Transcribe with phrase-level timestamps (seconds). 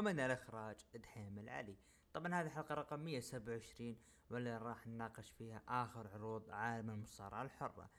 [0.00, 1.76] ومن الإخراج دحيم العلي.
[2.12, 3.96] طبعا هذه الحلقة رقم 127
[4.30, 7.90] واللي راح نناقش فيها آخر عروض عالم المصارعة الحرة.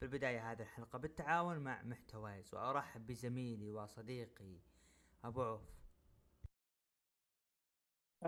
[0.00, 4.56] بالبداية هذه الحلقة بالتعاون مع محتوايز وأرحب بزميلي وصديقي
[5.24, 5.60] أبو عوف.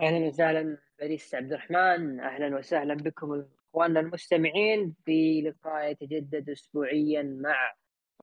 [0.01, 7.73] أهلا وسهلا بريس عبد الرحمن أهلا وسهلا بكم إخواننا المستمعين في لقاء يتجدد اسبوعيا مع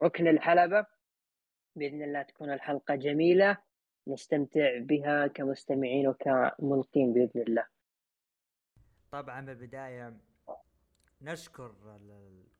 [0.02, 0.86] ركن الحلبة.
[1.76, 3.67] بإذن الله تكون الحلقة جميلة.
[4.08, 7.66] نستمتع بها كمستمعين وكملقين بإذن الله.
[9.10, 10.16] طبعا بالبداية
[11.22, 11.74] نشكر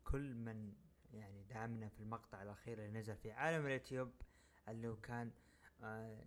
[0.04, 0.72] كل من
[1.12, 4.12] يعني دعمنا في المقطع الأخير اللي نزل في عالم اليوتيوب
[4.68, 5.30] اللي كان
[5.82, 6.24] آه،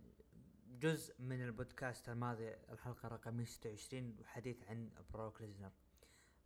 [0.66, 5.70] جزء من البودكاست الماضي الحلقة رقم 26 وحديث عن بروك ليزنر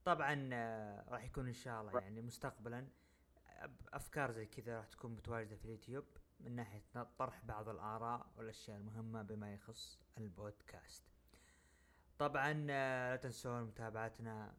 [0.05, 2.89] طبعا آه، راح يكون إن شاء الله يعني مستقبلا
[3.93, 6.05] أفكار زي كذا راح تكون متواجدة في اليوتيوب
[6.41, 6.83] من ناحية
[7.19, 11.03] طرح بعض الآراء والأشياء المهمة بما يخص البودكاست.
[12.19, 14.55] طبعا آه، لا تنسون متابعتنا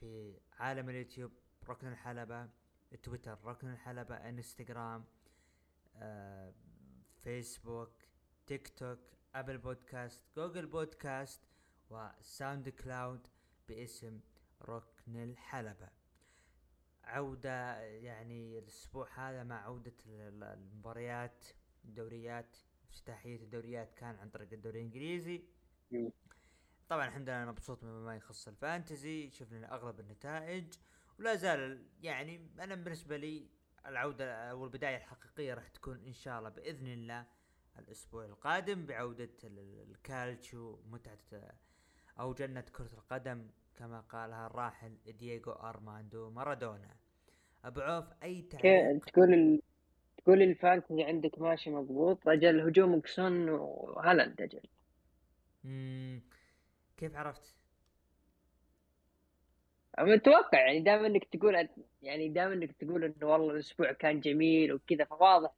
[0.00, 1.32] في عالم اليوتيوب
[1.68, 2.48] ركن الحلبة
[3.02, 5.04] تويتر ركن الحلبة إنستغرام
[5.96, 6.54] آه،
[7.22, 7.92] فيسبوك
[8.46, 8.98] تيك توك
[9.34, 11.40] أبل بودكاست جوجل بودكاست
[11.90, 13.28] وساوند كلاود
[13.68, 14.20] باسم
[14.62, 15.99] ركن الحلبة.
[17.10, 21.46] عودة يعني الأسبوع هذا مع عودة المباريات
[21.84, 22.56] الدوريات
[22.90, 25.44] افتتاحية الدوريات كان عن طريق الدوري الإنجليزي.
[26.88, 30.74] طبعا الحمد لله أنا مبسوط بما يخص الفانتزي شفنا أغلب النتائج
[31.18, 33.48] ولا زال يعني أنا بالنسبة لي
[33.86, 37.26] العودة أو البداية الحقيقية راح تكون إن شاء الله بإذن الله
[37.78, 41.54] الأسبوع القادم بعودة الكالتشو متعة
[42.20, 46.96] أو جنة كرة القدم كما قالها الراحل دييغو أرماندو مارادونا.
[47.64, 49.04] ابو عوف اي تعليق.
[49.04, 49.62] تقول ال...
[50.18, 54.60] تقول ال Fantasy عندك ماشي مضبوط أجل هجومك سون وهالاند أجل.
[56.96, 57.54] كيف عرفت؟
[59.98, 61.68] متوقع يعني دائما إنك تقول
[62.02, 65.50] يعني دائما إنك تقول إنه والله الأسبوع كان جميل وكذا فواضح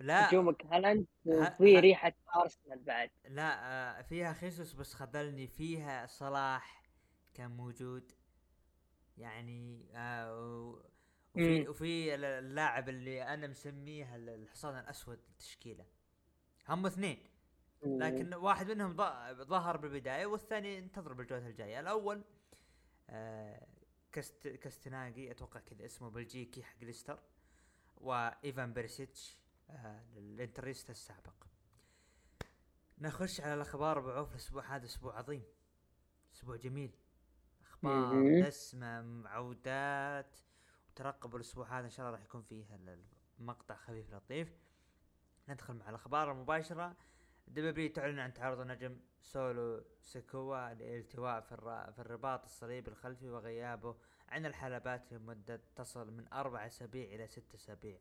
[0.00, 0.28] لا.
[0.28, 3.10] هجومك هالاند وفي ريحة أرسنال بعد.
[3.28, 3.52] لا
[3.98, 5.46] آه فيها خيسوس بس خذلني.
[5.46, 6.82] فيها صلاح
[7.34, 8.12] كان موجود.
[9.18, 10.82] يعني آه
[11.34, 15.86] وفي وفي اللاعب اللي أنا مسميه الحصان الأسود التشكيلة.
[16.68, 17.28] هم اثنين.
[17.82, 18.96] لكن واحد منهم
[19.44, 21.80] ظهر بالبداية والثاني انتظر بالجولة الجاية.
[21.80, 22.24] الأول
[23.10, 23.66] آه
[24.12, 27.22] كست كستناجي أتوقع كذا اسمه بلجيكي حق ليستر
[27.96, 29.38] وإيفان بيرسيتش
[30.16, 31.34] الإنتريستا السابق.
[32.98, 35.44] نخش على الأخبار ابو عوف الأسبوع هذا أسبوع عظيم.
[36.34, 36.94] أسبوع جميل.
[37.62, 40.38] أخبار دسمه عودات
[40.92, 42.64] وترقبوا الأسبوع هذا إن شاء الله راح يكون فيه
[43.38, 44.56] مقطع خفيف لطيف.
[45.48, 46.96] ندخل مع الأخبار المباشرة.
[47.46, 51.56] W تعلن عن تعرض النجم سولو سيكوا للالتواء في,
[51.94, 53.96] في الرباط الصليبي الخلفي وغيابه
[54.28, 57.98] عن الحلبات لمدة تصل من أربع أسابيع إلى ست أسابيع.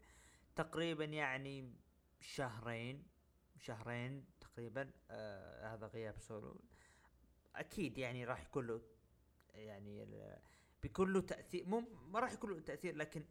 [0.56, 1.74] تقريبا يعني
[2.20, 3.08] شهرين
[3.58, 6.62] شهرين تقريبا آه هذا غياب سولو.
[7.56, 8.82] أكيد يعني راح يكون له
[9.54, 10.06] يعني
[10.84, 13.24] بيكون له تأثير مو ما راح يكون له تأثير لكن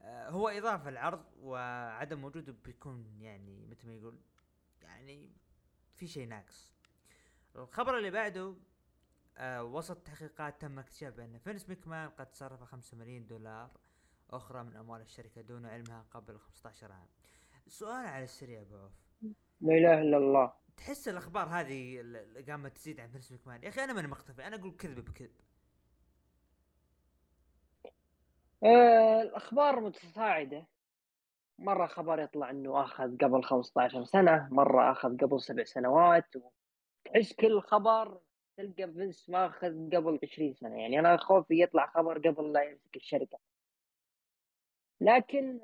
[0.00, 4.18] آه هو إضافة العرض وعدم وجوده بيكون يعني مثل ما يقول
[4.82, 5.32] يعني
[5.94, 6.72] في شيء ناقص.
[7.56, 8.54] الخبر اللي بعده
[9.38, 13.70] آه وسط تحقيقات تم اكتشاف بأن فينس مكمان قد صرف خمسة ملايين دولار
[14.30, 17.06] أخرى من أموال الشركة دون علمها قبل 15 عام.
[17.66, 18.92] سؤال على السريع أبو عوف.
[19.60, 20.52] لا إله إلا الله.
[20.76, 24.56] تحس الأخبار هذه اللي قامت تزيد عن فينس مكمان يا أخي أنا ماني مختفي أنا
[24.56, 25.30] أقول كذب بكذب.
[28.64, 30.66] آه الأخبار متصاعدة
[31.58, 36.34] مرة خبر يطلع إنه آخذ قبل 15 سنة، مرة آخذ قبل سبع سنوات
[37.04, 38.20] تحس كل خبر
[38.56, 43.38] تلقى فينس ماخذ قبل 20 سنة، يعني أنا خوفي يطلع خبر قبل لا يمسك الشركة.
[45.00, 45.60] لكن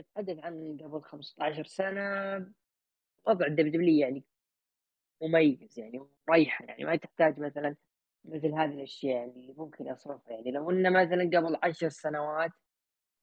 [0.00, 2.02] نتحدث عن قبل 15 سنة
[3.26, 4.24] وضع ال W يعني
[5.22, 7.76] مميز يعني مريحة يعني ما تحتاج مثلا
[8.24, 10.32] مثل هذه الأشياء اللي ممكن أصرفها.
[10.32, 12.52] يعني لو إنه مثلا قبل عشر سنوات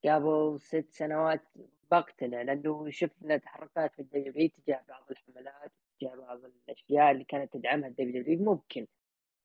[0.06, 1.42] قبل ست سنوات
[1.92, 7.54] بقتنع لأنه شفنا تحركات في ال W تجاه بعض الحملات تجاه بعض الأشياء اللي كانت
[7.54, 8.88] تدعمها ال W ممكن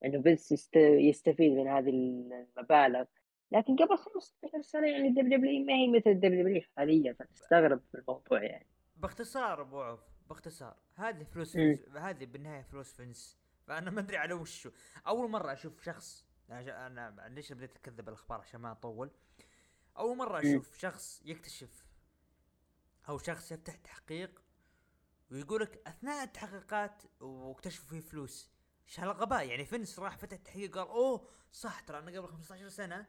[0.05, 3.05] إنه بس يستفيد من هذه المبالغ.
[3.53, 7.13] لكن قبل 15 سنة يعني الدبليو دبليو ما هي مثل الدبليو دبليو حاليا.
[7.13, 8.67] فتستغرب في الموضوع يعني.
[8.97, 10.77] باختصار أبو عوف باختصار.
[10.95, 11.57] هذه فلوس
[11.97, 13.42] هذه بالنهاية فلوس فنس.
[13.73, 14.71] فأنا ما أدري على وشو.
[15.07, 19.11] أول مرة أشوف شخص أنا ليش بديت أكذب الأخبار عشان ما أطول؟
[19.97, 20.79] أول مرة أشوف.
[20.79, 21.87] شخص يكتشف
[23.09, 24.43] أو شخص يفتح تحقيق
[25.31, 28.51] ويقولك أثناء التحقيقات واكتشفوا فيه فلوس.
[28.89, 33.07] إيش هالغباء يعني فينس راح فتح تحقيق قال أوه صح ترى أنا قبل 15 سنة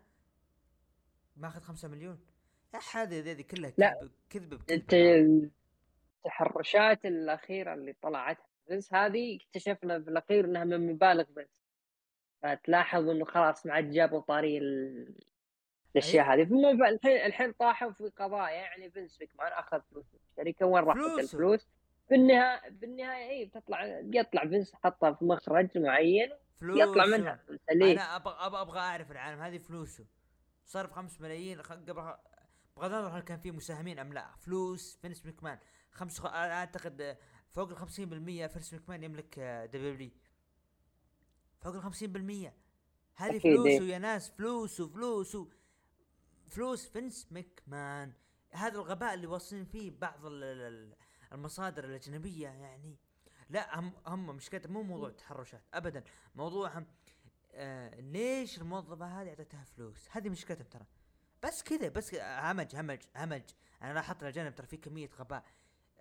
[1.35, 2.25] ماخذ 5 مليون.
[2.73, 8.37] يا هذه هذه كلها كذب كذب أنت التحرشات الأخيرة اللي طلعت
[8.67, 11.47] فينس هذه اكتشفنا في الأخير إنها من مبالغ بس.
[12.43, 14.57] فتلاحظ إنه خلاص ما عاد جابوا طاري
[15.95, 16.41] الأشياء هذه.
[16.89, 20.05] الحين الحين طاحوا في قضايا يعني فينس ماكمان اخذ فلوس.
[20.15, 21.67] الشركة وين راحت الفلوس؟
[22.09, 26.29] بالنهايه بالنهاية اي بتطلع بيطلع فينس حطها في مخرج معين.
[26.61, 30.05] يطلع منها أنا أبغى أبغى أعرف العالم هذه فلوسه.
[30.65, 34.35] صرف 5 ملايين قبل بغض النظر هل كان في مساهمين أم لا.
[34.39, 35.59] فلوس فينس مكمان.
[35.91, 37.17] خمس أعتقد
[37.53, 39.39] فوق ال 50% فينس مكمان يملك
[39.73, 40.11] WWE
[41.61, 42.51] فوق ال 50%
[43.15, 45.49] هذه فلوسه يا ناس فلوسه فلوسه
[46.49, 48.13] فلوس فينس مكمان
[48.51, 50.19] هذا الغباء اللي واصلين فيه بعض
[51.31, 52.97] المصادر الأجنبية يعني.
[53.49, 56.03] لا هم هم مشكلتهم مو موضوع تحرشات ابدا.
[56.35, 56.85] موضوعهم
[57.51, 60.85] آه ليش الموظفة هذه اعطيتها فلوس؟ هذه مشكلتهم ترى.
[61.43, 63.43] بس كذا بس همج همج همج.
[63.81, 65.45] أنا لاحظت الجانب ترى في كمية غباء.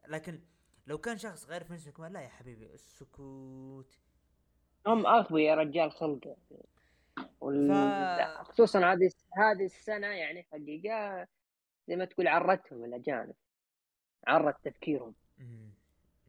[0.09, 0.41] لكن
[0.87, 3.99] لو كان شخص غير فينس مكمان لا يا حبيبي السكوت.
[4.87, 6.37] هم اغبياء يا رجال خلق
[7.41, 7.69] وال...
[7.69, 8.49] ف...
[8.49, 11.27] خصوصا هذه هذه السنة يعني حقيقة
[11.89, 13.35] زي ما تقول عرتهم الأجانب
[14.27, 15.15] عرت تفكيرهم.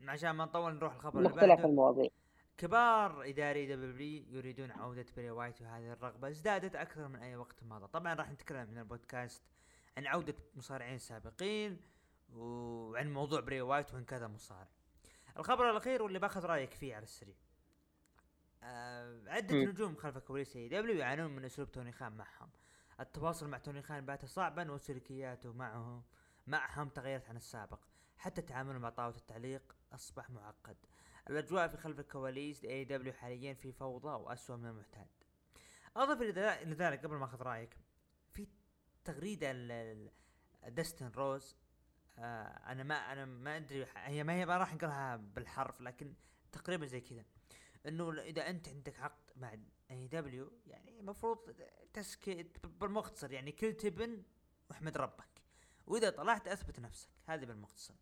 [0.07, 2.09] عشان ما نطول نروح الخبر مختلف المواضيع.
[2.57, 7.87] كبار اداري WWE يريدون عودة بري وايت وهذه الرغبة ازدادت أكثر من أي وقت مضى.
[7.87, 9.43] طبعا راح نتكلم من البودكاست
[9.97, 11.81] عن عودة مصارعين سابقين.
[12.35, 14.67] وعن موضوع بري وايت وعن كذا مصارع
[15.37, 17.35] الخبر الأخير واللي باخذ رأيك فيه على السريع.
[18.63, 19.69] آه عدة م.
[19.69, 22.49] نجوم خلف كواليس AEW يعانون من أسلوب توني خان معهم.
[22.99, 26.03] التواصل مع توني خان بات صعبا وسلوكياته معهم
[26.47, 27.79] معهم تغيرت عن السابق.
[28.17, 30.77] حتى تعامله مع طاولة التعليق أصبح معقد.
[31.29, 35.07] الأجواء في خلف الكواليس ل AEW حاليا في فوضى وأسوأ من المعتاد.
[35.95, 37.77] أضف إلى ذلك قبل ما أخذ رأيك
[38.31, 38.47] في
[39.05, 39.51] تغريدة
[40.67, 41.57] دستن روز
[42.17, 46.13] آه أنا ما أنا ما أدري هي ما هي ما راح نقراها بالحرف لكن
[46.51, 47.25] تقريبا زي كذا.
[47.85, 49.57] إنه إذا أنت عندك عقد مع
[49.91, 51.55] اي دبليو يعني المفروض
[51.93, 54.23] تسكت بالمختصر يعني كل تبن
[54.69, 55.43] واحمد ربك.
[55.87, 57.95] وإذا طلعت أثبت نفسك هذه بالمختصر.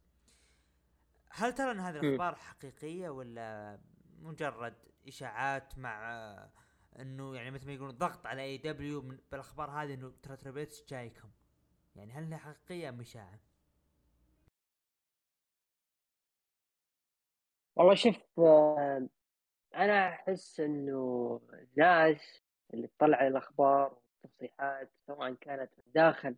[1.31, 3.79] هل ترى إن هذه الأخبار حقيقية ولا
[4.19, 4.75] مجرد
[5.07, 6.51] إشاعات مع
[6.99, 11.29] إنه يعني مثل ما يقولون ضغط على AEW بالأخبار هذه إنه ترى جايكم؟
[11.95, 13.39] يعني هل هي حقيقية أم إشاعة؟
[17.81, 19.07] والله شوف آه،
[19.75, 22.41] أنا أحس إنه الناس
[22.73, 26.35] اللي تطلع الأخبار والتصريحات سواء كانت من داخل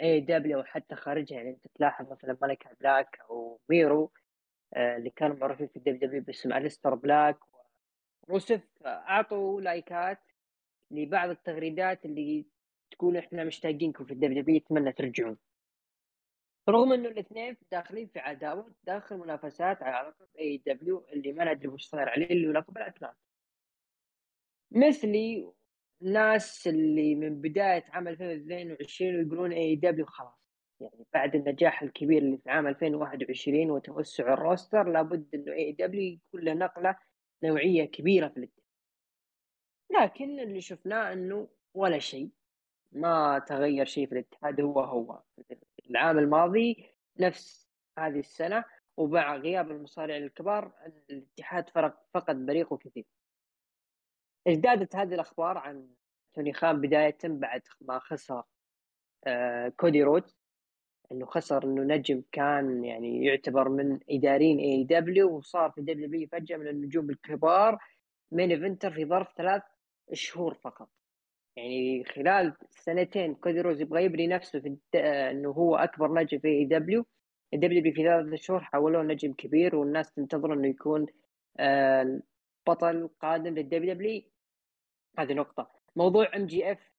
[0.00, 4.12] AEW وحتى خارجها يعني أنت تلاحظ مثلا مالاكاي بلاك أو ميرو
[4.74, 7.38] آه، اللي كانوا معروفين في ال WWE باسم اليستر بلاك
[8.22, 10.18] وروسيف أعطوا لايكات
[10.90, 12.46] لبعض التغريدات اللي
[12.90, 15.36] تقول إحنا مشتاقينكم في ال WWE اتمنى ترجعون.
[16.68, 21.86] رغم إنه الاثنين داخلين في عداوة داخل منافسات على لقب AEW اللي ما ندري وش
[21.86, 23.16] صاير عليه اللي هو لقب ال All-Atlantic
[24.70, 25.52] في
[26.00, 30.34] ناس اللي من بداية عام 2022 ويقولون AEW خلاص.
[30.80, 36.40] يعني بعد النجاح الكبير اللي في عام 2021 وتوسع الروستر لابد إنه اي دبليو يكون
[36.40, 36.96] له نقلة
[37.44, 38.62] نوعية كبيرة في الاتحاد
[39.90, 42.30] لكن اللي شفناه إنه ولا شيء
[42.92, 45.22] ما تغير شيء في الاتحاد هو هو.
[45.90, 46.90] العام الماضي
[47.20, 48.64] نفس هذه السنة
[48.96, 50.72] ومع غياب المصارع الكبار
[51.10, 53.04] الاتحاد فرق فقد بريقه كثير.
[54.48, 55.88] ازدادت هذه الأخبار عن
[56.34, 58.42] توني خان بداية بعد ما خسر
[59.26, 60.38] آه كودي رودز
[61.12, 66.68] إنه خسر إنه نجم كان يعني يعتبر من ادارين AEW وصار في WWE فجأة من
[66.68, 67.78] النجوم الكبار
[68.32, 69.62] main eventer في ظرف ثلاث
[70.12, 70.88] شهور فقط.
[71.56, 76.48] يعني خلال سنتين كودي رودز يبغى يبني نفسه في آه، إنه هو أكبر نجم في
[76.48, 77.06] اي دبليو
[77.54, 81.06] دبليو بي في ثلاثة شهور حولوه نجم كبير والناس تنتظر إنه يكون
[81.58, 82.20] آه،
[82.66, 84.22] بطل قادم لل WWE
[85.18, 85.70] هذه نقطة.
[85.96, 86.90] موضوع MJF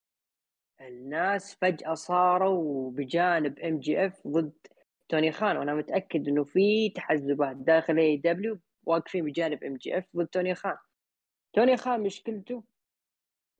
[0.80, 4.52] الناس فجأة صاروا بجانب MJF ضد
[5.08, 5.56] توني خان.
[5.56, 10.76] وأنا متأكد إنه في تحزبات داخل AEW واقفين بجانب MJF ضد توني خان.
[11.52, 12.62] توني خان مشكلته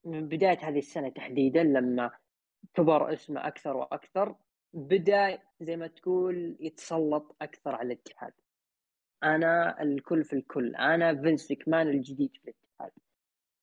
[0.05, 2.11] من بداية هذه السنة تحديدا لما
[2.75, 4.37] كبر اسمه أكثر وأكثر
[4.73, 8.33] بدأ زي ما تقول يتسلط أكثر على الاتحاد.
[9.25, 12.93] أنا الكل في الكل أنا فينس مكمان الجديد في الاتحاد.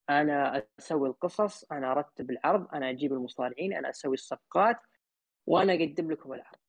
[0.09, 4.77] أنا أسوي القصص أنا أرتب العرض أنا أجيب المصارعين أنا أسوي الصفقات
[5.47, 6.59] وأنا أقدم لكم العرض.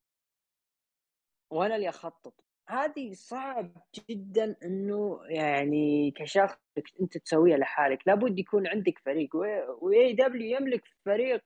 [1.51, 2.46] وأنا اللي أخطط.
[2.69, 3.71] هذه صعب
[4.11, 6.59] جدا إنه يعني كشخص
[7.01, 7.99] أنت تسويها لحالك.
[8.09, 9.37] لابد يكون عندك فريق.
[9.83, 11.43] و AEW يملك فريق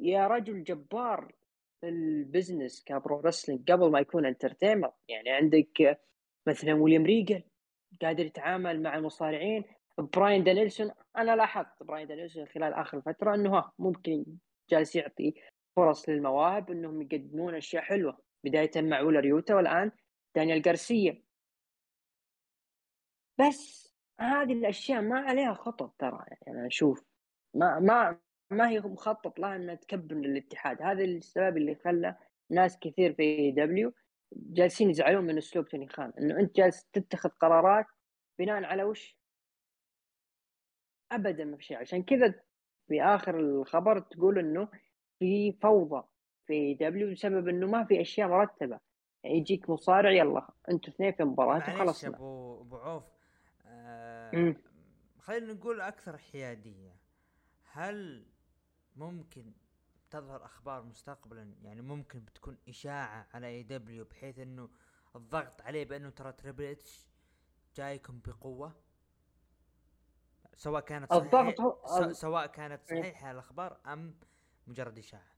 [0.00, 1.32] يا رجل جبار
[1.80, 5.98] في ال business ك pro wrestling قبل ما يكون entertainer يعني عندك
[6.46, 7.42] مثلا ويليام ريجل
[8.02, 9.64] قادر يتعامل مع المصارعين.
[9.98, 14.24] براين دانيلسون أنا لاحظت براين دانيلسون خلال آخر فترة إنه ممكن
[14.70, 15.34] جالس يعطي
[15.76, 18.18] فرص للمواهب إنهم يقدمون أشياء حلوة.
[18.44, 19.90] بداية مع ويلر يوتا والآن
[20.36, 21.22] دانيال جارسيا
[23.38, 27.04] بس هذه الأشياء ما عليها خطط ترى يعني أنا أشوف
[27.54, 28.18] ما ما
[28.50, 30.82] ما هي مخطط لها إنها تكبر الاتحاد.
[30.82, 32.16] هذا السبب اللي خلى
[32.50, 33.92] ناس كثير في AEW
[34.32, 36.12] جالسين يزعلون من أسلوب توني خان.
[36.20, 37.86] إنه أنت جالس تتخذ قرارات
[38.38, 39.18] بناء على وش؟
[41.12, 41.76] ابدا ما في شيء.
[41.76, 42.34] عشان كذا
[42.88, 44.68] في آخر الخبر تقول إنه
[45.18, 46.08] في فوضى
[46.46, 48.80] في AEW بسبب إنه ما في أشياء مرتبة.
[49.24, 53.04] يجيك مصارع يلا أنتوا اثنين في مباراة وخلصنا أبو أبو عوف
[53.66, 54.56] آه
[55.18, 56.96] خلينا نقول أكثر حيادية.
[57.72, 58.26] هل
[58.96, 59.52] ممكن
[60.10, 64.68] تظهر أخبار مستقبلا؟ يعني ممكن بتكون إشاعة على AEW بحيث إنه
[65.16, 67.06] الضغط عليه بأنه ترى Triple H
[67.76, 68.72] جايكم بقوة؟
[70.56, 72.12] سواء كانت الضغط هو...
[72.12, 72.88] سواء كانت.
[72.88, 74.14] صحيحة الأخبار أم
[74.66, 75.35] مجرد إشاعة؟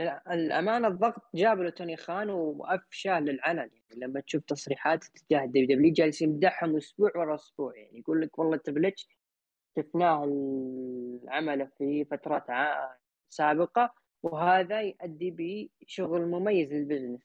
[0.00, 3.58] الأمانة الضغط جاب له توني خان وافشاه للعلن.
[3.58, 7.76] يعني لما تشوف تصريحات تجاه ال WWE جالس يمدحهم أسبوع ورا أسبوع.
[7.76, 9.08] يعني يقول لك والله تبلتش
[9.78, 12.44] شفناه العمل في فترات
[13.30, 15.30] سابقة وهذا يؤدي
[15.80, 17.20] بشغل مميز لل business.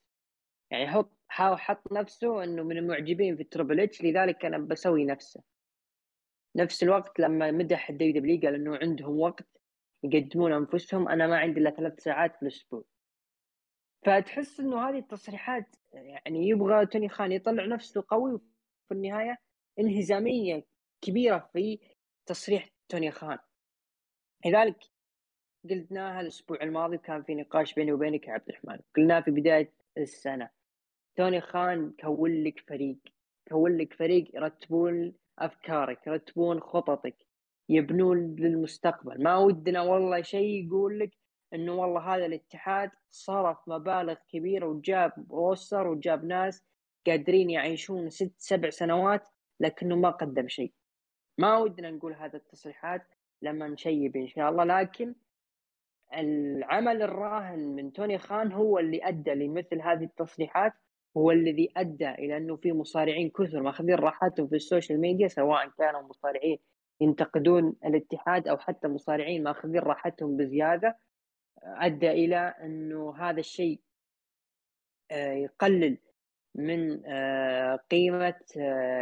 [0.72, 5.44] يعني حط حط نفسه إنه من المعجبين في التربل إتش لذلك أنا بسوي نفسه.
[6.56, 9.61] نفس الوقت لما مدح ال WWE قال إنه عندهم وقت
[10.04, 12.84] يقدمون أنفسهم أنا ما عندي إلا ثلاث ساعات في الأسبوع.
[14.06, 18.40] فتحس إنه هذه التصريحات يعني يبغى توني خان يطلع نفسه قوي
[18.88, 19.38] في النهاية
[19.80, 20.66] انهزاميه
[21.02, 21.80] كبيرة في
[22.26, 23.38] تصريح توني خان.
[24.46, 24.84] لذلك
[25.70, 28.80] قلناها الأسبوع الماضي كان في نقاش بيني وبينك يا عبد الرحمن.
[28.96, 30.50] قلناه في بداية السنة.
[31.16, 32.98] توني خان كون لك فريق
[33.48, 37.31] كون لك فريق يرتبون أفكارك يرتبون خططك.
[37.72, 39.24] يبنون للمستقبل.
[39.24, 41.12] ما ودنا والله شيء يقول لك
[41.54, 46.64] إنه والله هذا الاتحاد صرف مبالغ كبيرة وجاب روستر وجاب ناس
[47.08, 50.74] قادرين يعيشون ست سبع سنوات لكنه ما قدم شيء.
[51.38, 53.08] ما ودنا نقول هذا التصريحات
[53.42, 55.16] لما نشيب إن شاء الله لكن
[56.14, 60.74] العمل الراهن من توني خان هو اللي أدى لمثل هذه التصريحات
[61.18, 66.02] هو الذي أدى إلى إنه في مصارعين كثر ماخذين راحتهم في السوشيال ميديا سواء كانوا
[66.02, 66.58] مصارعين
[67.02, 70.98] ينتقدون الاتحاد أو حتى مصارعين ماخذين راحتهم بزيادة
[71.64, 73.82] أدى إلى أنه هذا الشيء
[75.12, 75.98] آه، يقلل
[76.56, 78.40] من آه، قيمة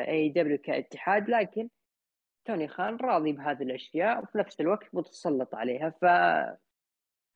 [0.08, 1.29] AEW آه، كاتحاد.
[1.29, 1.70] لكن
[2.46, 5.89] توني خان راضي بهذه الأشياء وفي نفس الوقت متسلط عليها.
[5.89, 6.06] ف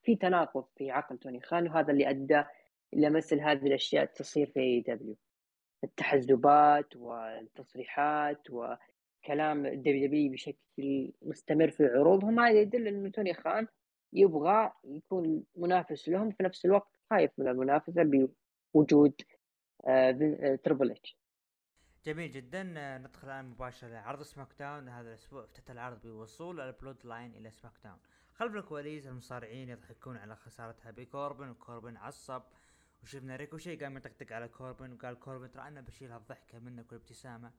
[0.03, 2.43] في تناقض في عقل توني خان وهذا اللي أدى
[2.93, 5.17] إلى مثل هذه الأشياء تصير في AEW
[5.83, 8.49] التحزبات والتصريحات
[9.23, 13.67] وكلام ال WWE بشكل مستمر في عروضهم هذا يدل إنه توني خان
[14.13, 18.03] يبغى يكون منافس لهم في نفس الوقت خايف من المنافسة
[18.73, 19.21] بوجود
[20.63, 21.17] تربل آه، اتش
[22.05, 22.63] جميل جدا.
[22.97, 27.73] ندخل الآن مباشرة لعرض سماك داون هذا الأسبوع افتتح العرض بوصول البلود لاين إلى سماك
[27.83, 27.97] داون
[28.33, 32.43] خلف الكواليس المصارعين يضحكون على خسارة هابي كوربن وكوربن عصب.
[33.03, 37.51] وشفنا ريكوشي قام يطقطق على كوربن وقال كوربن ترى أنا بشيل هالضحكة منك والابتسامة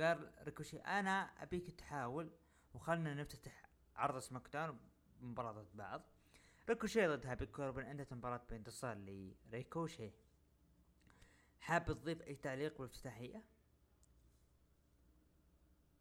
[0.00, 2.30] وقال ريكوشي أنا أبيك تحاول
[2.74, 3.62] وخلنا نفتتح
[3.96, 4.78] عرض سماك داون
[5.20, 6.02] بمباراة ضد بعض.
[6.68, 8.96] ريكوشي ضد هابي كوربن انتهت المباراة بانتصار
[9.50, 10.10] لريكوشي
[11.60, 13.42] حاب تضيف أي تعليق بالافتتاحية؟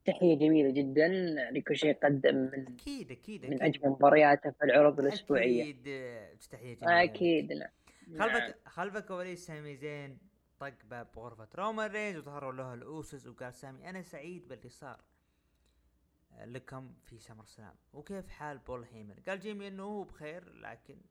[0.06, 1.08] تحية جميلة جدا.
[1.52, 3.46] ريكوشي قدم من أكيد أكيد, أكيد.
[3.46, 5.64] من أجمل مبارياته في العروض الأسبوعية.
[5.64, 5.84] أكيد
[6.52, 7.04] تحية جميلة.
[7.04, 7.70] أكيد نعم
[8.20, 8.58] خلفك.
[8.66, 10.27] خلفك كواليس سامي زين.
[10.60, 15.02] طق باب غرفة رومان رينز وظهروا له الأوسوس وقال سامي أنا سعيد باللي صار
[16.32, 21.02] لكم في سمر سلام وكيف حال بول هيمن؟ قال جيمي إنه هو بخير لكن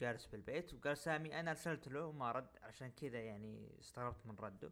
[0.00, 4.70] جالس بالبيت وقال سامي أنا أرسلت له وما رد عشان كذا يعني استغربت من رده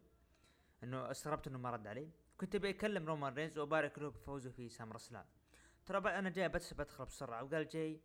[0.83, 2.11] إنه استغربت إنه ما رد علي.
[2.37, 5.25] كنت ابي اكلم رومان رينز وأبارك له بفوزه في سامر سلام
[5.85, 7.43] ترى أنا جاي بس بدخل بسرعة.
[7.43, 8.01] وقال جاي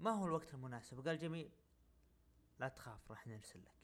[0.00, 0.98] ما هو الوقت المناسب.
[0.98, 1.50] وقال جيمي
[2.58, 3.77] لا تخاف راح نرسل لك.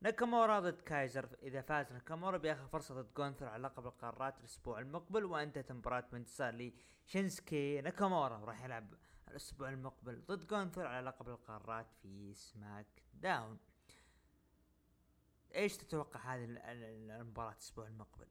[0.00, 5.24] ناكامورا ضد كايزر إذا فاز ناكامورا بياخذ فرصة ضد جونثر على لقب القارات الأسبوع المقبل
[5.24, 6.72] وأنتهت المباراه بانتصار
[7.06, 8.94] لشينسكي ناكامورا وراح يلعب
[9.30, 13.58] الأسبوع المقبل ضد جونثر على لقب القارات في سماك داون.
[15.54, 18.26] إيش تتوقع هذه المباراة الأسبوع المقبل؟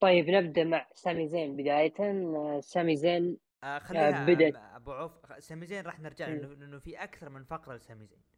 [0.00, 1.56] طيب نبدأ مع سامي زين.
[1.56, 1.94] بداية
[2.60, 4.54] سامي زين آه آه بدأت.
[4.56, 5.12] أبو عوف
[5.44, 8.33] سامي زين راح نرجع لأنه في أكثر من فقرة لسامي زين.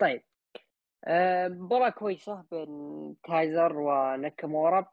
[0.00, 0.22] طيب.
[1.04, 4.86] آه، مباراة كويسة بين كايزر وناكامورا.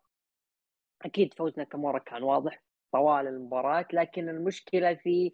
[1.01, 5.33] أكيد فوز ناكامورا كان واضح طوال المباراة لكن المشكلة في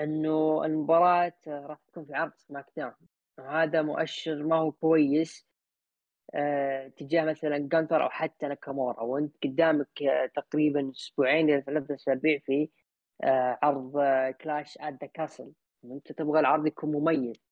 [0.00, 2.92] إنه المباراة راح تكون في عرض سماك داون.
[3.38, 5.46] وهذا مؤشر ما هو كويس
[6.34, 9.02] أه تجاه مثلا جانثر أو حتى ناكامورا.
[9.02, 12.68] وأنت قدامك أه تقريبا أسبوعين إلى ثلاثة أسابيع في
[13.62, 13.92] عرض
[14.40, 17.49] Clash at the Castle وأنت تبغى العرض يكون مميز.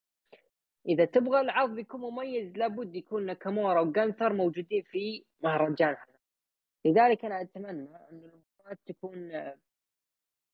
[0.88, 5.96] إذا تبغى العرض يكون مميز لابد يكون ناكامورا وجانثر موجودين في مهرجان
[6.84, 9.32] لذلك أنا أتمنى إن المباراه تكون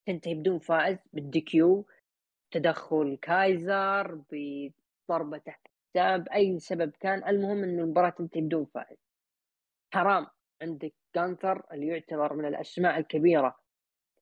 [0.07, 1.87] تنتهي بدون فائز بال DQ
[2.50, 7.29] تدخل كايزر بضربة تحت الحساب أي سبب كان.
[7.29, 8.99] المهم إن المباراة تنتهي بدون فائز.
[9.95, 10.26] حرام
[10.62, 13.61] عندك جانثر اللي يعتبر من الأسماء الكبيرة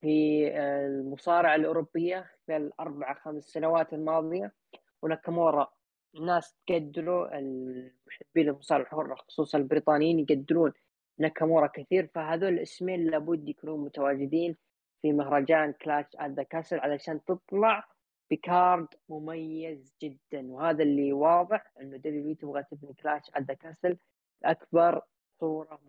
[0.01, 4.53] في المصارعة الأوروبية خلال الاربع خمس سنوات الماضية
[5.01, 5.73] وناكامورا
[6.15, 10.73] الناس تقدروا المحبين المصارعه الحرة خصوصا البريطانيين يقدرون
[11.17, 12.07] ناكامورا كثير.
[12.15, 14.57] فهذول الاسمين لابد يكونون متواجدين
[15.01, 17.87] في مهرجان Clash at the Castle علشان تطلع
[18.31, 20.51] ب card مميز جدا.
[20.51, 23.97] وهذا اللي واضح إنه دبليو تبغى تبني Clash at the Castle
[24.41, 25.01] بأكبر
[25.39, 25.79] صورة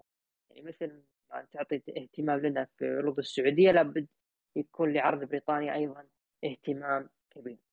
[0.51, 4.07] يعني مثل ما تعطي اهتمام لنا في عروض السعودية لابد
[4.57, 6.07] يكون لعرض بريطانيا أيضا
[6.45, 7.63] اهتمام كبير.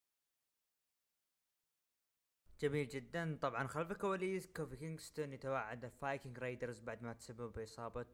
[2.62, 3.38] جميل جدا.
[3.41, 8.06] طبعا خلف الكواليس كوفي كينغستون يتوعد الفايكنج رايدرز بعد ما تسبب بإصابة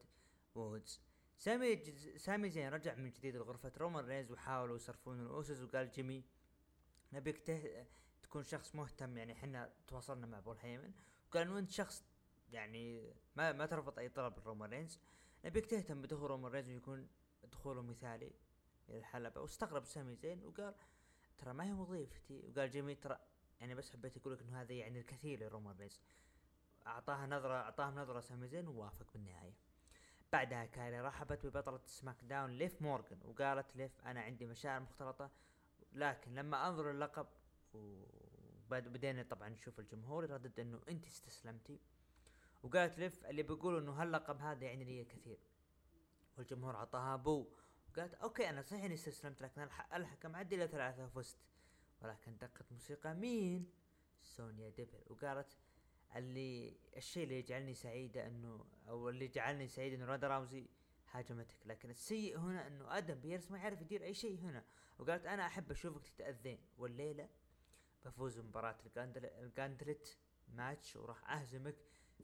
[0.54, 1.00] وودز.
[1.38, 1.84] سامي
[2.16, 6.24] سامي زين رجع من جديد لغرفة رومان رينز وحاولوا يصرفون الاوسوس وقال جيمي
[7.12, 7.86] نبيك ته...
[8.22, 10.92] تكون شخص مهتم يعني إحنا تواصلنا مع بول هيمن.
[11.28, 12.04] وقال انه أنت شخص
[12.52, 15.00] يعني ما ما ترفض أي طلب رومان رينز.
[15.44, 17.08] نبيك تهتم بدخول رومان رينز ويكون
[17.44, 18.32] دخوله مثالي
[18.88, 19.40] إلى الحلبة.
[19.40, 20.74] واستغرب سامي زين وقال
[21.38, 22.42] ترى ما هي وظيفتي.
[22.48, 23.18] وقال جيمي ترى
[23.60, 26.00] يعني بس حبيت أقول لك إنه هذا يعني الكثير لرومان رينز.
[26.86, 29.54] أعطاها نظرة اعطاها نظرة سامي زين ووافق بالنهاية.
[30.32, 35.30] بعدها كايلا رحبت ببطلة سماك داون ليف مورغان وقالت ليف أنا عندي مشاعر مختلطة
[35.92, 37.26] لكن لما أنظر اللقب
[37.74, 41.80] وبدينا طبعا نشوف الجمهور يردد إنه أنت استسلمتي
[42.62, 45.38] وقالت ليف اللي بيقولوا إنه هاللقب هذا يعني لي كثير
[46.38, 47.46] والجمهور عطاها boo.
[47.88, 51.36] وقالت okay أنا صحيح إني استسلمت لكن الحكم عد إلى ثلاثة فزت
[52.00, 53.70] ولكن دقت موسيقى مين؟
[54.22, 55.58] سونيا ديفل وقالت
[56.16, 60.66] اللي الشيء اللي يجعلني سعيدة إنه أو اللي جعلني سعيد إنه روندا راوزي
[61.10, 61.56] هاجمتك.
[61.66, 64.64] لكن السيء هنا إنه آدم بيرس ما يعرف يدير أي شيء هنا.
[64.98, 66.58] وقالت أنا أحب أشوفك تتأذين.
[66.78, 67.28] والليلة
[68.04, 68.76] بفوز بمباراة
[69.40, 71.76] ال gauntlet match وراح أهزمك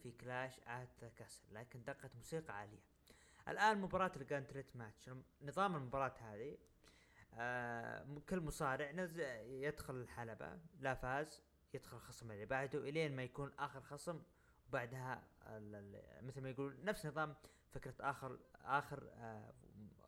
[0.03, 1.45] في Clash at Castle.
[1.53, 2.83] لكن دقت موسيقى عليا.
[3.49, 5.11] الآن مباراة ال gauntlet match.
[5.43, 6.59] نظام المباراة هذه
[7.39, 8.91] آه كل مصارع
[9.47, 11.43] يدخل الحلبة لا فاز
[11.75, 14.23] يدخل الخصم اللي بعده إلين ما يكون آخر خصم
[14.69, 15.23] وبعدها
[16.23, 17.35] مثل ما يقول نفس نظام
[17.71, 19.53] فكرة اخر آخر آه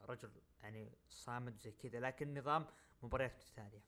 [0.09, 0.31] رجل
[0.63, 2.67] يعني صامد زي كذا لكن نظام
[3.03, 3.83] مباريات متتالية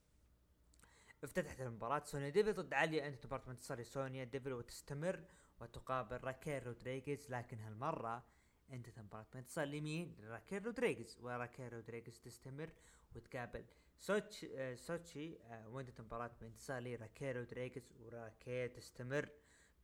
[1.24, 5.24] افتتحت المباراة سونيا ديفل ضد عليا انتهت مباراة بانتصار سونيا ديفل وتستمر
[5.60, 8.24] وتقابل راكيل رودريغيز لكن هالمرة
[8.72, 12.70] انتهت مباراة بانتصار لمين؟ راكيل رودريغيز وراكيل رودريغيز تستمر
[13.14, 13.64] وتقابل
[13.98, 19.28] شوتزي شوتزي وانتهت المباراة بانتصار لراكيل رودريغيز وراكيل تستمر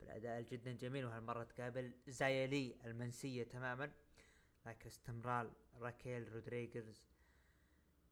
[0.00, 3.90] بالأداء جدا جميل وهالمرة تقابل زايلي المنسية تماما؟
[4.66, 7.04] لكن استمرار راكيل رودريغيز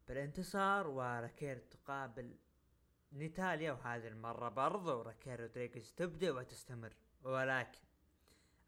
[0.09, 2.37] بالانتصار وراكيل تقابل
[3.12, 6.92] ناتاليا وهذه المرة برضو راكيل رودريغيز تبدأ وتستمر.
[7.22, 7.79] ولكن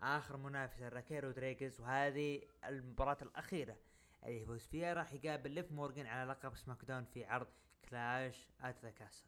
[0.01, 3.77] آخر منافسة راكيل رودريغيز وهذه المباراة الأخيرة
[4.25, 7.47] اللي يفوز فيها راح يقابل ليف مورجان على لقب SmackDown في عرض
[7.91, 9.25] Clash at the Castle.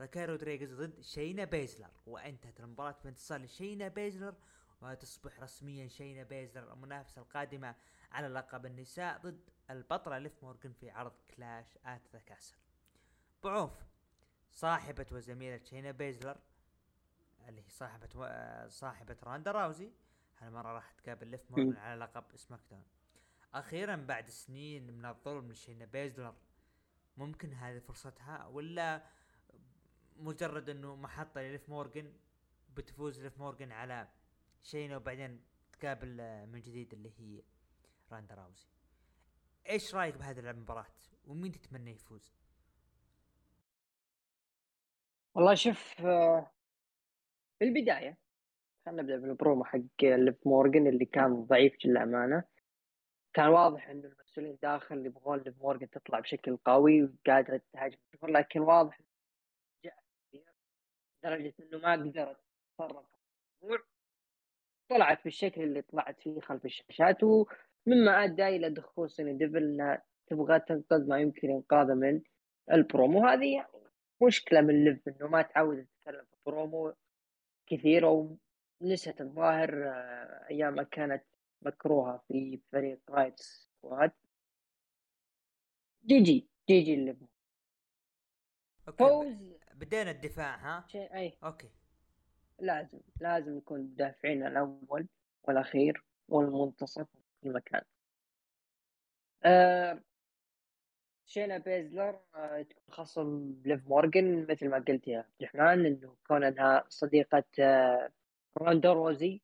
[0.00, 4.34] راكيل رودريغيز ضد شينا بيزلر وانتهت المباراة بانتصار لشينا بيزلر
[4.82, 7.74] وتصبح رسميا شينا بيزلر المنافسة القادمة
[8.12, 12.56] على لقب النساء ضد البطلة ليف مورجان في عرض Clash at the Castle.
[13.44, 13.72] بعوف
[14.50, 16.36] صاحبة وزميلة شينا بيزلر
[17.48, 18.28] اللي هي صاحبة و...
[18.68, 19.90] صاحبة راندا راوزي
[20.38, 22.84] هالمرة راح تقابل ليف مورجان على لقب SmackDown.
[23.54, 26.34] أخيرا بعد سنين من الظلم لشينا بيزلر
[27.16, 29.02] ممكن هذه فرصتها ولا
[30.16, 32.12] مجرد إنه محطة لليف مورجن
[32.76, 34.08] بتفوز ليف مورجن على
[34.62, 35.40] شينا وبعدين
[35.72, 37.42] تقابل من جديد اللي هي
[38.12, 38.66] راندا راوزي.
[39.68, 40.86] إيش رأيك بهذه المباراة؟
[41.24, 42.34] ومين تتمنى يفوز؟
[45.34, 46.50] والله شوف آه،
[47.58, 48.18] في البداية
[48.86, 52.44] خلينا نبدأ بالبرومو حق ليف مورجن اللي كان ضعيف للأمانة.
[53.34, 59.00] كان واضح إنه المسؤولين داخل يبغون ليف مورجن تطلع بشكل قوي وقادرة تهاجم لكن واضح
[61.24, 62.36] لدرجة إنه ما قدرت
[62.78, 63.06] تتصرف
[63.60, 63.86] الموضوع.
[64.90, 70.60] طلعت بالشكل اللي طلعت فيه خلف الشاشات ومما أدى إلى دخول سونيا ديفل إنها تبغى
[70.60, 72.20] تنقذ ما يمكن إنقاذه من
[72.72, 73.26] البرومو.
[73.26, 73.68] هذه يعني
[74.22, 76.92] مشكلة من ليف إنه ما تعود تتكلم في البرومو
[77.66, 78.36] كثير أو
[78.82, 81.24] نسيت الظاهر آه، أيام ما كانت
[81.66, 84.12] مكروهة في فريق رايت سكواد.
[86.06, 87.16] جي جي جي جي الليف
[88.98, 89.36] فوز.
[89.74, 91.38] بدينا الدفاع ها؟ شيء أي.
[91.44, 91.70] أوكي.
[92.58, 95.08] لازم لازم يكون مدافعين الأول
[95.42, 97.06] والأخير والمنتصف
[97.40, 97.82] في المكان.
[99.44, 100.02] أه
[101.26, 106.44] شينا بيزلر أه تكون خصم ليف مورجن مثل ما قلت يا عبد الرحمن إنه كون
[106.44, 108.12] انها صديقة أه
[108.58, 109.40] روندا روزي.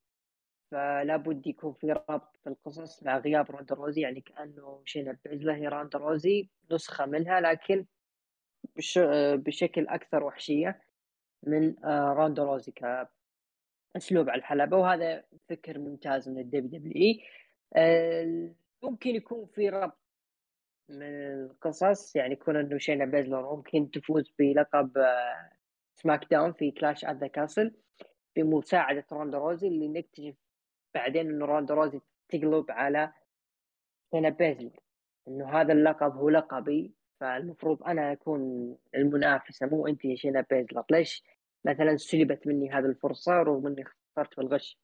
[0.71, 5.53] فلا بد يكون في ربط في القصص مع غياب روندا روزي يعني كأنه شينا بيزلر
[5.53, 7.87] هي روندا روزي نسخة منها لكن
[8.77, 8.99] بش
[9.35, 10.83] بشكل أكثر وحشية
[11.43, 18.55] من آه، روندا روزي كأسلوب على الحلبة وهذا فكر ممتاز من ال WWE.
[18.83, 19.99] ممكن يكون في ربط
[20.89, 24.93] من القصص يعني يكون إنه شينا بيزلر ممكن تفوز بلقب
[25.95, 27.75] Smack آه، Down في Clash at the Castle
[28.37, 30.48] بمساعدة روندا روزي اللي نكتشف
[30.95, 33.13] بعدين انه روندا روزي تقلب على
[34.11, 34.81] شينا بيزلر
[35.29, 41.25] إنه هذا اللقب هو لقبي فالمفروض أنا أكون المنافسة مو أنت يا شينا بيزلر ليش؟
[41.65, 44.79] مثلا سلبت مني هذه الفرصة رغم اني خسرت في الغش.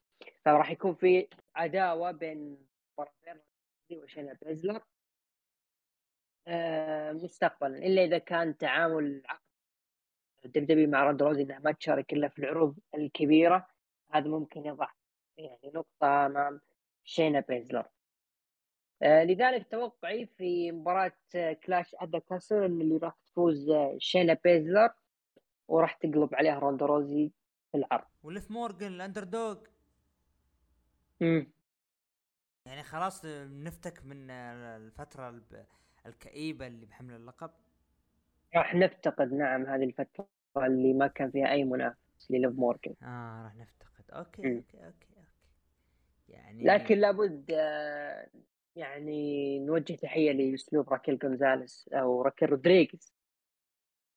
[0.45, 2.67] فراح يكون في عداوة بين
[3.93, 4.83] وشينا بيزلر
[6.47, 9.23] آه مستقبلا إلا إذا كان تعامل
[10.45, 13.67] WWE مع روندا روزي انها ما تشارك إلا في العروض الكبيرة
[14.11, 14.89] هذا ممكن يضع
[15.39, 16.61] يعني نقطة امام
[17.05, 17.89] شينا بيزلر
[19.03, 21.13] آه، لذلك توقعي في مباراة
[21.67, 24.91] Clash at the Castle إن اللي راح تفوز آه، شينا بيزلر
[25.69, 27.33] وراح تقلب عليها روندا روزي
[27.73, 28.05] في العرض.
[28.23, 29.57] وليف مورجن ال underdog
[31.23, 31.47] امم
[32.67, 35.41] يعني خلاص نفتك من الفترة
[36.07, 37.51] الكئيبة اللي بحمل اللقب.
[38.57, 43.57] راح نفتقد نعم هذه الفترة اللي ما كان فيها أي منافس لليف مورجن آه راح
[43.57, 44.11] نفتقد.
[44.11, 45.14] okay okay okay okay.
[46.29, 47.51] يعني لكن لابد
[48.77, 53.15] يعني نوجه تحية لأسلوب راكيل جونزاليس أو راكيل رودريغيز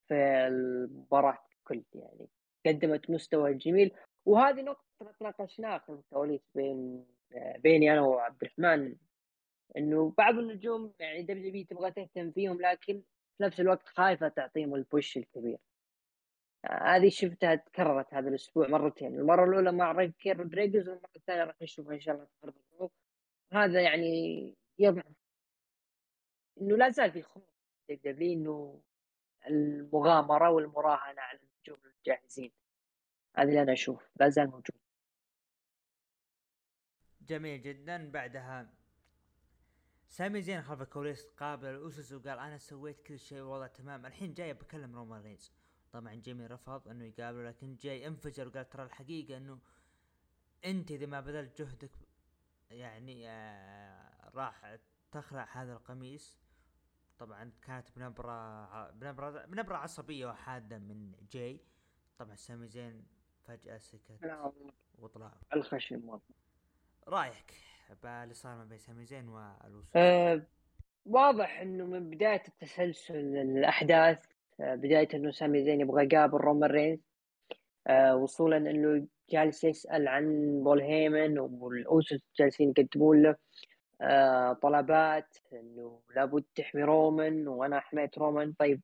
[0.07, 0.15] في
[0.47, 2.27] المباراة كل يعني
[2.65, 3.91] قدمت مستوى جميل.
[4.25, 7.05] وهذه نقطة تناقشناها في الكواليس بين
[7.57, 8.95] بيني أنا وعبد الرحمن
[9.77, 13.03] إنه بعض النجوم يعني WWE تبغى تهتم فيهم لكن
[13.37, 15.57] في نفس الوقت خايفة تعطيهم ال push الكبير.
[16.65, 19.15] هذه شفتها تكررت هذا الأسبوع مرتين.
[19.15, 22.89] المرة الأولى مع راكيل رودريغيز والمرة الثانية راح نشوفها إن شاء الله في
[23.53, 25.05] هذا يعني يضعف
[26.61, 27.43] إنه لا زال في خوف
[27.89, 28.81] WWE إنه
[29.47, 32.51] المغامرة والمراهنة على النجوم الجاهزين.
[33.35, 34.75] هذا اللي أنا أشوف لا زال موجود.
[37.21, 38.11] جميل جدا.
[38.11, 38.73] بعدها
[40.07, 44.05] سامي زين خلف الكواليس قابل الاوسوس وقال أنا سويت كل شيء والوضع تمام.
[44.05, 45.51] الحين جاي بكلم رومان رينز.
[45.91, 49.59] طبعا جيمي رفض إنه يقابله لكن جاي انفجر وقال ترى الحقيقة إنه
[50.65, 51.91] أنت إذا ما بذلت جهدك
[52.71, 54.77] يعني آه راح
[55.11, 56.37] تخلع هذا القميص.
[57.19, 61.59] طبعا كانت بنبرة بنبرة بنبرة عصبية وحادة من جاي.
[62.17, 63.05] طبعا سامي زين
[63.47, 64.39] فجأة سكت
[64.99, 65.33] وطلع.
[65.55, 66.21] الخشم والله.
[67.07, 67.53] رأيك
[68.03, 70.47] باللي صار ما بين سامي زين والوسوس أه
[71.05, 74.25] واضح إنه من بداية التسلسل الأحداث
[74.59, 76.99] بداية إنه سامي زين يبغى يقابل رومان رينز
[77.87, 80.25] أه وصولا إنه جالس يسأل عن
[80.63, 83.35] بول هيمن والاوسوس جالسين يقدمون له
[84.01, 88.81] آه طلبات إنه لابد تحمي رومان وأنا حميت رومان طيب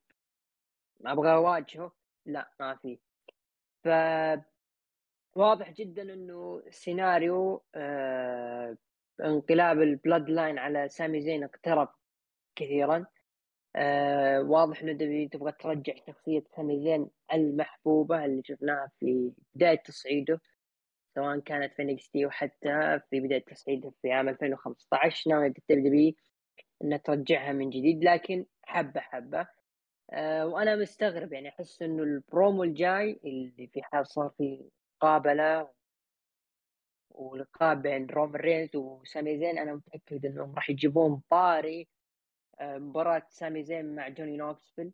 [1.06, 1.92] أبغى أواجهه؟
[2.26, 3.00] لا ما في.
[3.84, 3.88] ف
[5.36, 8.78] واضح جدا إنه سيناريو آه
[9.22, 11.90] انقلاب ال Bloodline على سامي زين اقترب
[12.56, 13.06] كثيرا.
[13.76, 20.42] آه واضح إنه WWE تبغى ترجع شخصية سامي زين المحبوبة اللي شفناها في بداية تصعيده
[21.16, 26.18] سواء كانت في NXT وحتى في بداية تصعيده في عام 2015 ناوية ال WWE
[26.84, 29.48] إنها ترجعها من جديد لكن حبة حبة.
[30.14, 34.70] أه وأنا مستغرب يعني أحس إنه البرومو الجاي اللي في حال صار في
[35.04, 35.70] مقابلة
[37.12, 41.93] ولقاء بين رومان رينز وسامي زين أنا متأكد إنهم راح يجيبون باري آه،
[42.80, 44.91] مباراة سامي زين مع جوني نوكسفيل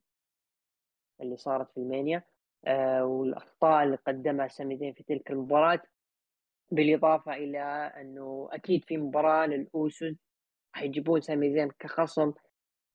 [1.21, 2.23] اللي صارت في ألمانيا.
[2.67, 5.81] آه، والأخطاء اللي قدمها سامي زين في تلك المباراة
[6.71, 7.59] بالإضافة إلى
[8.01, 10.15] أنه أكيد في مباراة للأوسوس
[10.75, 12.33] راح يجيبون سامي زين كخصم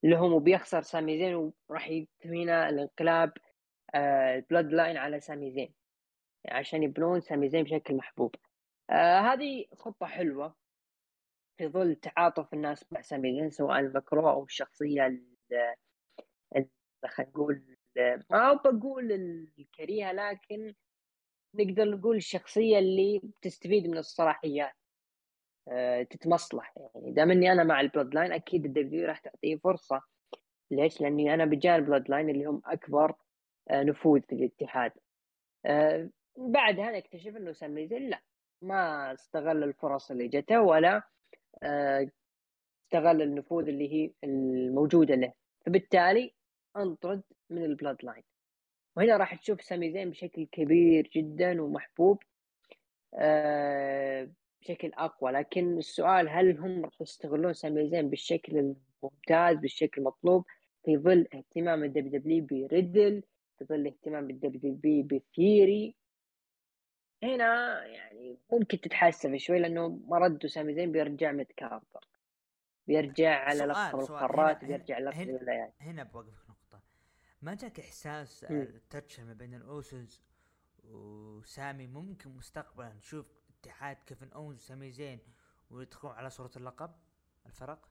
[0.02, 3.32] لهم وبيخسر سامي زين وراح يتم هنا الانقلاب
[3.94, 5.74] البلاد لاين على سامي زين
[6.48, 8.34] عشان يبنون سامي زين بشكل محبوب.
[8.90, 10.54] آه هذه خطة حلوة.
[11.56, 15.20] في ظل تعاطف الناس مع سامي زين سواء المكروه أو الشخصية
[17.06, 17.62] خلينا نقول
[18.30, 19.12] ما بقول
[19.58, 20.74] الكريهة لكن
[21.54, 24.72] نقدر نقول الشخصية اللي بتستفيد من الصلاحيات
[25.68, 26.74] أه تتمصلح.
[26.94, 30.02] يعني دام إني أنا مع ال Bloodline أكيد ال WWE راح تعطيه فرصة.
[30.70, 33.14] ليش؟ لأني أنا بجانب ال Bloodline اللي هم أكبر
[33.70, 34.92] أه نفوذ في الاتحاد.
[35.66, 38.22] أه بعدها نكتشف إنه سامي زين لا
[38.62, 41.02] ما استغل الفرص اللي جته ولا آه،
[41.62, 45.32] استغل النفوذ اللي هي الموجودة له.
[45.66, 46.34] فبالتالي
[46.76, 48.22] أنطرد من ال Bloodline
[48.96, 52.18] وهنا راح تشوف سامي زين بشكل كبير جدا ومحبوب
[53.14, 55.32] آه، بشكل أقوى.
[55.32, 60.44] لكن السؤال هل هم راح يستغلون سامي زين بالشكل الممتاز بالشكل المطلوب؟
[60.84, 63.22] في ظل اهتمام ال WWE بريدل
[63.58, 65.94] في ظل اهتمام ال WWE بثيوري
[67.22, 72.08] هنا يعني ممكن تتحسف شوي لأنه مرده سامي زين بيرجع mid-carder.
[72.86, 75.74] بيرجع على لقب القارات بيرجع لقب الولايات.
[75.80, 76.82] هنا بوقفك نقطة.
[77.42, 80.24] ما جاك إحساس ال touch ما بين الاوسوس
[80.84, 85.18] وسامي ممكن مستقبلا نشوف اتحاد كيفن اونز وسامي زين
[85.70, 86.90] ويدخلون على صورة اللقب
[87.46, 87.88] الفرق؟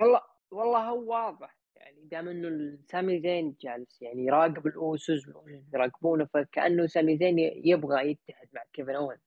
[0.00, 1.56] والله والله هو واضح.
[1.76, 5.28] يعني دام إنه سامي زين جالس يعني يراقب الأوسوس
[5.74, 9.18] يراقبونه فكأنه سامي زين يبغى يتحد مع كيفن اونز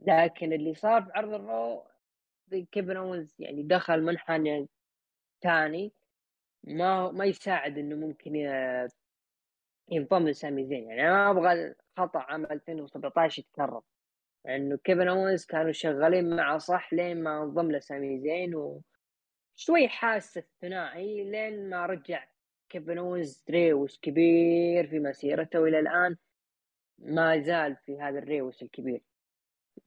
[0.00, 1.84] لكن اللي صار في عرض ال Raw
[2.72, 4.68] كيفن اونز يعني دخل منحنى
[5.42, 5.92] ثاني
[6.64, 8.36] ما ما يساعد إنه ممكن
[9.88, 10.90] ينضم لسامي زين.
[10.90, 13.82] يعني أنا ما أبغى خطأ عام 2017 يتكرر.
[14.44, 18.82] لأنه كيفن اونز كانوا شغالين معه صح لين ما انضم لسامي زين و
[19.56, 22.24] شوي حاسه الثنائي لين ما رجع
[22.68, 26.16] كيفن اونز reverse كبير في مسيرته وإلى الآن
[26.98, 29.02] ما زال في هذا ال reverse الكبير.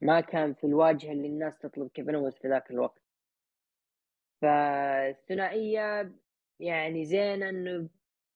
[0.01, 3.01] ما كان في الواجهة اللي الناس تطلب كيفن اونز في ذاك الوقت.
[4.41, 6.11] فالثنائية
[6.59, 7.89] يعني زين إنه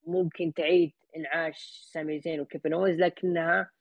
[0.08, 3.72] ممكن تعيد إنعاش سامي زين وكيفن اونز لكنها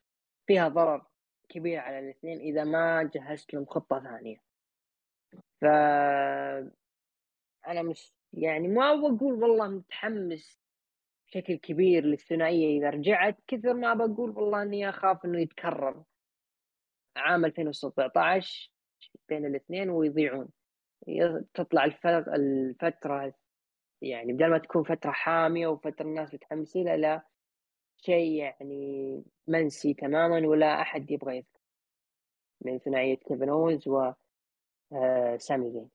[0.46, 1.06] فيها ضرر
[1.48, 4.36] كبير على الاثنين إذا ما جهزت لهم خطة ثانية.
[5.60, 5.64] ف
[7.66, 10.60] أنا مش يعني ما بقول والله متحمس
[11.26, 12.78] بشكل كبير للثنائية.
[12.78, 16.04] إذا رجعت كثر ما بقول والله إني أخاف إنه يتكرر.
[17.16, 18.70] عام 2017
[19.28, 20.48] بين الاثنين ويضيعون.
[21.54, 23.34] تطلع الفترة
[24.00, 27.22] يعني بدل ما تكون فترة حامية وفترة الناس متحمسين لا
[27.96, 31.60] شيء يعني منسي تماما ولا أحد يبغى يذكر.
[32.60, 33.88] من ثنائية كيفن اوز
[35.36, 35.90] سامي زين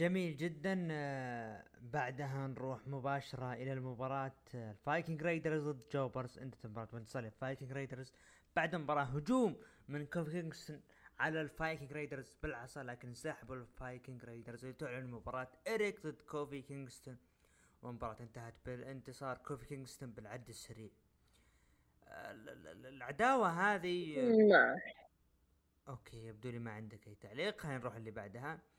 [0.00, 0.88] جميل جدا.
[0.90, 8.12] آه، بعدها نروح مباشرة إلى المباراة الفايكنج رايدرز ضد jobbers انتهت المباراة بانتصار الفايكنج رايدرز
[8.56, 9.56] بعد مباراة هجوم
[9.88, 10.80] من كوفي كينغستون
[11.18, 17.16] على الفايكنج رايدرز بالعصا لكن انسحبوا الفايكنج رايدرز لتعلن مباراة إريك ضد كوفي كينغستون
[17.82, 20.90] والمباراة انتهت بالانتصار كوفي كينغستون بالعد السريع.
[22.08, 22.32] آه،
[22.88, 24.80] العداوة هذه ما
[25.88, 27.60] okay يبدو لي ما عندك أي تعليق.
[27.60, 28.69] خلينا نروح اللي بعدها.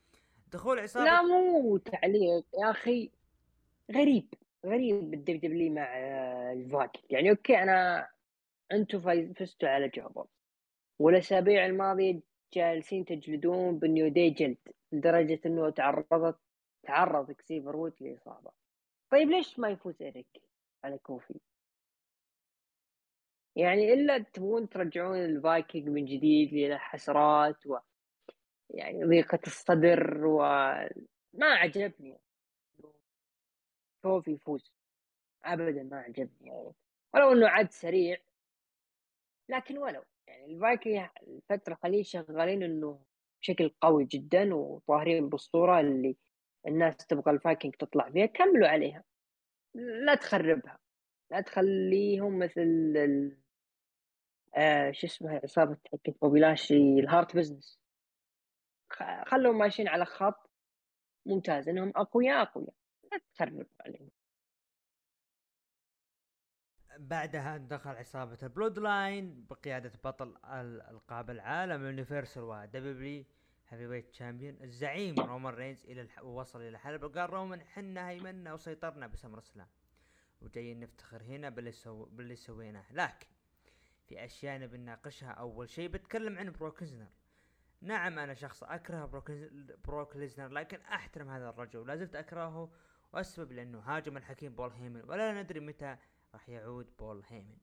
[0.52, 1.04] دخول عصابة.
[1.04, 3.10] لا مو تعليق يا أخي.
[3.92, 4.34] غريب
[4.66, 5.98] غريب ال WWE مع
[6.52, 8.08] الفايكنج يعني okay أنا
[8.72, 8.98] أنتم
[9.34, 10.26] فزتوا على jobber
[10.98, 12.20] والأسابيع الماضية
[12.54, 14.58] جالسين تجلدون بالنيو داي جلد
[14.92, 16.38] لدرجة إنه تعرضت
[16.82, 18.50] تعرض اكسفير وودز لإصابة.
[19.10, 20.42] طيب ليش ما يفوز اريك
[20.84, 21.40] على كوفي؟
[23.56, 27.78] يعني إلا تبغون ترجعون الفايكنج من جديد للحسرات و
[28.70, 30.88] يعني ضيقة الصدر وما
[31.42, 32.18] عجبني.
[34.02, 34.72] كوفي يفوز.
[35.44, 36.72] ابدا ما عجبني يعني.
[37.14, 38.16] ولو إنه عد سريع.
[39.48, 43.04] لكن ولو يعني الفايكنج الفترة الحالية شغالين إنه
[43.40, 46.16] بشكل قوي جدا وظاهرين بالصورة اللي
[46.66, 49.04] الناس تبغى الفايكنج تطلع فيها كملوا عليها.
[49.74, 50.78] لا تخربها.
[51.30, 52.92] لا تخليهم مثل.
[54.54, 57.81] آه شو اسمها عصابة حقت بوبي لاشلي ال Hurt Business
[59.26, 60.50] خلهم ماشيين على خط
[61.26, 62.74] ممتاز إنهم أقوياء أقوياء.
[63.12, 64.10] لا تخرب عليهم.
[66.98, 70.36] بعدها دخل عصابة ال Bloodline بقيادة بطل
[70.90, 73.24] ألقاب العالم Universal و
[73.68, 76.24] WWE Heavyweight Champion الزعيم رومان رينز إلى الح...
[76.24, 79.68] وصل إلى الحلبة وقال رومان حنا هيمنا وسيطرنا ب SummerSlam
[80.40, 82.04] وجايين نفتخر هنا باللي سو...
[82.04, 82.92] باللي سويناه.
[82.92, 83.26] لكن
[84.08, 87.08] في أشياء نبي نناقشها أول شيء بتكلم عن بروك ليزنر
[87.82, 89.04] نعم أنا شخص أكره
[89.84, 91.78] بروك, ليزنر لكن أحترم هذا الرجل.
[91.78, 92.70] ولا زلت أكرهه
[93.12, 95.96] والسبب لأنه هاجم الحكيم بول هيمن ولا ندري متى
[96.34, 97.56] راح يعود بول هيمن.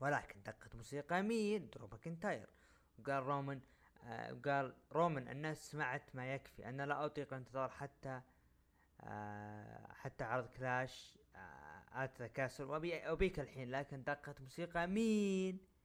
[0.00, 2.48] ولكن دقت موسيقى مين؟ درو ماكنتاير.
[2.98, 3.60] وقال رومان
[4.04, 8.20] آه قال رومان الناس سمعت ما يكفي أنا لا أطيق الانتظار حتى
[9.00, 13.70] آه حتى عرض Clash آه at the Castle وابي أبيك الحين.
[13.70, 15.75] لكن دقت موسيقى مين؟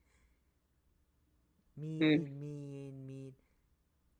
[1.78, 3.34] مين مين مين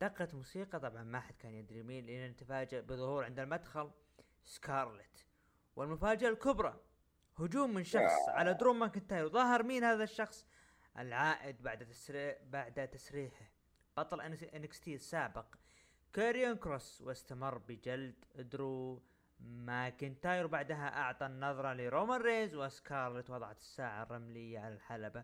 [0.02, 3.92] دقت موسيقى طبعا ما حد كان يدري مين لأن تفاجأ بظهور عند المدخل
[4.44, 5.26] سكارلت.
[5.76, 6.80] والمفاجأة الكبرى
[7.40, 9.26] هجوم من شخص على درو ماكنتاير.
[9.26, 10.48] وظهر مين هذا الشخص؟
[10.98, 13.46] العائد بعد تسريح بعد تسريحه.
[13.98, 15.56] بطل NXT السابق.
[16.14, 19.02] كاريون كروس واستمر بجلد درو
[19.40, 20.46] ماكنتاير.
[20.46, 25.24] وبعدها أعطى النظرة لرومان رينز وسكارلت وضعت الساعة الرملية على الحلبة.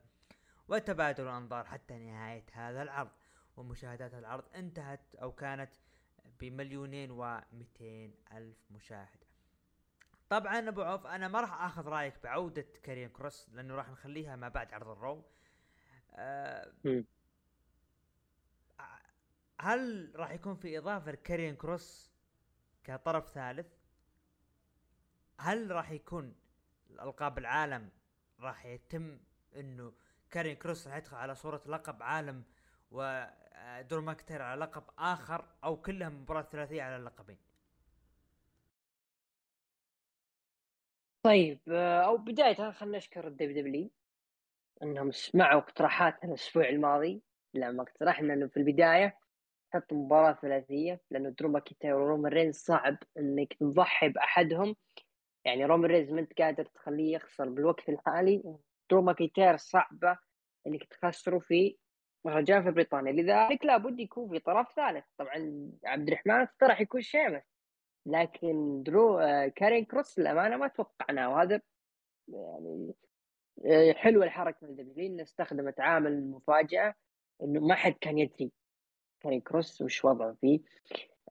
[0.68, 3.12] وتبادل الأنظار حتى نهاية هذا العرض.
[3.58, 5.72] ومشاهدات العرض انتهت أو كانت
[6.40, 9.24] بمليونين ومئتين ألف مشاهد.
[10.30, 14.50] طبعا أبو عوف أنا ما راح آخذ رأيك بعودة كارين كروس لأنه راح نخليها ما
[14.50, 15.24] بعد عرض ال Raw.
[16.14, 16.74] أه
[19.62, 22.12] هل راح يكون في إضافة لكارين كروس
[22.84, 23.68] كطرف ثالث؟
[25.40, 26.36] هل راح يكون
[26.90, 27.90] ألقاب العالم
[28.40, 29.20] راح يتم
[29.56, 29.94] إنه
[30.32, 32.44] كارين كروس راح يدخل على صورة لقب عالم
[32.92, 37.38] ودور ماكتير على لقب آخر أو كلها مباراة ثلاثية على اللقبين.
[41.24, 43.90] طيب آه، أو بداية خلينا نشكر ال WWE
[44.84, 47.22] إنهم سمعوا اقتراحاتنا الأسبوع الماضي.
[47.54, 49.20] لما اقترحنا انه في البداية
[49.74, 54.76] حط مباراة ثلاثية لأنه درو ماكنتاير ورومان رينز صعب إنك تضحي بأحدهم.
[55.46, 58.58] يعني رومان رينز ما أنت قادر تخليه يخسر بالوقت الحالي
[58.90, 60.18] درو ماكنتاير صعبة
[60.68, 61.78] إنك تخسره في
[62.26, 63.12] مهرجان في بريطانيا.
[63.12, 65.06] لذلك لابد يكون في طرف ثالث.
[65.18, 67.44] طبعا عبد الرحمن اقترح يكون شيمس
[68.06, 71.62] لكن درو آه، كارين كروس للأمانة ما توقعناه وهذا
[72.28, 72.94] يعني
[73.94, 76.96] حلوة الحركة من WWE انه استخدمت عامل مفاجاه
[77.44, 78.52] إنه ما حد كان يدري
[79.20, 80.60] كارين كروس وش وضعه فيه.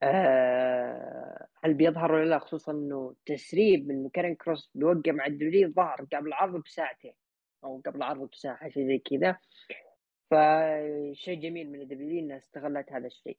[0.02, 5.72] أه هل بيظهر ولا لا؟ خصوصا إنه تسريب إنه كارين كروس بيوقع مع ال WWE
[5.72, 7.14] ظهر قبل العرض بساعتين.
[7.64, 9.38] أو قبل العرض بساعه شيء زي كذا.
[10.30, 13.38] فشيء جميل من ال WWE إنها استغلت هذا الشيء.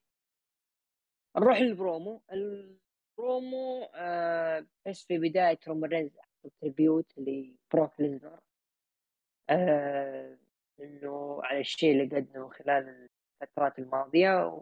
[1.38, 2.22] نروح لل promo.
[2.32, 6.18] ال promo آه بس في بداية رومان رينز
[6.62, 8.40] tribute لبروك ليزنر.
[9.50, 10.38] آه
[10.80, 13.10] إنه على الشيء اللي قدمه خلال
[13.42, 14.62] الفترات الماضية.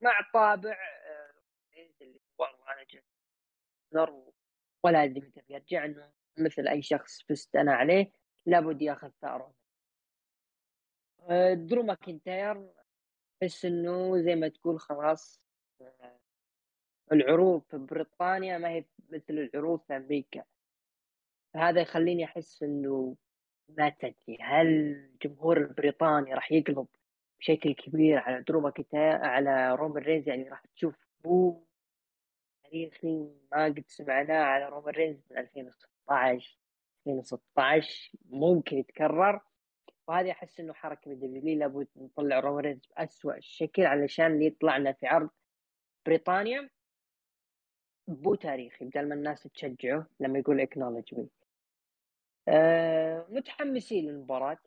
[0.00, 1.34] مع طابع آه
[2.00, 3.02] اللي هو ال manager
[4.84, 8.19] ولا أدري متى بيرجع إنه مثل أي شخص فزت أنا عليه.
[8.46, 9.54] لابد ياخذ ثأره.
[11.28, 12.70] آه، درو ماكنتاير
[13.42, 15.42] أحس إنه زي ما تقول خلاص
[15.80, 16.18] آه،
[17.12, 20.44] العروض في بريطانيا ما هي مثل العروض في أمريكا.
[21.56, 23.16] هذا يخليني أحس إنه
[23.68, 26.86] ما تدري هل الجمهور البريطاني راح يقلب
[27.40, 31.64] بشكل كبير على درو ماكنتاير على رومان رينز؟ يعني راح تشوف boo
[32.64, 36.59] تاريخي ما قد سمعناه على رومان رينز من 2016
[37.06, 39.40] 2016 ممكن يتكرر.
[40.08, 45.06] وهذه أحس إنه حركة من WWE لابد نطلع رومان رينز باسوء شكل علشان يطلعنا في
[45.06, 45.30] عرض
[46.06, 46.70] بريطانيا.
[48.08, 51.28] boo تاريخي بدل ما الناس تشجعه لما يقول acknowledge me
[52.48, 54.58] أه متحمسين للمباراة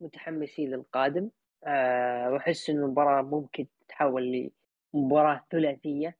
[0.00, 1.30] متحمسين للقادم.
[1.64, 4.50] أه وأحس ان المباراة ممكن تتحول
[4.94, 6.16] لمباراة ثلاثية.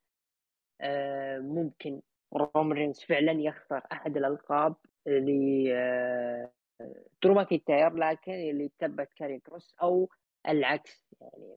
[0.80, 2.00] أه ممكن
[2.34, 4.74] رومان رينز فعلا يخسر أحد الألقاب
[5.06, 10.11] لدرو ماكنتاير لكن اللي ثبت كاري كروس أو
[10.48, 11.57] العكس يعني.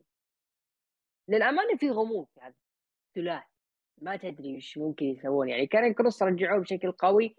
[1.28, 2.54] للأمانة في غموض في هذا
[3.08, 3.48] الثلاثي
[4.02, 5.68] ما تدري إيش ممكن يسوون يعني.
[5.68, 7.36] كاري كروس رجعوه بشكل قوي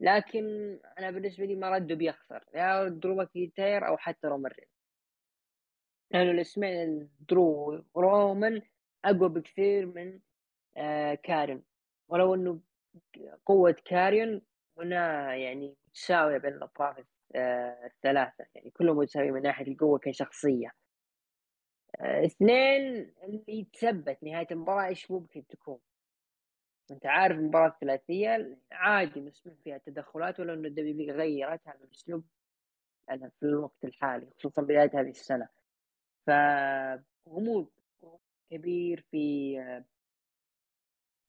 [0.00, 0.44] لكن
[0.98, 4.70] أنا بالنسبة لي ما ردوا بيخسر يا درو ماكنتاير أو حتى رومان رينز.
[6.10, 8.62] لأنه الاسمين درو رومان
[9.04, 10.20] أقوى بكثير من
[10.76, 11.62] آه كارين.
[12.08, 12.60] ولو إنه
[13.46, 14.42] قوة كاريون
[14.80, 16.96] هنا يعني متساوية بين الأطراف
[17.34, 18.46] آه، الثلاثة.
[18.54, 20.72] يعني كلهم متساويين من ناحية القوة كشخصية.
[22.00, 25.78] آه، اثنين اللي يتثبت نهاية المباراة إيش ممكن تكون.
[26.90, 32.24] أنت عارف المباراة الثلاثية عادي مسموح فيها تدخلات ولو انه ال WWE غيرت هذا الاسلوب
[33.08, 35.48] في الوقت الحالي خصوصا بداية هذه السنة.
[36.26, 37.68] فغموض
[38.50, 39.84] كبير في آه،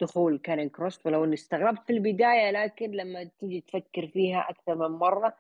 [0.02, 4.98] دخول كارين كروس ولو إني استغربت في البداية لكن لما تيجي تفكر فيها أكثر من
[4.98, 5.38] مرة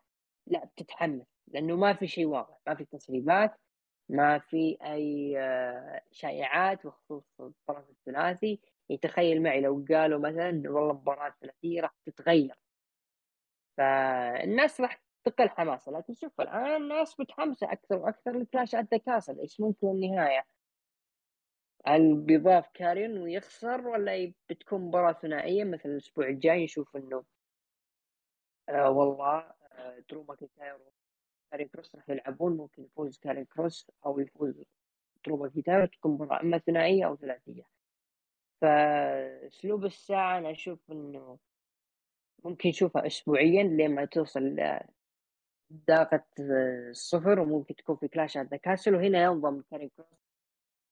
[0.47, 3.55] لا بتتحمس لأنه ما في شيء واضح ما في تسريبات
[4.09, 8.59] ما في أي آه، شائعات بخصوص الطرف الثلاثي
[8.89, 12.55] يتخيل معي لو قالوا مثلا والله مباراة ثلاثية راح تتغير
[13.77, 19.39] فالناس راح تقل حماسة لكن شوف الآن الناس متحمسة أكثر وأكثر ل Clash at Castle
[19.39, 20.45] إيش ممكن النهاية؟
[21.85, 27.23] هل بيضاف كارين ويخسر ولا بتكون مباراة ثنائية؟ مثل الأسبوع الجاي نشوف إنه
[28.69, 29.37] آه والله
[29.71, 30.77] آه درو ماكنتاير
[31.47, 32.57] وكارين كروس راح يلعبون.
[32.57, 34.63] ممكن يفوز كارين كروس أو يفوز
[35.25, 37.63] درو ماكنتاير تكون مباراة إما ثنائية أو ثلاثية.
[38.61, 41.39] فأسلوب الساعة أنا أشوف إنه
[42.43, 44.55] ممكن نشوفها أسبوعيا لين ما توصل
[45.69, 46.23] دقة
[46.89, 50.20] الصفر وممكن تكون في Clash at the Castle وهنا ينضم كاريون كروس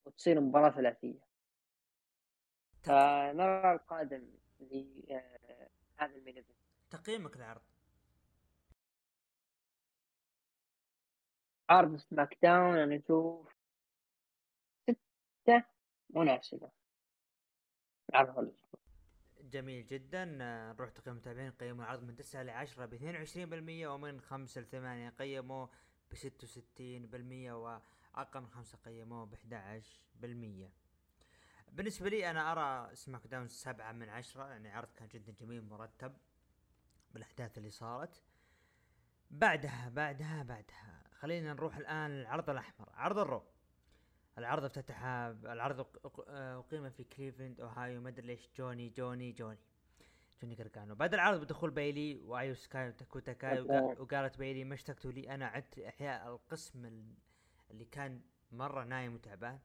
[0.06, 1.30] وتصير مباراة ثلاثية.
[2.84, 4.30] فنرى القادم
[4.60, 6.44] لهذا ال main
[6.90, 7.62] تقييمك للعرض
[11.70, 13.56] عرض SmackDown أنا أشوف
[14.84, 15.64] ستة
[16.10, 16.72] مناسبة
[18.14, 18.80] عرض الأسبوع
[19.42, 20.26] جميل جدا.
[20.26, 21.52] نروح تقييم المتابعين.
[21.52, 25.68] قيموا العرض من 9 ل 10 ب 22% ومن 5 ل 8 قيموا
[26.12, 30.72] ب 66% واقل من 5 قيموه ب 11%
[31.72, 36.14] بالنسبة لي أنا أرى سماك داون سبعة من عشرة يعني عرض كان جدا جميل مرتب
[37.14, 38.24] بالأحداث اللي صارت.
[39.32, 42.90] بعدها بعدها بعدها خلينا نروح الآن للعرض الأحمر.
[42.94, 43.44] عرض الرو.
[44.38, 45.88] العرض افتتح العرض
[46.28, 49.60] أقيم في كليفلاند أوهايو ما ادري ليش جوني جوني جوني.
[50.42, 50.96] جوني قارقانو.
[50.96, 53.62] بعد العرض بدخول بايلي وأيو سكاي وداكوتا كاي
[54.00, 56.86] وقالت بايلي ما اشتقتوا لي أنا عدت إحياء القسم
[57.72, 59.60] اللي كان مرة نايم وتعبان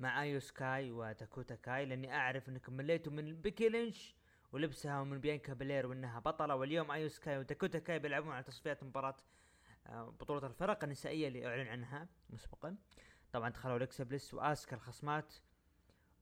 [0.00, 4.16] مع آيو سكاي وداكوتا كاي لأني أعرف إنكم مليتوا من بيكي لينش
[4.52, 6.54] ولبسها ومن بيانكا بلير وإنها بطلة.
[6.54, 9.16] واليوم آيو سكاي وداكوتا كاي بيلعبون على تصفيات مباراة
[9.86, 12.76] آه، بطولة الفرق النسائية اللي أعلن عنها مسبقا.
[13.32, 15.34] طبعا دخلوا الكسا بليس واسكا الخصمات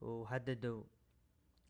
[0.01, 0.85] وهددوا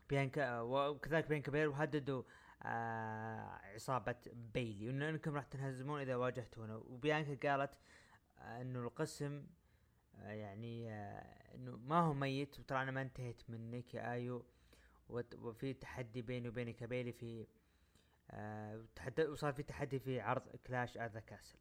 [0.08, 2.22] بيانكا وكذلك بيانكا بلير وهددوا
[2.62, 4.86] آه عصابة بيلي.
[4.88, 6.76] وانكم راح تنهزمون إذا واجهتونا.
[6.76, 7.78] وبيانكا قالت آه
[8.60, 9.46] إنه القسم
[10.22, 14.44] آه يعني آه إنه ما هو ميت وترى أنا ما انتهيت منك يا ايو
[15.42, 17.46] وفي تحدي بيني وبينك بيلي في
[18.30, 18.84] آه
[19.28, 21.58] وصار في تحدي في عرض Clash at the Castle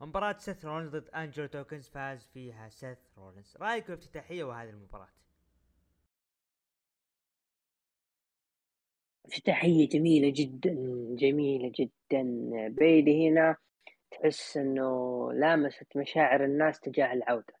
[0.00, 5.08] مباراة سيث رولنز ضد انجلو دوكنز فاز فيها سيث رولنز رأيك افتتاحية وهذه المباراة؟
[9.26, 10.74] افتتاحية جميلة جدا
[11.18, 12.22] جميلة جدا.
[12.68, 13.56] بيلي هنا
[14.14, 17.54] تحس إنه لامست مشاعر الناس تجاه العودة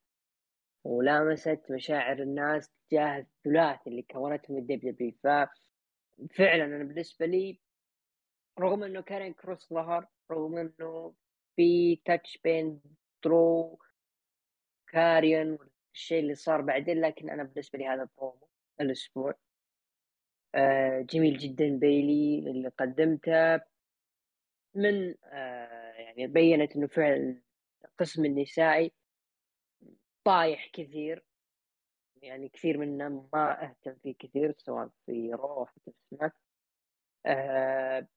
[0.84, 7.60] ولامست مشاعر الناس تجاه الثلاثي اللي كونتهم ال WWE ففعلا أنا بالنسبة لي
[8.60, 11.14] رغم إنه كاريون كروس ظهر رغم إنه
[11.56, 12.80] في touch بين
[13.24, 13.78] درو
[14.88, 15.58] وكاريون
[15.94, 18.48] الشيء اللي صار بعدين لكن أنا بالنسبة لي هذا برومو
[18.80, 19.34] الأسبوع.
[20.54, 23.60] آه جميل جدا بيلي اللي قدمته
[24.74, 27.42] من آه يعني بينت إنه فعلا
[27.84, 28.92] القسم النسائي
[30.24, 31.24] طايح كثير
[32.22, 36.34] يعني كثير منا ما أهتم فيه كثير سواء في Raw أو في سماك
[37.26, 38.08] آه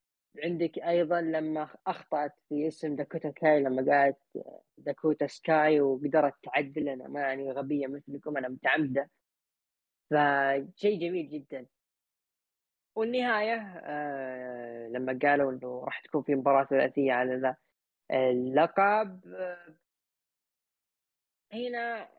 [0.43, 4.17] عندك أيضا لما أخطأت في اسم داكوتا كاي لما قالت
[4.78, 9.09] داكوتا سكاي وقدرت تعدل أنا ما يعني غبية مثلكم أنا متعمدة.
[10.11, 11.65] فشيء جميل جدا.
[12.95, 17.55] والنهاية آه لما قالوا إنه راح تكون في مباراة ثلاثية على
[18.12, 19.22] اللقب
[21.53, 22.10] هنا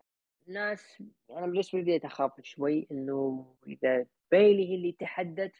[0.46, 5.56] ناس أنا بالنسبة لي بديت أخاف شوي إنه إذا بيلي هي اللي تحدت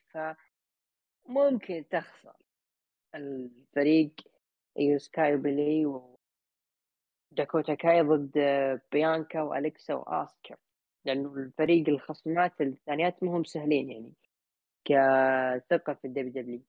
[1.26, 2.36] فممكن تخسر.
[3.14, 4.12] الفريق
[4.78, 6.18] ايو سكاي بيلي و
[7.32, 8.32] داكوتا كاي ضد
[8.92, 10.56] بيانكا والكسا واسكا
[11.04, 14.12] لأنه الفريق الخصمات الثانيات مهم سهلين يعني
[14.84, 16.62] كثقة في ال WWE.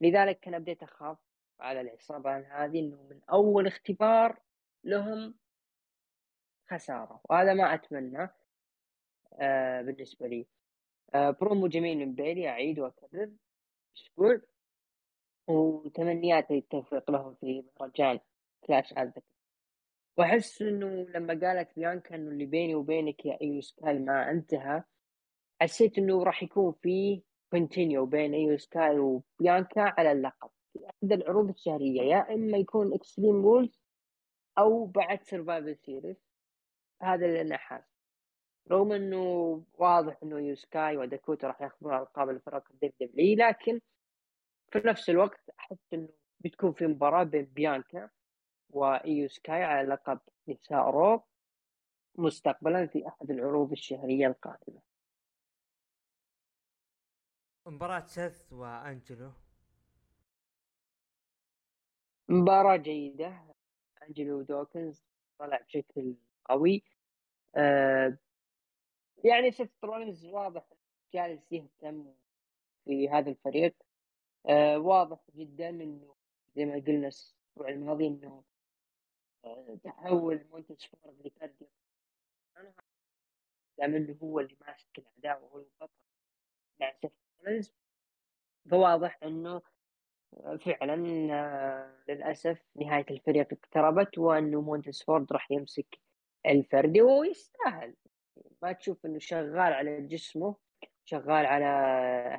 [0.00, 1.18] لذلك أنا بديت أخاف
[1.60, 4.38] على العصابه هذه إنه من أول اختبار
[4.84, 5.34] لهم
[6.70, 8.28] خسارة وهذا ما أتمنى
[9.40, 10.46] آه بالنسبة لي.
[11.14, 13.30] آه برومو جميل من بيلي أعيد وأكرر.
[13.96, 14.40] أسبوع
[15.48, 18.20] وتمنياتي التوفيق لهم في مهرجان
[18.64, 19.22] Clash at the
[20.18, 24.82] وأحس إنه لما قالت بيانكا إنه اللي بيني وبينك يا ايو سكاي ما انتهى
[25.60, 30.50] حسيت إنه راح يكون في continue بين ايو سكاي وبيانكا على اللقب.
[30.78, 33.80] في احد العروض الشهرية يا إما يكون Extreme Rules
[34.58, 36.16] أو بعد Survivor Series
[37.02, 37.96] هذا اللي أنا حاسس
[38.70, 43.80] رغم إنه واضح إنه ايو سكاي وداكوتا راح ياخذون ألقاب الفرق ال WWE لكن
[44.72, 46.08] في نفس الوقت أحس إنه
[46.40, 48.10] بتكون في مباراة بين بيانكا
[48.70, 51.24] وايو سكاي على لقب نساء Raw
[52.18, 54.80] مستقبلا في أحد العروض الشهرية القادمة.
[57.66, 59.32] مباراة سيث وانجلو
[62.28, 63.54] مباراة جيدة
[64.02, 65.04] أنجلو دوكنز
[65.38, 66.14] طلع بشكل
[66.44, 66.82] قوي.
[67.56, 68.18] آه
[69.24, 70.68] يعني سيث رولينز واضح
[71.14, 72.14] جالس يهتم
[72.84, 73.74] في هذا الفريق.
[74.48, 76.14] آه واضح جدا إنه
[76.56, 78.44] زي ما قلنا الأسبوع الماضي إنه
[79.44, 81.68] آه تحول مونتس فورد لفردي
[83.78, 85.92] دام إنه هو اللي ماسك الاعداء وهو البطل
[86.80, 87.72] مع سيث رولينز.
[88.70, 89.62] فواضح إنه
[90.64, 95.98] فعلا آه، للأسف نهاية الفريق اقتربت وأنه مونتس فورد راح يمسك
[96.46, 97.94] الفردي ويستاهل.
[98.62, 100.56] ما تشوف إنه شغال على جسمه
[101.04, 101.66] شغال على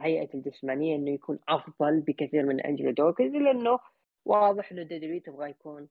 [0.01, 3.79] هيئته الجسمانية إنه يكون أفضل بكثير من أنجلو دوكنز لأنه
[4.25, 5.89] واضح إنه WWE تبغى يكون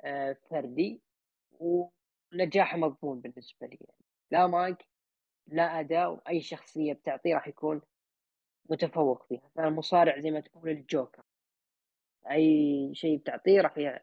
[0.00, 1.00] آه، فردي
[1.60, 3.78] ونجاح مضمون بالنسبة لي.
[4.30, 4.86] لا مايك
[5.46, 7.82] لا أداء وأي شخصية بتعطيه راح يكون
[8.70, 9.50] متفوق فيها.
[9.56, 11.22] فالمصارع زي ما تقول الجوكر.
[12.30, 14.00] أي شيء بتعطيه راح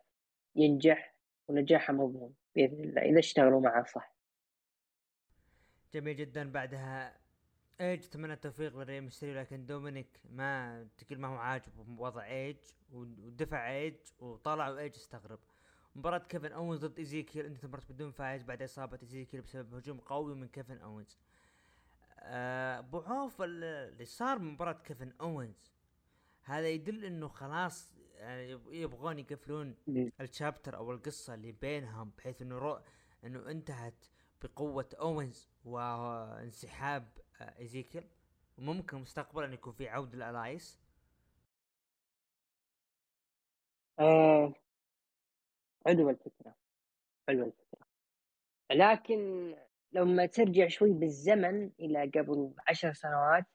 [0.55, 1.15] ينجح
[1.47, 4.15] ونجاحه مضمون بإذن الله إذا اشتغلوا معه صح.
[5.93, 6.51] جميل جدا.
[6.51, 7.17] بعدها
[7.81, 12.57] إيج أتمنى التوفيق لري ميستيريو لكن دومينيك ما تقول ما هو عاجب بوضع إيج
[12.91, 15.39] ودفع إيج وطلع وايج استغرب.
[15.95, 20.47] مباراة كيفن اونز ضد إيزيكيل انتهت بدون فايز بعد إصابة إيزيكيل بسبب هجوم قوي من
[20.47, 21.17] كيفن اونز
[22.19, 25.71] أبو آه عوف اللي صار مباراة كيفن اونز
[26.43, 29.75] هذا يدل إنه خلاص يعني يبغون يقفلون
[30.21, 32.79] ال chapter أو القصة اللي بينهم بحيث إنه Raw
[33.23, 34.05] إنه انتهت
[34.41, 37.07] بقوة أوينز وانسحاب
[37.59, 38.03] إيزيكيل.
[38.57, 40.79] وممكن مستقبلا يكون في عودة لإلياس
[43.99, 44.53] آه
[45.85, 46.55] حلوة الفكرة
[47.27, 47.87] حلوة الفكرة.
[48.71, 49.55] لكن
[49.91, 53.45] لما ترجع شوي بالزمن إلى قبل عشر سنوات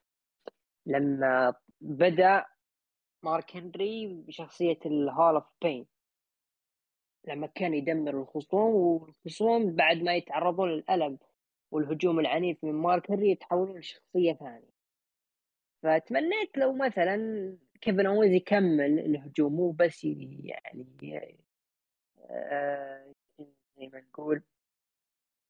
[0.86, 2.44] لما بدأ
[3.26, 5.86] مارك هنري بشخصية الهول اوف بين
[7.24, 11.18] لما كان يدمر الخصوم والخصوم بعد ما يتعرضون للألم
[11.70, 14.76] والهجوم العنيف من مارك هنري يتحولون لشخصية ثانية.
[15.82, 17.16] فتمنيت لو مثلا
[17.80, 20.86] كيفن اونز يكمل الهجوم مو بس يعني
[22.20, 23.12] آه
[23.78, 24.42] زي ما نقول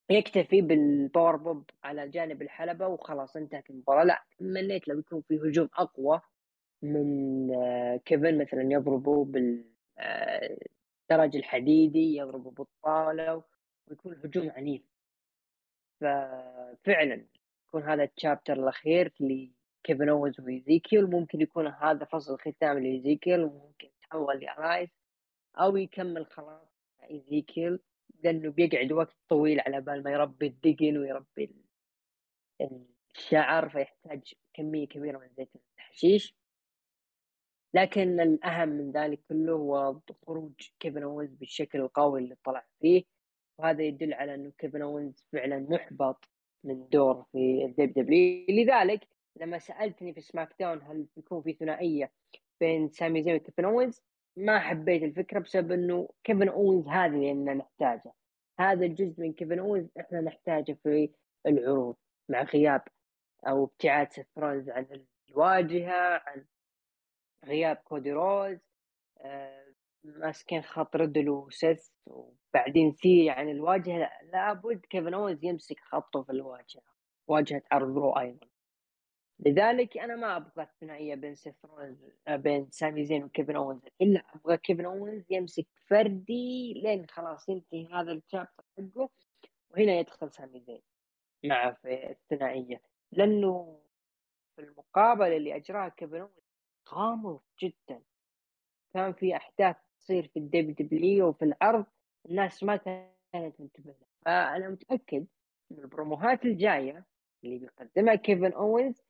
[0.09, 4.03] يكتفي بال powerbomb على جانب الحلبة وخلاص انتهت المباراة.
[4.03, 6.21] لا تمنيت لو يكون في هجوم أقوى
[6.81, 9.65] من آه كيفن مثلا يضربوا بالدرج
[11.09, 13.43] آه الحديدي يضربوا بالطاولة
[13.87, 14.81] ويكون هجوم عنيف.
[16.01, 17.25] ففعلا
[17.67, 21.05] يكون هذا ال chapter الأخير لكيفن أونز وإيزيكيل.
[21.09, 24.89] ممكن يكون هذا فصل ختام لإيزيكيل وممكن يتحول لإلياس
[25.55, 26.67] أو يكمل خلاص
[27.09, 27.79] إيزيكيل
[28.23, 31.55] لأنه بيقعد وقت طويل على بال ما يربي الدقن ويربي
[33.15, 36.36] الشعر فيحتاج كمية كبيرة من زيت الحشيش.
[37.77, 43.03] لكن الأهم من ذلك كله هو خروج كيفن اونز بالشكل القوي اللي طلع فيه
[43.59, 46.29] وهذا يدل على إنه كيفن اونز فعلا محبط
[46.63, 52.11] من دوره في ال WWE لذلك لما سألتني في SmackDown هل بيكون في ثنائية
[52.59, 54.01] بين سامي زين وكيفن اونز
[54.37, 58.13] ما حبيت الفكرة بسبب إنه كيفن اونز هذا اللي نحتاجه
[58.59, 61.09] هذا الجزء من كيفن اونز إحنا نحتاجه في
[61.45, 61.95] العروض
[62.29, 62.81] مع غياب
[63.47, 66.45] أو ابتعاد سيث عن الواجهة عن
[67.47, 68.57] غياب كودي رودز
[69.17, 69.67] آه
[70.03, 76.81] ماسكين خط ريدل وسيث وبعدين سيث عن الواجهة لابد كيفن اونز يمسك خطه في الواجهة
[77.27, 78.47] واجهة عرض Raw أيضا.
[79.39, 81.55] لذلك أنا ما أبغى الثنائية بين سيث
[82.29, 88.11] بين سامي زين وكيفن اونز إلا أبغى كيفن اونز يمسك فردي لين خلاص ينتهي هذا
[88.11, 89.09] ال chapter حقه
[89.69, 90.81] وهنا يدخل سامي زين
[91.45, 92.81] معه في الثنائية.
[93.11, 93.79] لأنه
[94.55, 96.46] في المقابله اللي اجراها كيفن اونز
[96.93, 98.01] غامض جدا.
[98.93, 101.85] كان في أحداث تصير في ال WWE وفي العرض
[102.25, 103.95] الناس ما كانت منتبهة.
[104.25, 105.25] فأنا متأكد
[105.71, 107.05] إن البروموهات الجاية
[107.43, 109.03] اللي بيقدمها كيفن اونز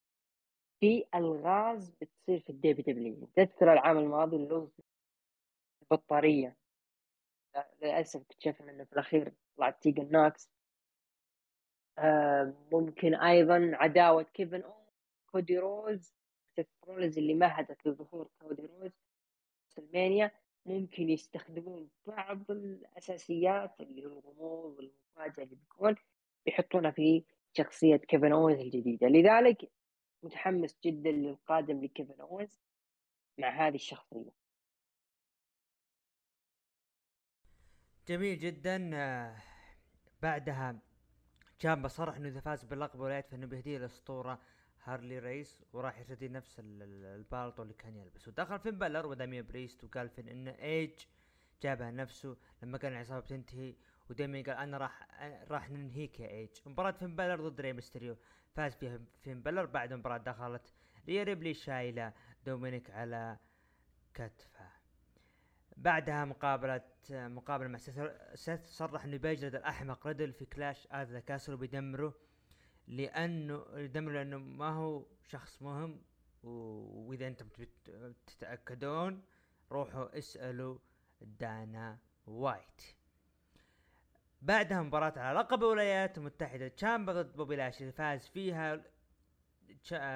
[0.80, 4.82] في ألغاز بتصير في ال WWE تذكر العام الماضي اللوز
[5.82, 6.56] البطارية.
[7.82, 10.52] للأسف اكتشفنا إنه في الأخير طلعت تيجن ناكس.
[11.98, 14.86] آه ممكن أيضا عداوة كيفن اونز
[15.32, 16.17] كودي رودز
[16.88, 18.68] رولنز اللي مهدت لظهور كودي
[19.70, 20.32] في ال Mania
[20.66, 25.96] ممكن يستخدمون بعض الأساسيات اللي هو الغموض والمفاجأة اللي بيكون
[26.46, 29.08] يحطونها في شخصية كيفن اونز الجديدة.
[29.08, 29.72] لذلك
[30.24, 32.60] متحمس جدا للقادم لكيفن اونز
[33.38, 34.32] مع هذه الشخصية.
[38.08, 38.92] جميل جدا.
[38.94, 39.36] آه،
[40.22, 40.80] بعدها
[41.62, 44.40] تشامبا صرح إنه إذا فاز باللقب الولايات فانه بيهديه الأسطورة
[44.88, 50.10] هارلي ريس وراح يرتدي نفس البالطو اللي كان يلبسه ودخل فين بلر؟ وداميان بريست وقال
[50.10, 50.92] فين إنه إيج
[51.64, 52.38] جابها نفسه.
[52.64, 53.76] لما كان العصابة بتنتهي
[54.10, 55.08] وداميان قال أنا راح
[55.48, 56.50] راح ننهيك يا إيج.
[56.66, 58.18] مباراة فين بلر ضد ري ميستريو
[58.56, 59.66] فاز فيها فين بلر.
[59.66, 60.74] بعد المباراة دخلت
[61.08, 62.14] ريا ريبلي شايلة
[62.46, 63.38] دومينيك على
[64.14, 64.70] كتفه.
[65.78, 67.78] بعدها مقابلة مقابلة مع
[68.36, 72.27] سيث صرح إنه بيجلد الأحمق ريدل في Clash at the Castle وبيدمره
[72.88, 76.02] لأنه يدمره لأنه ما هو شخص مهم
[76.44, 77.48] وإذا أنتم
[78.28, 79.24] تتأكدون
[79.72, 80.78] روحوا اسألوا
[81.22, 82.82] دانا وايت.
[84.42, 87.92] بعدها مباراة على لقب الولايات المتحدة تشامبا ضد بوبي لاشلي.
[87.92, 88.84] فاز فيها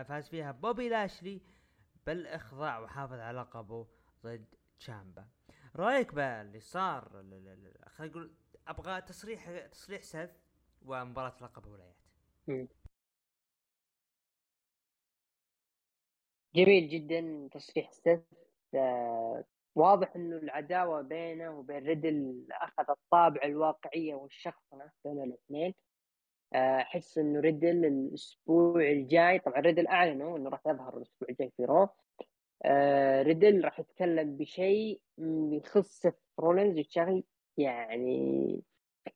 [0.04, 1.42] فاز فيها بوبي لاشلي
[2.06, 3.88] بالإخضاع وحافظ على لقبه
[4.24, 4.46] ضد
[4.80, 5.28] تشامبا
[5.76, 7.10] رأيك بقى اللي صار
[7.88, 8.32] خلينا نقول
[8.68, 10.32] أبغى تصريح تصريح سيث
[10.82, 12.01] ومباراة لقب الولايات.
[16.56, 18.20] جميل جدا تصريح سيث
[18.76, 25.74] آه واضح إنه العداوة بينه وبين ريدل أخذ الطابع الواقعية والشخصنه بين الاثنين.
[26.54, 31.66] آه، أحس إنه ريدل الأسبوع الجاي طبعا ريدل أعلنوا إنه راح يظهر الأسبوع الجاي في
[31.66, 31.88] Raw.
[32.66, 35.02] آه ريدل راح يتكلم بشيء
[35.52, 36.06] يخص
[36.40, 37.26] رولينز وشيء
[37.58, 38.62] يعني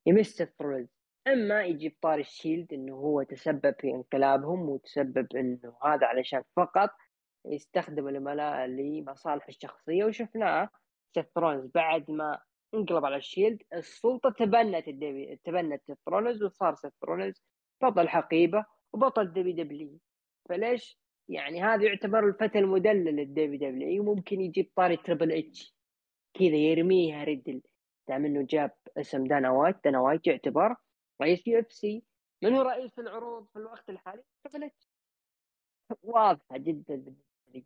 [0.06, 0.95] يمس رولينز
[1.28, 6.90] أما يجيب طاري ال Shield إنه هو تسبب في انقلابهم وتسبب إنه هذا علشان فقط
[7.46, 10.70] يستخدم العملاء لمصالح الشخصية وشفناه
[11.16, 12.40] سيث رولينز بعد ما
[12.74, 17.44] انقلب على ال Shield السلطة تبنت الدبي تبنت سيث رولينز وصار سيث رولينز
[17.84, 20.00] بطل حقيبة وبطل WWE.
[20.50, 21.00] فليش؟
[21.30, 25.76] يعني هذا يعتبر الفتى المدلل لل WWE ممكن يجيب طاري تربل إتش.
[26.34, 27.62] كذا يرميها ريدل.
[28.08, 30.76] دام إنه جاب اسم دانا وايت دانا وايت يعتبر
[31.22, 32.04] رئيس UFC.
[32.44, 34.90] من هو رئيس العروض في الوقت الحالي؟ تربل اتش
[36.04, 37.66] واضحة جدا بالنسبة لي.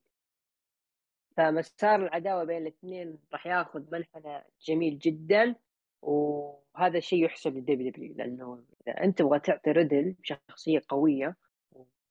[1.37, 5.55] فمسار العداوة بين الاثنين راح ياخذ منحنى جميل جدا
[6.01, 11.37] وهذا الشيء يحسب لل WWE لأنه إذا أنت تبغى تعطي ريدل شخصيه قوية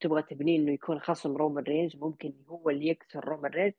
[0.01, 3.75] تبغى تبنيه إنه يكون خصم رومان رينز ممكن هو اللي يكسر رومان رينز.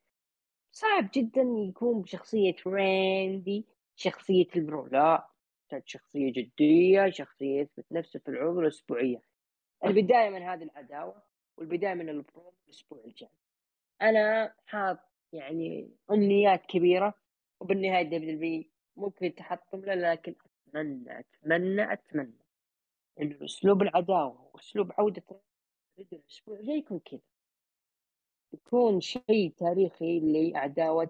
[0.72, 4.88] صعب جدا يكون بشخصية راندي شخصية ال bro.
[4.88, 5.30] لا.
[5.70, 9.22] تحتاج شخصية جدية شخصية يثبت نفسه في العروض الأسبوعية
[9.86, 11.24] البداية من هذه العداوة
[11.57, 13.30] والبداية من ال Raw الأسبوع الجاي.
[14.01, 14.97] أنا حاط
[15.34, 17.13] يعني أمنيات كبيرة
[17.59, 20.36] وبالنهاية WWE ممكن تحطم له لكن
[20.67, 22.39] أتمنى أتمنى أتمنى
[23.22, 25.24] إنه أسلوب العداوة وأسلوب عودة
[25.99, 27.22] الأسبوع الجاي يكون كذا.
[28.53, 31.09] يكون شيء تاريخي لعداوة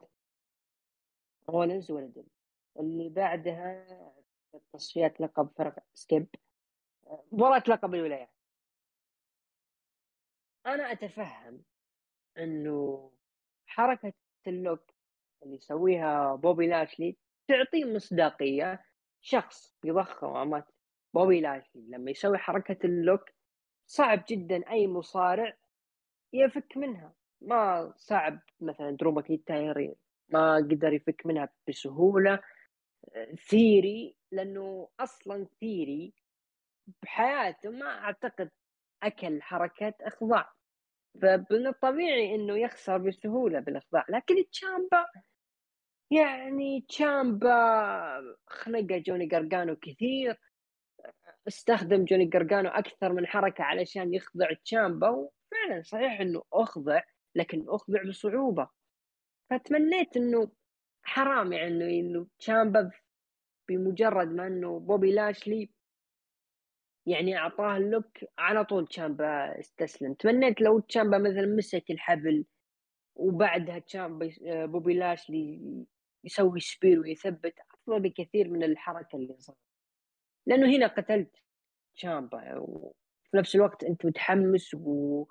[1.49, 2.25] رولنز ولدن
[2.79, 3.85] اللي بعدها
[4.73, 6.27] تصفيات لقب فرق skip.
[7.31, 8.29] مباراة لقب الولايات.
[10.65, 11.63] أنا أتفهم
[12.37, 13.11] أنه
[13.65, 14.13] حركة
[14.47, 14.91] ال lock
[15.43, 18.85] اللي يسويها بوبي لاشلي تعطي مصداقية.
[19.21, 20.65] شخص بضخامة
[21.13, 23.21] بوبي لاشلي لما يسوي حركة ال lock
[23.85, 25.57] صعب جدا أي مصارع
[26.33, 27.13] يفك منها.
[27.41, 29.95] ما صعب مثلا درو ماكينتاير
[30.29, 32.39] ما قدر يفك منها بسهولة.
[33.49, 36.13] ثيوري لأنه أصلا ثيوري
[37.03, 38.49] بحياته ما أعتقد
[39.03, 40.53] أكل حركه إخضاع.
[41.21, 45.05] فمن الطبيعي إنه يخسر بسهولة بالإخضاع لكن تشامبا
[46.11, 47.49] يعني تشامبا
[48.47, 50.39] خنقة جوني قرقانو كثير
[51.47, 57.01] استخدم جوني جرجانو أكثر من حركة علشان يخضع تشامبا وفعلا صحيح إنه أخضع
[57.35, 58.69] لكن أخضع بصعوبة.
[59.49, 60.51] فتمنيت إنه
[61.09, 62.91] حرام يعني إنه تشامبا
[63.69, 65.69] بمجرد ما إنه بوبي لاشلي
[67.05, 72.45] يعني أعطاه ال lock على طول تشامبا استسلم تمنيت لو تشامبا مثلا مسك الحبل
[73.15, 74.29] وبعدها تشامبا
[74.65, 75.61] بوبي لاشلي
[76.23, 79.57] يسوي spear ويثبت أفضل بكثير من الحركة اللي صارت.
[80.47, 81.35] لأنه هنا قتلت
[81.95, 85.25] تشامبا وفي نفس الوقت أنت متحمس و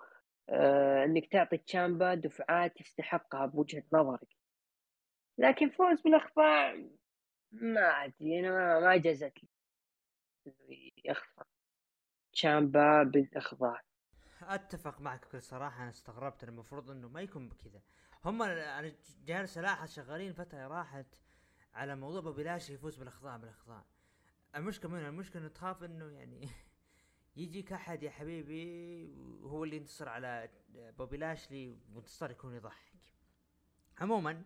[0.51, 4.29] آه إنك تعطي تشامبا دفعات يستحقها بوجهة نظرك.
[5.39, 6.75] لكن فوز بالاخضاع
[7.53, 9.49] ما ادري أنا ما جازت لي.
[10.47, 11.47] انه يخسر
[12.33, 13.83] تشامبا بالاخضاع
[14.43, 16.45] أتفق معك بكل صراحة أنا استغربت.
[16.45, 17.83] المفروض إنه ما يكون بكذا.
[18.25, 18.93] هم أنا
[19.25, 21.07] جالس الاحظ شغالين فترة راحت
[21.75, 23.85] على موضوع ببلاش يفوز بالاخضاع بالاخضاع
[24.57, 26.49] المشكلة من المشكلة إنه تخاف إنه يعني
[27.37, 32.93] يجيك أحد يا حبيبي هو اللي ينتصر على بوبي لاشلي وانتصار يكون يضحك.
[33.99, 34.45] عموما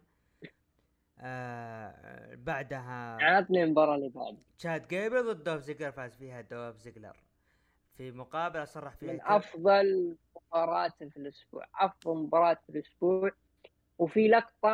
[1.23, 4.39] آه بعدها عطني المباراة اللي بعد.
[4.59, 7.16] تشاد جيبل ضد دوف زيجلر فاز فيها دوف زيجلر.
[7.97, 13.31] في مقابلة صرح فيها من كل- أفضل مباراة في الأسبوع أفضل مباراة في الأسبوع.
[13.99, 14.68] وفي لقطة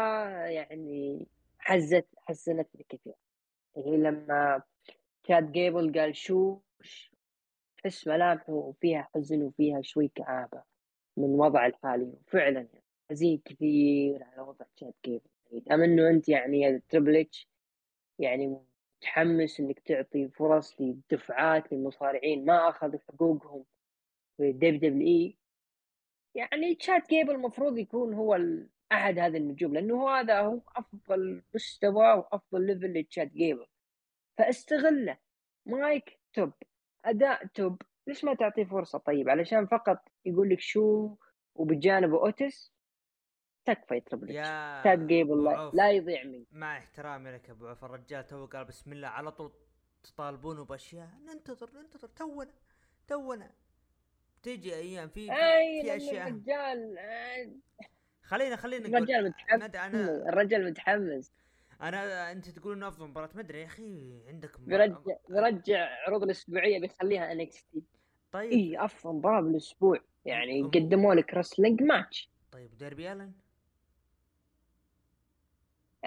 [0.47, 1.27] يعني
[1.59, 3.15] حزت حزنتني كثير.
[3.77, 4.63] هي لما
[5.25, 7.12] تشاد جيبل قال shoosh
[7.79, 10.63] تحس ملامحه فيها حزن وفيها شوي كآبة
[11.17, 12.05] من وضع الحالي.
[12.05, 15.31] وفعلا يعني حزين كثير على وضع تشاد جيبل.
[15.53, 17.49] دام إنه أنت يعني يا تريبل اتش
[18.19, 18.61] يعني
[19.03, 22.45] متحمس إنك تعطي فرص لدفعات للمصارعين.
[22.45, 23.65] ما اخذوا حقوقهم
[24.37, 25.39] في WWE.
[26.35, 28.39] يعني تشاد جيبل المفروض يكون هو
[28.93, 33.67] أحد هذه النجوم لأنه هذا هو أفضل مستوى وأفضل level لتشاد جيبل
[34.39, 35.19] فاستغله.
[35.66, 36.53] mic top.
[37.05, 37.83] أداء top.
[38.07, 41.16] ليش ما تعطيه فرصة طيب؟ علشان فقط يقول لك shoosh
[41.55, 42.73] وبجانبه أوتيس
[43.75, 45.75] تكفى يا تربل اتش يا تشاد جيبل لا, عوف.
[45.75, 46.47] لا يضيع منك.
[46.53, 49.53] مع احترامي لك أبو عوف الرجال تو قال بسم الله على طول
[50.03, 51.09] تطالبونه بأشياء.
[51.27, 52.09] ننتظر ننتظر.
[52.09, 52.51] تونا
[53.09, 53.51] تونا.
[54.43, 55.27] تيجي أيام في
[55.83, 56.29] في أشياء.
[56.29, 56.97] الرجال؟
[58.23, 59.95] خلينا خلينا الرجال متحمس.
[60.29, 61.33] الرجال متحمس.
[61.83, 63.31] أنا أنت تقول إنه أفضل مباراة.
[63.35, 64.99] ما أدري يا أخي عندك بيرجع
[65.29, 67.83] بيرجع عروض الأسبوعية بيخليها NXT
[68.33, 68.53] طيب.
[68.53, 70.01] إي أفضل مباراة بالأسبوع.
[70.25, 73.33] يعني قدموا لك wrestling match طيب ديربي ألن؟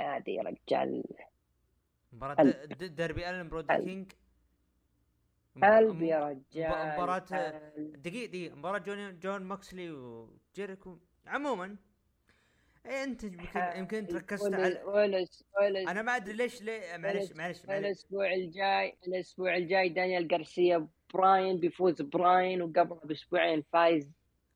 [0.02, 1.04] هذه يا رجال.
[2.14, 3.74] مباراة ديربي ألن برودي
[5.64, 6.02] قلب.
[6.02, 6.94] يا رجال.
[6.94, 7.20] مباراة.
[7.78, 8.56] دقيقة دقيقة.
[8.56, 10.98] مباراة جون جون موكسلي وجيريكو.
[11.28, 11.78] عموما
[12.86, 15.26] إيه أنت يمكن يمكن انت ركزت على ولا
[15.60, 21.60] ولا أنا ما أدري ليش ليه معلش معلش الأسبوع الجاي الأسبوع الجاي دانيال غارسيا براين
[21.60, 24.12] بيفوز براين وقبلها بأسبوعين فايز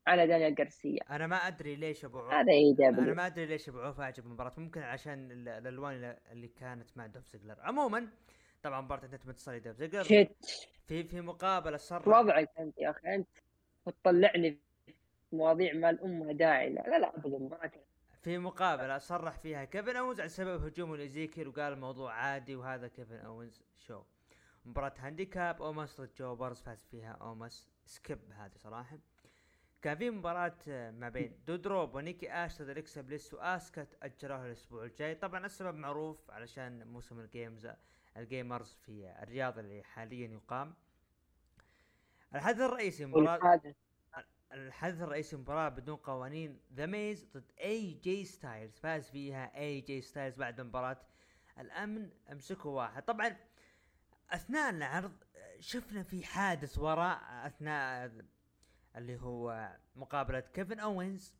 [0.08, 3.70] على دانيال غارسيا أنا ما أدري ليش أبو عوف هذا إي أنا ما أدري ليش
[3.70, 7.56] أبو عوف أعجب المباراة ممكن عشان ال- الألوان اللي- كانت مع دوف زيجلر.
[7.62, 8.08] عموما
[8.64, 10.04] طبعا مباراة انتهت بانتصار دوف زيجلر.
[10.04, 10.36] شت
[10.88, 13.28] في في مقابلة صرح وضعك أنت يا أخي أنت
[13.86, 14.58] تطلعني
[15.32, 17.70] مواضيع ما لها داعي لا لا, لا ابدا ما.
[18.22, 23.16] في مقابلة صرح فيها كيفن اونز عن سبب هجومه لايزيكيل وقال الموضوع عادي وهذا كيفن
[23.16, 24.02] اونز show.
[24.66, 27.70] مباراة handicap أوماس ضد jobbers فاز فيها أوماس.
[27.86, 28.98] skip هذه صراحة.
[29.86, 34.84] كان في مباراة آه، ما بين دودروب ونيكي آش ضد اليكسا بليس واسكا تأجلوها الأسبوع
[34.84, 35.16] الجاي.
[35.16, 37.68] طبعا السبب معروف علشان موسم ال games
[38.18, 40.74] ال gamers في الرياض اللي حاليا يقام.
[42.36, 43.62] الحدث الرئيسي مباراة
[44.52, 50.02] الحدث الرئيسي مباراة بدون قوانين ذا ميز ضد اي جي ستايلز فاز فيها اي جي
[50.02, 51.02] ستايلز بعد مباراة
[51.60, 53.04] الأمن أمسكوا واحد.
[53.04, 53.36] طبعا
[54.32, 55.24] أثناء العرض
[55.60, 58.12] شفنا في حادث وراء أثناء
[58.98, 61.36] اللي هو مقابلة كيفن أوينز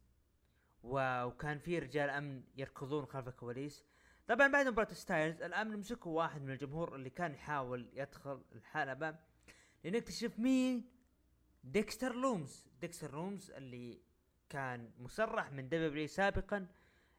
[0.84, 3.86] وكان في رجال أمن يركضون خلف الكواليس.
[4.28, 9.16] طبعا بعد مباراة ستايلز الأمن مسكوا واحد من الجمهور اللي كان يحاول يدخل الحلبة
[9.84, 10.90] لنكتشف مين؟
[11.64, 12.68] ديكستر لوميس.
[12.82, 14.02] ديكستر لوميس اللي
[14.50, 16.68] كان مسرح من WWE سابقا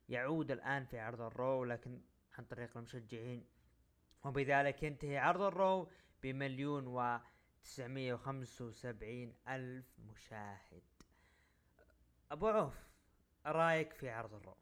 [0.09, 2.01] يعود الآن في عرض ال Raw لكن
[2.39, 3.47] عن طريق المشجعين.
[4.25, 5.91] وبذلك ينتهي عرض ال Raw
[6.23, 7.21] بمليون و
[7.67, 10.83] 975 ألف مشاهد.
[12.31, 12.75] أبو عوف
[13.47, 14.55] رأيك في عرض ال Raw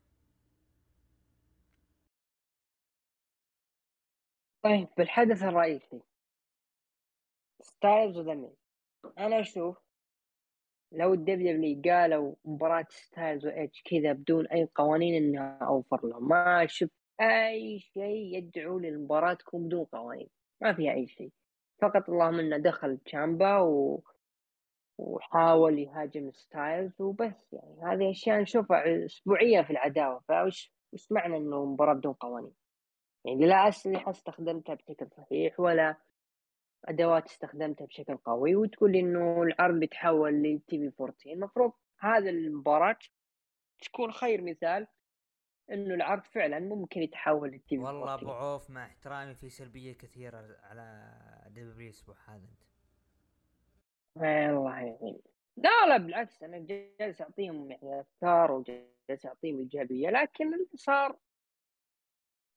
[4.63, 6.03] طيب بالحدث الرئيسي.
[7.61, 8.57] ستايلز وذا ميز
[9.19, 9.79] أنا أشوف
[10.93, 16.29] لو ال WWE قالوا مباراة ستايلز واتش كذا بدون أي قوانين انها أوفر لهم.
[16.29, 20.29] ما شفت أي شيء يدعو للمباراة تكون بدون قوانين.
[20.61, 21.33] ما فيها أي شيء.
[21.79, 24.03] فقط اللهم إنه دخل تشامبا و...
[24.99, 27.83] وحاول يهاجم ستايلز وبس يعني.
[27.83, 30.21] هذه أشياء نشوفها أسبوعية في العداوة.
[30.29, 32.55] فوش وش معنى إنه مباراه بدون قوانين؟
[33.25, 35.97] يعني لا اسلحه استخدمتها بشكل صحيح ولا
[36.85, 38.57] أدوات استخدمتها بشكل قوي.
[38.57, 42.97] وتقول لي إنه العرض بيتحول لتي في 14 المفروض هذا المباراة
[43.85, 44.87] تكون خير مثال
[45.71, 49.93] إنه العرض فعلا ممكن يتحول للتي في والله أبو 14 عوف مع احترامي في سلبية
[49.93, 51.15] كثيرة على
[51.55, 52.63] دبليو الأسبوع هذا انت
[54.51, 55.19] الله يعين
[55.57, 56.59] لا لا بالعكس أنا
[56.99, 61.17] جالس أعطيهم يعني افكار وجالس أعطيهم إيجابية لكن اللي صار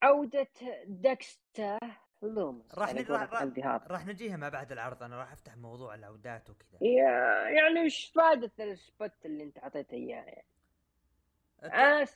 [0.02, 0.48] عودة
[0.86, 1.80] ديكستر
[2.22, 3.34] لومس راح قولة راح-
[3.88, 6.78] راح- نجيها ما بعد العرض أنا راح أفتح موضوع العودات وكذا.
[7.50, 10.44] يعني وش فائده ال spot اللي أنت أعطيته إياه؟ يعني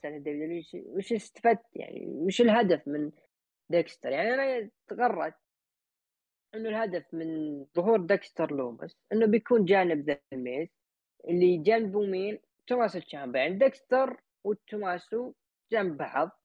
[0.05, 3.11] أنا دبليو وش استفدت يعني؟ وش الهدف من
[3.69, 5.34] ديكستر يعني أنا تغرد
[6.56, 10.70] إنه الهدف من ظهور ديكستر لومس إنه بيكون جانب ذا الميز
[11.28, 15.34] اللي جنبه مين؟ توماسو تشامبا يعني ديكستر وتوماسو
[15.72, 16.41] جنب بعض.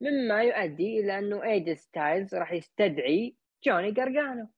[0.00, 4.48] مما يؤدي إلى إنه ايجي ستايلز راح يستدعي جوني جارجانو.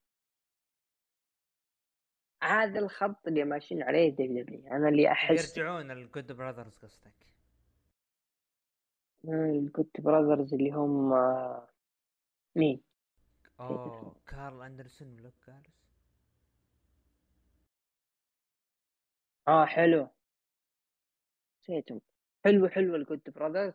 [2.43, 4.66] هذا الخط اللي ماشيين عليه دبليو دبليو.
[4.66, 7.26] أنا اللي احس يرجعون الجود براذرز قصدك.
[9.28, 11.11] الجود براذرز اللي هم
[12.57, 12.80] مين؟
[13.61, 14.16] أوه.
[14.26, 15.84] كارل أندرسون ولوك جالوز
[19.48, 20.09] آه حلو.
[21.62, 22.00] نسيتهم.
[22.44, 23.74] حلو حلو الجود براذرز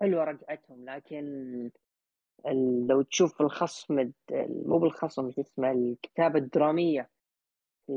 [0.00, 1.24] حلوة رجعتهم لكن
[2.88, 4.12] لو تشوف الخصم
[4.66, 7.10] مو بالخصم شو اسمه الكتابة الدرامية
[7.86, 7.92] في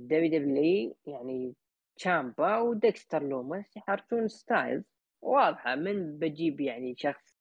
[0.00, 1.54] دبليو دبليو يعني
[1.96, 4.84] تشامبا وديكستر لومس يحركون ستايلز.
[5.22, 7.31] واضحة من بجيب يعني شخص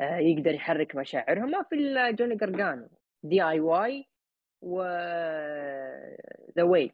[0.00, 1.50] يقدر يحرك مشاعرهم.
[1.50, 1.76] ما في
[2.18, 2.88] جوني جرجانو
[3.22, 4.06] دي آي واي
[4.62, 4.82] و
[6.56, 6.92] ذا واي.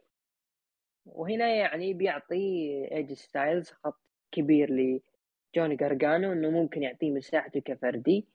[1.06, 2.36] وهنا يعني بيعطي
[2.92, 4.00] ايجي ستايلز خط
[4.32, 8.26] كبير لجوني جرجانو إنه ممكن يعطيه مساحته كفردي.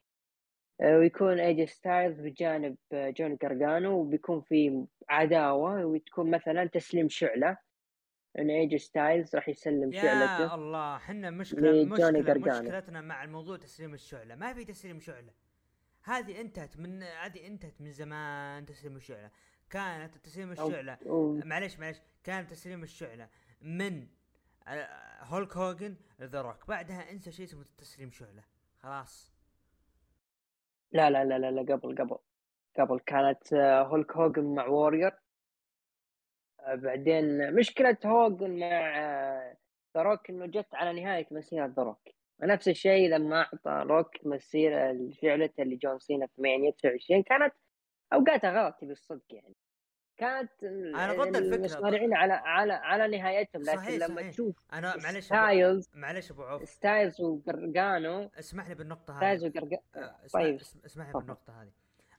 [0.81, 7.57] آه، ويكون ايجي ستايلز بجانب جوني جرجانو وبيكون في عداوة وتكون مثلا تسليم شعلة.
[8.39, 13.93] إن ايجي ستايلز راح يسلم شعلته يا الله إحنا مشكلة مشكلة مشكلتنا مع الموضوع تسليم
[13.93, 14.35] الشعلة.
[14.35, 15.33] ما في تسليم شعلة.
[16.03, 19.31] هذه انتهت من هذه انتهت من زمان تسليم الشعلة.
[19.69, 20.97] كانت تسليم الشعلة
[21.45, 23.29] معلش معلش كان تسليم الشعلة
[23.61, 24.07] من
[24.67, 28.43] آه، هولك هوجن ذا روك بعدها انسى شيء اسمه تسليم شعلة.
[28.79, 29.33] خلاص.
[30.91, 32.17] لا لا لا لا, قبل قبل
[32.79, 32.99] قبل.
[32.99, 35.20] كانت آه، هولك هوجن مع وورير آه،
[36.67, 38.97] بعدين مشكلة هوجن مع
[39.97, 42.01] ذا روك إنه جت على نهاية مسيرة ذا روك
[42.43, 47.53] نفس الشيء لما أعطى روك مسيرة شعلته لجون سينا في مانيا 29 كانت
[48.13, 49.55] أوقاتها غلط بالصدق يعني.
[50.17, 54.31] كانت أنا ضد الفكرة المصارعين على على على نهايتهم لكن صحيح لما صحيح.
[54.31, 56.69] تشوف أنا معلش ستايلز معلش أبو عوف.
[56.69, 58.29] ستايلز وقرقانو.
[58.39, 59.17] اسمح لي بالنقطة هذه.
[59.17, 60.55] ستايلز وقرقانو آه، طيب.
[60.85, 61.71] اسمح لي بالنقطة هذه.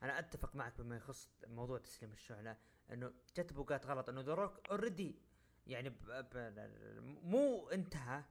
[0.02, 2.56] أنا أتفق معك بما يخص موضوع تسليم الشعلة.
[2.92, 4.08] إنه جت بوقات غلط.
[4.08, 5.18] إنه ذا روك already
[5.66, 5.96] يعني ب...
[6.06, 6.70] ب...
[7.22, 8.22] مو انتهى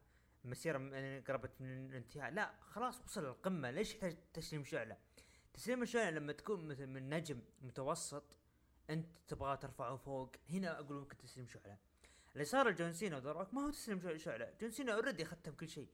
[0.44, 2.32] مسيره يعني قربت من الانتهاء.
[2.32, 4.98] لا خلاص وصل للقمه ليش يحتاج تسليم شعلة؟
[5.54, 8.38] تسليم الشعلة لما تكون مثل من نجم متوسط
[8.90, 10.36] أنت تبغى ترفعه فوق.
[10.50, 11.78] هنا أقول ممكن تسليم شعلة.
[12.34, 14.54] اللي صار لجون سينا وذا روك ما هو تسليم شعلة.
[14.62, 15.88] جون سينا already ختم كل شيء.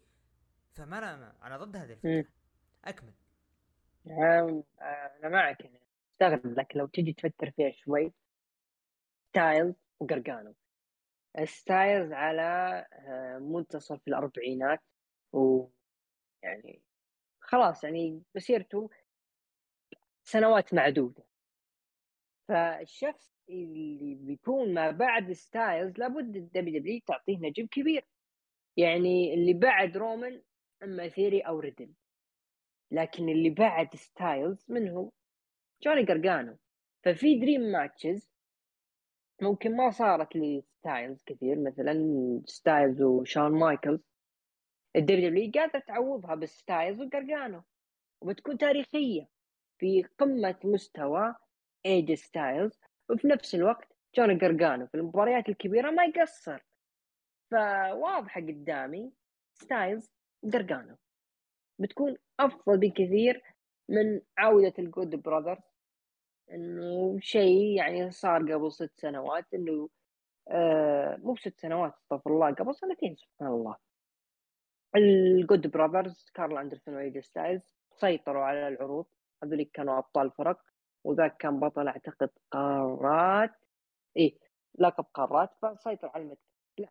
[0.74, 2.32] فما أنا أنا ضد هذه الفكرة.
[2.86, 3.14] أكمل.
[4.08, 5.62] أنا معك.
[5.62, 5.80] يعني
[6.14, 8.14] أستغرب لك لو تجي تفكر فيها شوي.
[9.30, 10.56] ستايلز وقرقانو.
[11.46, 12.42] ستايلز على
[12.94, 14.84] آه، منتصف الأربعينات
[15.34, 15.68] و
[16.44, 16.82] يعني
[17.40, 18.90] خلاص يعني مسيرته
[20.24, 21.24] سنوات معدودة.
[22.48, 28.06] فالشخص اللي بيكون ما بعد ستايلز لابد الدبليو دبليو تعطيه نجم كبير.
[28.78, 30.44] يعني اللي بعد رومان
[30.84, 31.94] أما ثيري أو ريدل.
[32.92, 35.12] لكن اللي بعد ستايلز من هو؟
[35.84, 36.58] جوني قرقانو.
[37.04, 38.37] ففي dream matches
[39.42, 41.94] ممكن ما صارت لستايلز كثير مثلا
[42.46, 44.00] ستايلز وشون مايكلز.
[44.96, 47.64] الدبليو دبليو قادرة تعوضها بستايلز وقرقانو
[48.22, 49.28] وبتكون تاريخية
[49.80, 51.36] في قمة مستوى
[51.86, 52.80] ايجي ستايلز.
[53.10, 56.66] وفي نفس الوقت جوني قرقانو في المباريات الكبيرة ما يقصر.
[57.52, 59.12] فواضحة قدامي
[59.54, 60.12] ستايلز
[60.54, 60.96] قرقانو
[61.80, 63.44] بتكون أفضل بكثير
[63.90, 65.67] من عودة الجود براذرز.
[66.52, 69.90] إنه شيء يعني صار قبل ست سنوات إنه
[70.48, 73.76] آه مو ست سنوات استغفر الله قبل سنتين سبحان الله.
[74.96, 79.06] الجود براذرز كارل أندرسون وايجي ستايلز سيطروا على العروض.
[79.44, 80.62] هذول كانوا أبطال فرق
[81.04, 83.56] وذاك كان بطل أعتقد قارات.
[84.18, 84.38] إيه
[84.80, 86.42] لقب قارات فسيطر على المتن
[86.78, 86.90] لا.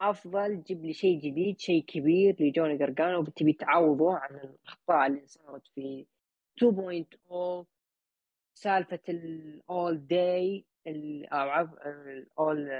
[0.00, 5.66] أفضل جيب لي شيء جديد شيء كبير لجوني قرقانو وبتبي تعوضه عن الأخطاء اللي صارت
[5.74, 6.06] في
[6.64, 7.66] 2.0
[8.60, 10.64] سالفة الأول داي
[11.32, 12.70] أو عفوا الأول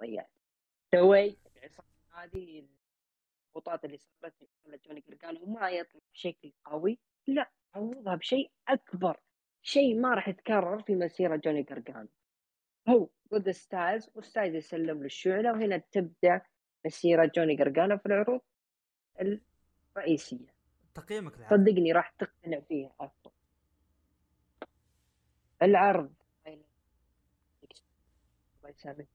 [0.00, 0.30] ضيعت
[0.94, 1.36] سوي
[2.14, 2.64] هذه
[3.48, 6.98] الضغوطات اللي صارت في جوني قرقانو وما يطلع بشكل قوي.
[7.26, 9.20] لا عوضها بشيء أكبر
[9.62, 12.08] شيء ما راح يتكرر في مسيرة جوني قرقانو
[12.88, 16.40] هو ضد ستايلز وستايلز يسلم له الشعلة وهنا تبدأ
[16.86, 18.40] مسيرة جوني قرقانو في العروض
[19.96, 20.57] الرئيسية.
[21.00, 23.30] تقييمك لها صدقني راح تقتنع فيها افضل
[25.62, 26.14] العرض.
[26.46, 26.64] الله
[28.68, 29.08] يسامحك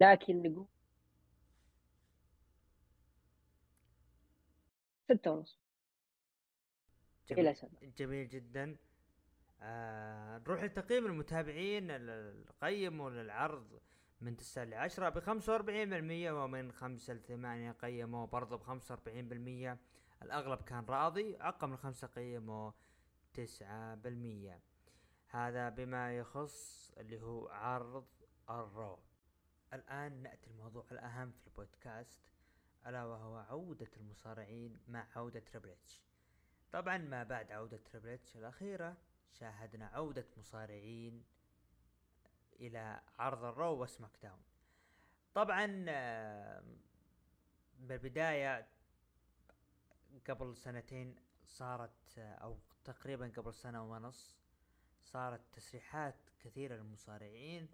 [0.00, 0.66] لكن نقول
[5.08, 5.58] ستة ونص.
[7.28, 7.80] جميل, إلى سبعة.
[7.96, 8.76] جميل جدا.
[9.62, 11.90] آه نروح لتقييم المتابعين
[12.62, 13.80] قيموا للعرض
[14.20, 19.78] من 9 ل 10 ب 45% ومن 5 ل 8 قيموا برضه ب 45%
[20.22, 22.70] الأغلب كان راضي أقل من 5 قيموا
[23.36, 23.40] 9%
[25.28, 28.06] هذا بما يخص اللي هو عرض
[28.50, 28.98] الرو.
[29.72, 32.20] الآن نأتي الموضوع الأهم في البودكاست
[32.86, 35.76] ألا وهو عودة المصارعين مع عودة تريبل
[36.72, 38.96] طبعا ما بعد عودة تريبل الأخيرة
[39.32, 41.24] شاهدنا عودة مصارعين
[42.60, 44.42] إلى عرض الرو وسماك داون.
[45.34, 45.66] طبعا
[47.78, 48.68] بالبداية
[50.28, 54.36] قبل سنتين صارت أو تقريبا قبل سنة ونص
[55.00, 57.68] صارت تسريحات كثيرة للمصارعين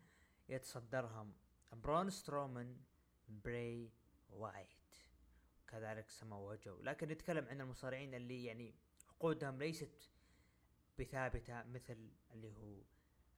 [0.49, 1.35] يتصدرهم
[1.73, 2.81] برون سترومان
[3.29, 3.93] بري
[4.31, 4.81] وايت.
[5.69, 8.75] كذلك سما جو لكن نتكلم عن المصارعين اللي يعني
[9.09, 10.11] عقودهم ليست
[10.99, 12.83] بثابتة مثل اللي هو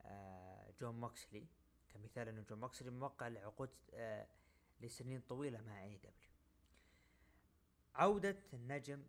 [0.01, 1.47] آه جون موكسلي
[1.89, 4.27] كمثال إنه جون موكسلي موقع لعقود آه
[4.81, 6.33] لسنين طويلة مع AEW.
[7.95, 9.03] عودة النجم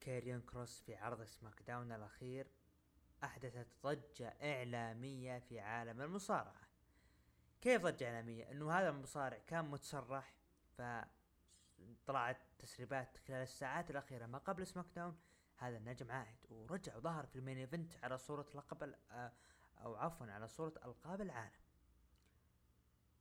[0.00, 2.46] كاريون كروس في عرض SmackDown الأخير
[3.24, 6.68] أحدثت ضجة إعلامية في عالم المصارعة.
[7.60, 10.34] كيف ضجة إعلامية؟ إنه هذا المصارع كان متسرح
[10.76, 10.82] ف
[12.06, 15.16] طلعت تسريبات خلال الساعات الأخيرة ما قبل SmackDown.
[15.56, 18.94] هذا النجم عائد ورجع وظهر في ال main event على صورة لقب
[19.84, 21.60] أو عفوا على صورة ألقاب العالم.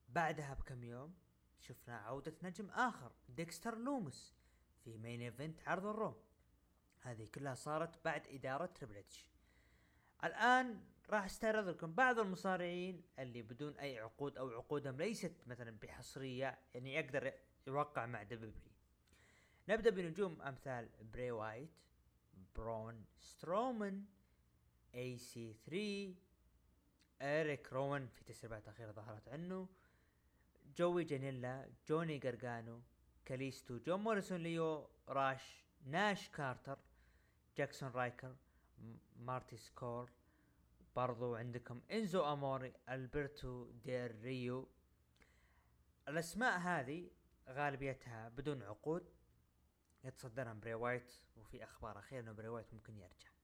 [0.10, 1.16] بعدها بكم يوم
[1.60, 4.36] شفنا عودة نجم آخر ديكستر لومس
[4.84, 6.16] في main event عرض ال Raw
[7.02, 9.28] هذه كلها صارت بعد إدارة تريبل اتش
[10.24, 16.60] الآن راح استعرض لكم بعض المصارعين اللي بدون أي عقود أو عقودهم ليست مثلا بحصرية
[16.74, 17.34] يعني يقدر
[17.68, 18.54] يوقع مع W
[19.70, 21.70] نبدأ بنجوم أمثال بري وايت
[22.56, 24.06] برون سترومان
[24.96, 26.27] اي سي 3
[27.22, 29.68] اريك روان في تسريبات اخيره ظهرت عنه.
[30.78, 32.82] جوي جانيلا جوني جرجانو
[33.26, 36.78] كاليستو جون موريسون ليو راش ناش كارتر
[37.58, 38.36] جاكسون رايكر
[39.16, 40.12] مارتي سكور
[40.96, 44.68] برضو عندكم إنزو أموري ألبرتو دير ريو.
[46.08, 47.10] الأسماء هذه
[47.50, 49.10] غالبيتها بدون عقود
[50.04, 53.37] يتصدرها بري وايت وفي أخبار أخيرة إنه بري وايت ممكن يرجع.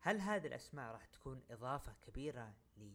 [0.00, 2.90] هل هذه الأسماء راح تكون إضافة كبيرة ل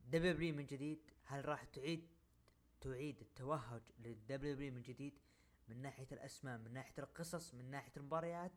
[0.00, 2.08] W من جديد؟ هل راح تعيد
[2.80, 5.18] تعيد التوهج لل W من جديد
[5.68, 8.52] من ناحية الأسماء من ناحية القصص من ناحية المباريات؟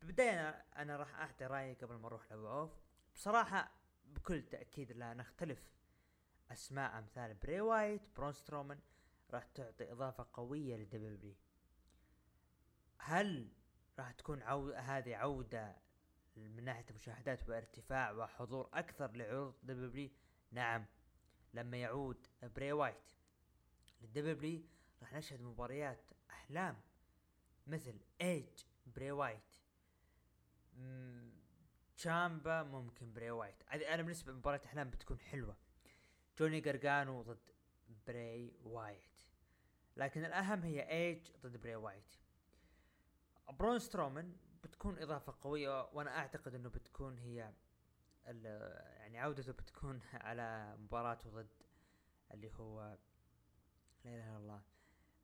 [0.00, 2.70] بالبدايه أنا, أنا راح أعطي رأيي قبل ما أروح لأبو عوف.
[3.14, 3.72] بصراحة
[4.04, 5.70] بكل تأكيد لا نختلف.
[6.50, 8.78] أسماء أمثال بري وايت برون سترومان
[9.30, 11.34] راح تعطي إضافة قوية ل W
[12.98, 13.52] هل
[13.98, 14.70] راح تكون عو...
[14.70, 15.83] هذه عودة
[16.36, 20.10] من ناحية المشاهدات وارتفاع وحضور أكثر لعروض W
[20.52, 20.86] نعم
[21.54, 23.12] لما يعود بري وايت
[24.00, 24.62] لل W
[25.02, 26.76] راح نشهد مباريات أحلام
[27.66, 29.54] مثل إيج بري وايت
[31.96, 33.62] تشامبا ممكن بري وايت.
[33.72, 35.56] أنا بالنسبة لمباراة أحلام بتكون حلوة.
[36.38, 37.50] جوني جرجانو ضد
[38.06, 39.22] بري وايت.
[39.96, 42.16] لكن الأهم هي إيج ضد بري وايت.
[43.50, 47.52] برون سترومان بتكون إضافة قوية وأنا أعتقد إنه بتكون هي
[48.26, 51.62] يعني عودته بتكون على مباراته ضد
[52.32, 52.98] اللي هو
[54.04, 54.62] لا إله إلا الله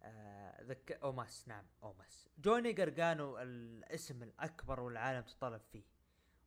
[0.03, 2.29] آه أوماس نعم أوماس.
[2.39, 5.85] جوني جرجانو الاسم الأكبر والعالم تطلب فيه.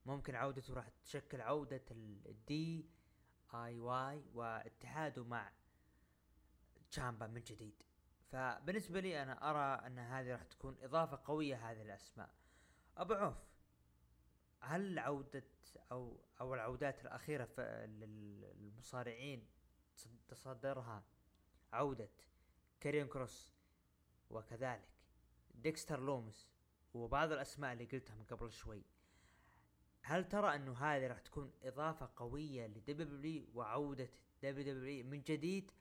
[0.05, 2.89] ممكن عودته راح تشكل عودة ال
[3.53, 5.51] DIY واتحاده مع
[6.91, 7.83] تشامبا من جديد.
[8.31, 12.29] فبالنسبة لي أنا أرى أن هذه راح تكون إضافة قوية هذه الأسماء.
[12.97, 13.37] أبو عوف
[14.59, 15.43] هل عودة
[15.91, 17.49] أو أو العودات الأخيرة
[17.85, 19.47] للمصارعين
[20.27, 21.03] تصدرها
[21.73, 22.09] عودة
[22.79, 23.53] كاريون كروس
[24.29, 24.89] وكذلك
[25.55, 26.49] ديكستر لومس
[26.93, 28.83] وبعض الأسماء اللي قلتها من قبل شوي
[30.01, 34.09] هل ترى انه هذه راح تكون إضافة قوية ل W وعودة
[34.43, 35.71] W من جديد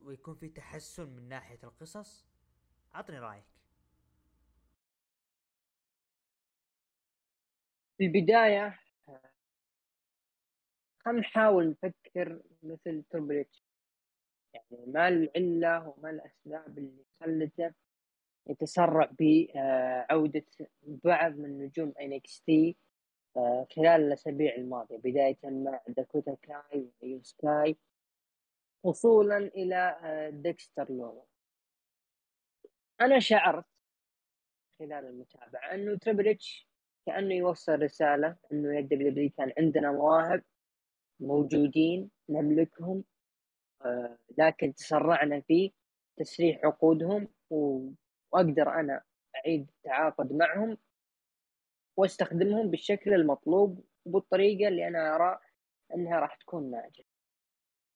[0.00, 2.26] ويكون في تحسن من ناحية القصص؟
[2.92, 3.44] عطني رأيك.
[8.02, 8.78] في البداية
[11.04, 13.64] خلينا نحاول نفكر مثل تربل اتش
[14.54, 17.74] يعني ما العلة وما الأسباب اللي خلته
[18.46, 20.44] يتسرع بعودة
[20.82, 21.92] بعض من نجوم
[22.46, 22.76] NXT
[23.36, 27.76] آه، خلال الأسابيع الماضية بداية مع داكوتا كاي وإيو سكاي
[28.82, 31.26] وصولا إلى آه، ديكستر لومس
[33.00, 33.64] أنا شعرت
[34.78, 36.26] خلال المتابعة أنه تريبل
[37.06, 40.42] كأنه يوصل رسالة إنه يا W كان عندنا مواهب
[41.20, 43.04] موجودين نملكهم
[43.84, 45.72] آه لكن تسرعنا في
[46.16, 49.02] تسريح عقودهم وأقدر أنا
[49.36, 50.78] أعيد التعاقد معهم
[51.96, 55.38] وأستخدمهم بالشكل المطلوب وبالطريقة اللي أنا أرى
[55.94, 57.04] إنها راح تكون ناجحة.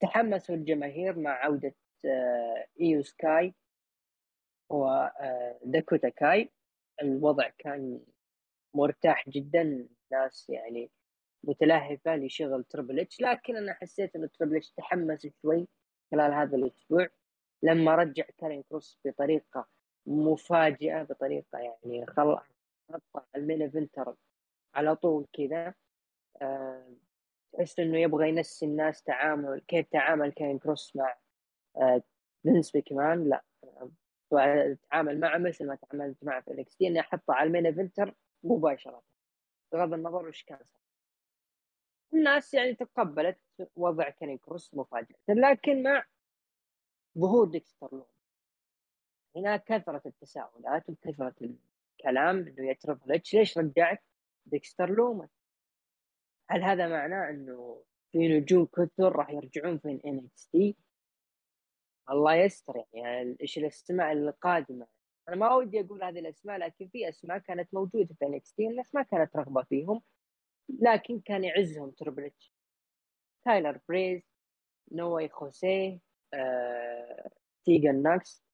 [0.00, 3.54] تحمسوا الجماهير مع عودة آه، إيو سكاي
[4.70, 6.50] وداكوتا كاي
[7.02, 8.00] الوضع كان
[8.76, 9.62] مرتاح جدا
[10.12, 10.90] الناس يعني
[11.44, 15.68] متلهفة لشغل تربل اتش لكن أنا حسيت انه تربل اتش تحمس شوي
[16.10, 17.08] خلال هذا الأسبوع.
[17.62, 19.68] لما رجع كاريون كروس بطريقة
[20.06, 22.38] مفاجئة بطريقة يعني خل
[22.88, 24.14] قطع ال main eventer
[24.74, 25.74] على طول كذا
[26.42, 26.96] أه
[27.52, 31.16] تحس إنه يبغى ينسي الناس تعامل كيف تعامل كاريون كروس مع
[31.76, 32.02] أه
[32.86, 33.44] كمان لا
[34.90, 38.14] تعامل معه مثل ما تعاملت معه في ال NXT إني أحطه على ال main eventer
[38.44, 39.02] مباشرة
[39.72, 40.80] بغض النظر وش كان صار.
[42.14, 43.38] الناس يعني تقبلت
[43.76, 46.04] وضع كاريون كروس مفاجأة لكن مع
[47.18, 48.06] ظهور ديكستر لومس.
[49.36, 54.02] هنا كثرت التساؤلات وكثرت الكلام إنه يا تربل إتش ليش رجعت
[54.46, 55.28] ديكستر لوم؟
[56.50, 57.82] هل هذا معناه إنه
[58.12, 60.50] في نجوم كثر راح يرجعون في إن إكس
[62.10, 64.86] الله يستر يعني إيش الاسماء القادمه
[65.28, 68.66] أنا ما ودي أقول هذه الأسماء لكن في أسماء كانت موجودة في ان إكس تي
[68.68, 70.02] الناس ما كانت رغبة فيهم
[70.68, 72.52] لكن كان يعزهم تربل اتش
[73.44, 74.22] تايلر بريز
[74.92, 75.98] نو وي خوسيه
[76.34, 77.30] آه،
[77.64, 78.44] تيجن ناكس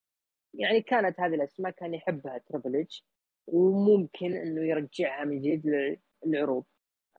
[0.54, 3.06] يعني كانت هذه الأسماء كان يحبها تربل اتش
[3.46, 5.66] وممكن إنه يرجعها من جديد
[6.26, 6.64] للعروض.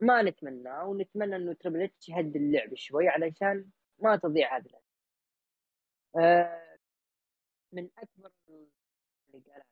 [0.02, 4.84] ما نتمناه ونتمنى إنه تربل اتش يهدي اللعب شوي علشان ما تضيع هذه الأسماء.
[6.18, 6.78] آه،
[7.74, 8.32] من أكبر
[9.40, 9.66] قالها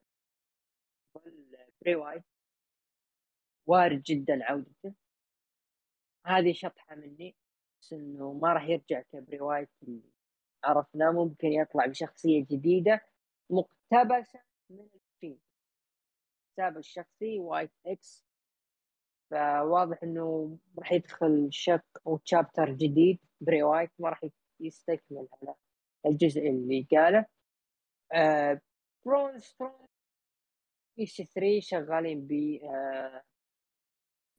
[1.82, 2.24] براي وايت
[3.68, 4.94] وارد جدا عودته.
[6.26, 7.36] هذه شطحة مني
[7.82, 10.12] بس إنه ما راح يرجع كبراي وايت اللي
[10.64, 13.02] عرفناه ممكن يطلع بشخصية جديدة
[13.50, 15.40] مقتبسة من الفيلم
[16.52, 18.26] حساب الشخصي وايت إكس
[19.32, 24.22] فواضح إنه راح يدخل شق أو تشابتر جديد بري وايت ما راح
[24.60, 25.56] يستكمل على
[26.06, 27.26] الجزء اللي قاله.
[28.14, 28.62] آه
[29.06, 29.76] برون سترونج
[30.96, 32.32] في 3 شغالين ب
[32.64, 33.24] آه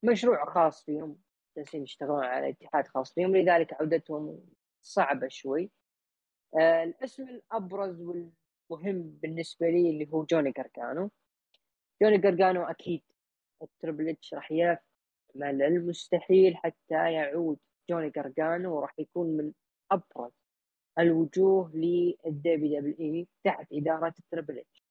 [0.02, 1.18] مشروع خاص فيهم
[1.56, 4.44] جالسين يشتغلون على اتحاد خاص فيهم لذلك عودتهم
[4.82, 5.70] صعبة شوي.
[6.60, 11.10] آه الاسم الأبرز والمهم بالنسبة لي اللي هو جوني جرجانو
[12.02, 13.02] جوني جرجانو أكيد
[13.62, 17.58] التربل إتش راح يعمل المستحيل حتى يعود
[17.90, 19.52] جوني جرجانو وراح يكون من
[19.92, 20.41] أبرز
[20.98, 24.84] الوجوه للدبليو دبليو اي تحت إدارة التربل اتش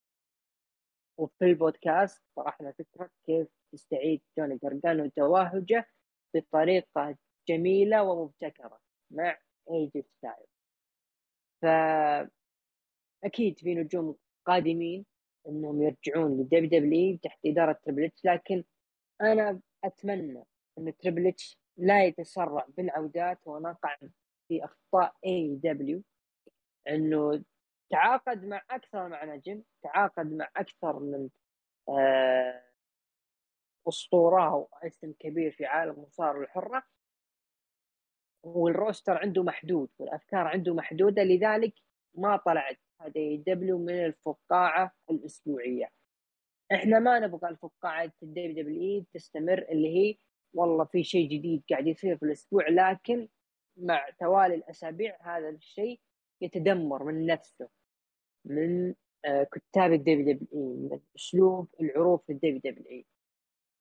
[1.18, 5.88] وفي البودكاست طرحنا فكرة كيف تستعيد جوني جرجانو توهجه
[6.34, 7.18] بطريقة
[7.48, 8.80] جميلة ومبتكرة
[9.12, 9.38] مع
[9.72, 10.46] اي جي ستايلز
[11.62, 11.66] ف
[13.24, 14.16] أكيد في نجوم
[14.46, 15.06] قادمين
[15.48, 18.64] إنهم يرجعون للدبليو دبليو تحت إدارة تريبل اتش لكن
[19.22, 20.44] أنا أتمنى
[20.78, 23.98] إن تريبل اتش لا يتسرع بالعودات ونقع
[24.52, 26.04] في أخطاء اي دبليو
[26.88, 27.44] إنه
[27.90, 31.30] تعاقد مع أكثر مع نجم تعاقد مع أكثر من
[31.90, 32.64] آه
[33.88, 36.84] أسطورة أو اسم كبير في عالم المصارعه الحرة.
[38.44, 41.74] وال roster عنده محدود والأفكار عنده محدودة لذلك
[42.16, 45.92] ما طلعت هذه دبليو من الفقاعة الأسبوعية.
[46.72, 50.18] إحنا ما نبغى الفقاعة الدبليو دبليو تستمر اللي هي
[50.54, 53.28] والله في شيء جديد قاعد يصير في الأسبوع لكن
[53.82, 56.00] مع توالي الأسابيع هذا الشيء
[56.42, 57.70] يتدمر من نفسه
[58.46, 58.96] من
[59.26, 63.04] آه، كتاب الدبليو دبليو من أسلوب العروض في الدبليو دبليو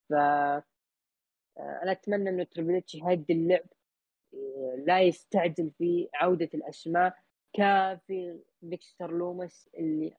[0.08, 0.64] ف آه،
[1.82, 3.66] أنا أتمنى إنه تريبل إتش يهدي اللعب
[4.34, 7.14] آه، لا يستعجل في عودة الأسماء
[7.52, 10.16] كافي ديكستر لومس اللي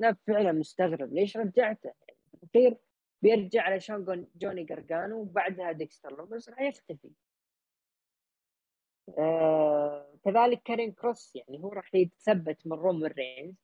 [0.00, 1.92] أنا فعلا مستغرب ليش رجعته؟
[2.54, 2.78] يعني
[3.22, 7.10] بيرجع علشان جوني جرجانو وبعدها ديكستر لومس راح يختفي
[9.18, 13.54] آه كذلك كارين كروس يعني هو راح يتثبت من رومن رينز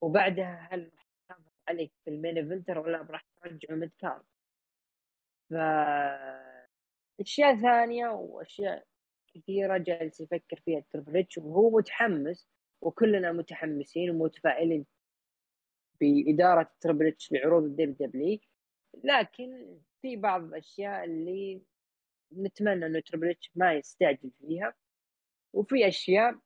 [0.00, 0.90] وبعدها هل
[1.30, 1.38] راح
[1.68, 4.24] عليك في ال main eventer ولا راح ترجعه mid card.
[5.50, 5.54] ف
[7.20, 8.86] أشياء ثانية وأشياء
[9.34, 12.48] كثيرة جالس يفكر فيها تربل وهو متحمس
[12.80, 14.86] وكلنا متحمسين ومتفائلين
[16.00, 18.38] بإدارة تربل لعروض الدبليو دبليو
[19.04, 21.62] لكن في بعض الأشياء اللي
[22.32, 24.74] نتمنى إنه تربل اتش ما يستعجل فيها.
[25.52, 26.38] وفي أشياء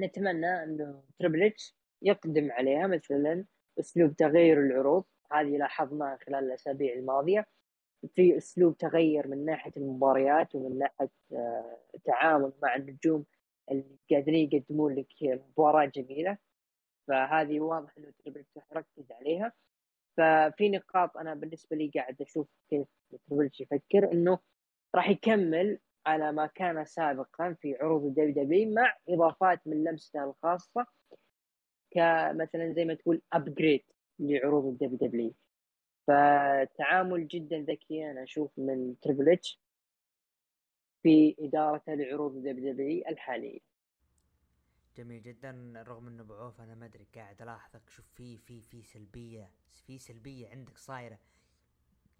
[0.00, 3.44] نتمنى إنه تربل اتش يقدم عليها مثلا
[3.80, 5.04] أسلوب تغيير العروض.
[5.32, 7.46] هذه لاحظناها خلال الأسابيع الماضية.
[8.14, 13.24] في أسلوب تغير من ناحية المباريات ومن ناحية آه، التعامل مع النجوم
[13.70, 16.38] اللي قادرين يقدمون لك مباراة جميلة.
[17.08, 19.52] فهذه واضح إنه تريبل ركز عليها.
[20.16, 22.86] ففي نقاط أنا بالنسبة لي قاعد أشوف كيف
[23.28, 24.38] تريبل يفكر إنه
[24.94, 30.86] راح يكمل على ما كان سابقا في عروض الدبليو دبليو مع إضافات من لمسته الخاصة
[31.90, 33.84] كمثلا زي ما تقول upgrade
[34.18, 35.34] لعروض الدبليو دبليو
[36.06, 39.60] فتعامل جدا ذكي أنا أشوف من تريبل اتش
[41.02, 43.60] في إدارته لعروض الدبليو دبليو الحالية.
[44.96, 49.50] جميل جدا رغم إنه بعوف أنا ما أدري قاعد ألاحظك شوف في في في سلبية
[49.86, 51.18] في سلبية عندك صايرة.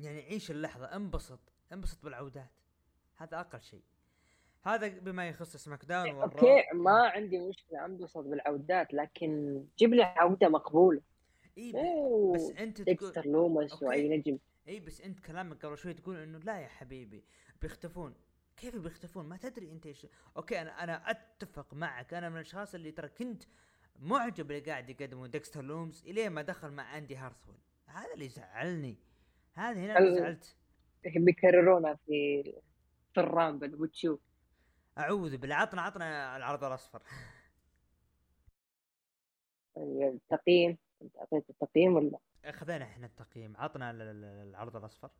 [0.00, 1.40] يعني عيش اللحظة انبسط
[1.72, 2.61] انبسط بالعودات.
[3.16, 3.82] هذا أقل شيء.
[4.64, 10.48] هذا بما يخص سماك داون أوكي ما عندي مشكلة انبسط بالعودات لكن جيب لي عودة
[10.48, 11.01] مقبولة.
[11.59, 11.72] إي
[12.34, 14.39] بس أنت ديكستر لومس وأي نجم.
[14.68, 17.24] إي بس أنت كلامك قبل شوي تقول إنه لا يا حبيبي
[17.62, 18.14] بيختفون.
[18.56, 20.06] كيف بيختفون؟ ما تدري أنت إيش.
[20.36, 22.14] okay أنا أنا أتفق معك.
[22.14, 23.43] أنا من الأشخاص اللي ترى كنت
[23.98, 27.56] معجب اللي قاعد يقدموا ديكستر لومس إلين ما دخل مع إندي هارتويل
[27.86, 28.97] هذا اللي زعلني
[29.55, 30.56] هذا هنا اللي زعلت.
[31.05, 32.43] بيكررونها في
[33.14, 34.20] في الرامبل وتشوف
[34.98, 37.02] أعوذ بالله عطنا عطنا العرض الأصفر.
[39.76, 42.18] التقييم أنت أعطيت التقييم ولا؟
[42.51, 45.10] خذينا إحنا التقييم عطنا العرض الأصفر.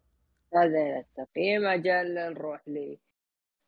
[0.55, 2.99] هذا التقييم أجل نروح لي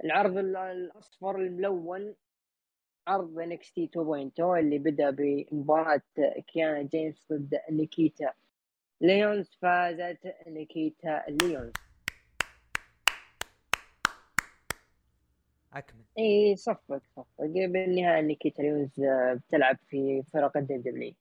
[0.05, 2.15] العرض الأصفر الملون
[3.07, 6.03] عرض NXT 2.0 اللي بدأ بمباراة
[6.47, 8.33] كيانا جيمس ضد نيكيتا
[9.01, 11.73] ليونز فازت نيكيتا ليونز.
[15.75, 16.05] أكمل.
[16.19, 17.27] إي صفق صفق.
[17.39, 21.15] بالنهايه نيكيتا ليونز آه، بتلعب في فرق الدبليو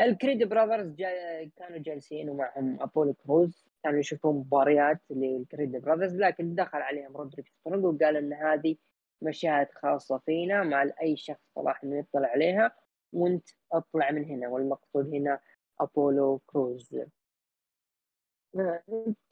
[0.00, 1.08] الكريد براذرز جا
[1.56, 3.66] كانوا جالسين ومعهم أبولو كروز.
[3.82, 8.76] كانوا يشوفون مباريات للكريد براذرز لكن دخل عليهم رودريك سترونج وقال إن هذه
[9.22, 12.76] مشاهد خاصة فينا مع أي شخص صلاح إنه يطلع عليها.
[13.12, 15.40] وأنت أطلع من هنا والمقصود هنا
[15.80, 16.96] أبولو كروز.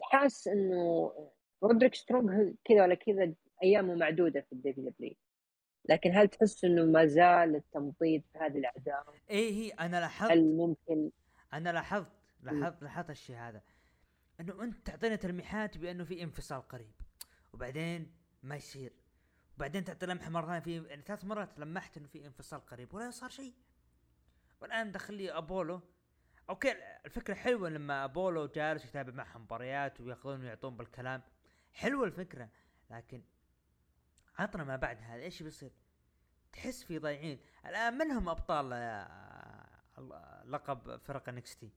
[0.00, 1.12] حاس إنه
[1.62, 3.32] رودريك سترونج كذا ولا كذا
[3.62, 5.14] أيامه معدودة في الدبليو دبليو
[5.88, 10.56] لكن هل تحس إنه ما زال التمطيط في هذه العداوه؟ إيه هي أنا لاحظت هل
[10.56, 11.10] ممكن؟
[11.52, 12.12] أنا لاحظت
[12.42, 13.62] لاحظت لاحظت الشيء هذا.
[14.40, 16.92] إنه أنت تعطينا تلميحات بأنه في انفصال قريب
[17.52, 18.12] وبعدين
[18.42, 18.92] ما يصير.
[19.56, 23.10] وبعدين تعطي لمحة مره ثانية في يعني ثلاث مرات لمحت إنه في انفصال قريب ولا
[23.10, 23.54] صار شيء.
[24.60, 25.80] والآن دخل لي أبولو.
[26.50, 26.74] okay
[27.04, 31.22] الفكرة حلوة لما أبولو جالس يتابع معهم مباريات ويأخذون ويعطون بالكلام.
[31.72, 32.48] حلوة الفكرة
[32.90, 33.22] لكن
[34.38, 35.70] عطنا ما بعد هذا إيش بيصير؟
[36.52, 37.40] تحس في ضايعين.
[37.66, 41.70] الآن من هم أبطال آه، لقب فرق NXT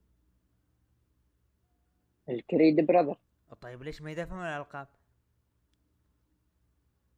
[2.29, 3.17] الكريد براذر.
[3.61, 4.87] طيب ليش ما يدافعون عن الألقاب؟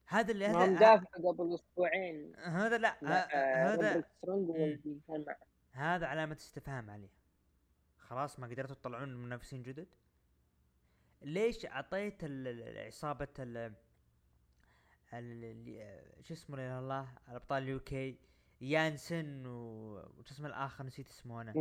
[0.06, 2.36] هذا اللي هذا دافع قبل أسبوعين.
[2.36, 4.04] هذا لا, لا هذا
[5.72, 7.10] هذا علامة استفهام عليه.
[7.98, 9.88] خلاص ما قدرتوا تطلعون منافسين جدد؟
[11.22, 12.24] ليش أعطيت
[12.78, 13.28] عصابة
[16.22, 18.20] شو اسمه لا الله الأبطال اليو كي
[18.62, 21.54] يانسن وش اسمه الآخر نسيت اسمه أنا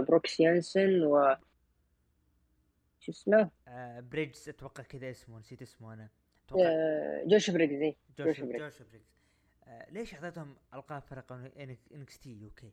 [0.00, 1.36] بروكس جنسن و
[3.00, 6.08] شو اسمه؟ آه بريدجز أتوقع كذا اسمه نسيت اسمه أنا
[6.46, 9.06] أتوقع آه جوش بريدجز اي جوش, بريدجز جوش بريدجز
[9.64, 11.32] آه ليش أعطيتهم ألقاب فرق
[11.92, 12.72] NXT UK؟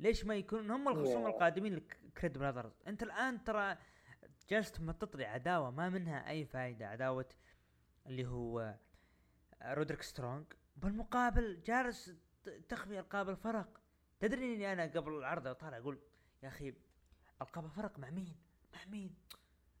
[0.00, 3.76] ليش ما يكون هم الخصوم القادمين لكريد براذرز؟ أنت الآن ترى
[4.48, 7.26] جالس تمطط لي عداوة ما منها أي فائده عداوة
[8.06, 8.74] اللي هو
[9.62, 10.46] رودريك سترونج
[10.76, 12.12] بالمقابل جالس
[12.68, 13.80] تخفي ألقاب الفرق
[14.20, 15.98] تدري إني أنا قبل العرض طالع أقول
[16.42, 16.74] يا أخي
[17.42, 18.36] ألقاب الفرق مع مين؟
[18.74, 19.14] مع مين؟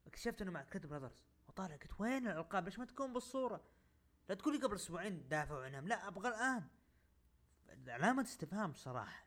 [0.06, 3.64] اكتشفت إنه مع كريد براذرز وطالع قلت وين الألقاب؟ ليش ما تكون بالصورة؟
[4.28, 6.68] لا تقولي قبل أسبوعين دافعوا عنهم لا أبغى الآن
[7.88, 9.26] علامة استفهام صراحة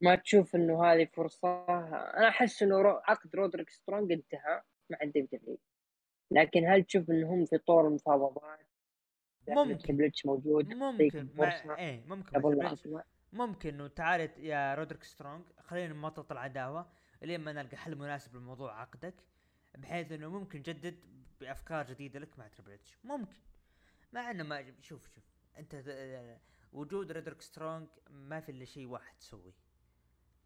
[0.00, 5.58] ما تشوف إنه هذه فرصة أنا أحس إنه عقد رودريك سترونج انتهى مع الدب دبليو
[6.30, 8.60] لكن هل تشوف إنهم في طور المفاوضات؟
[9.48, 9.78] ممكن.
[9.78, 11.28] تريبل موجود ممكن.
[11.34, 11.78] مع...
[11.78, 12.40] إيه ممكن.
[13.32, 13.68] ممكن.
[13.74, 16.86] انه تعال يا رودريك سترونج خلينا نمطط العداوه
[17.22, 19.14] لين ما نلقى حل مناسب لموضوع عقدك
[19.78, 20.98] بحيث إنه ممكن جدد
[21.40, 23.40] بأفكار جديدة لك مع تريبل اتش ممكن.
[24.12, 25.24] مع إنه ما شوف شوف.
[25.58, 25.82] أنت
[26.72, 29.54] وجود رودريك سترونج ما في إلا شيء واحد تسويه.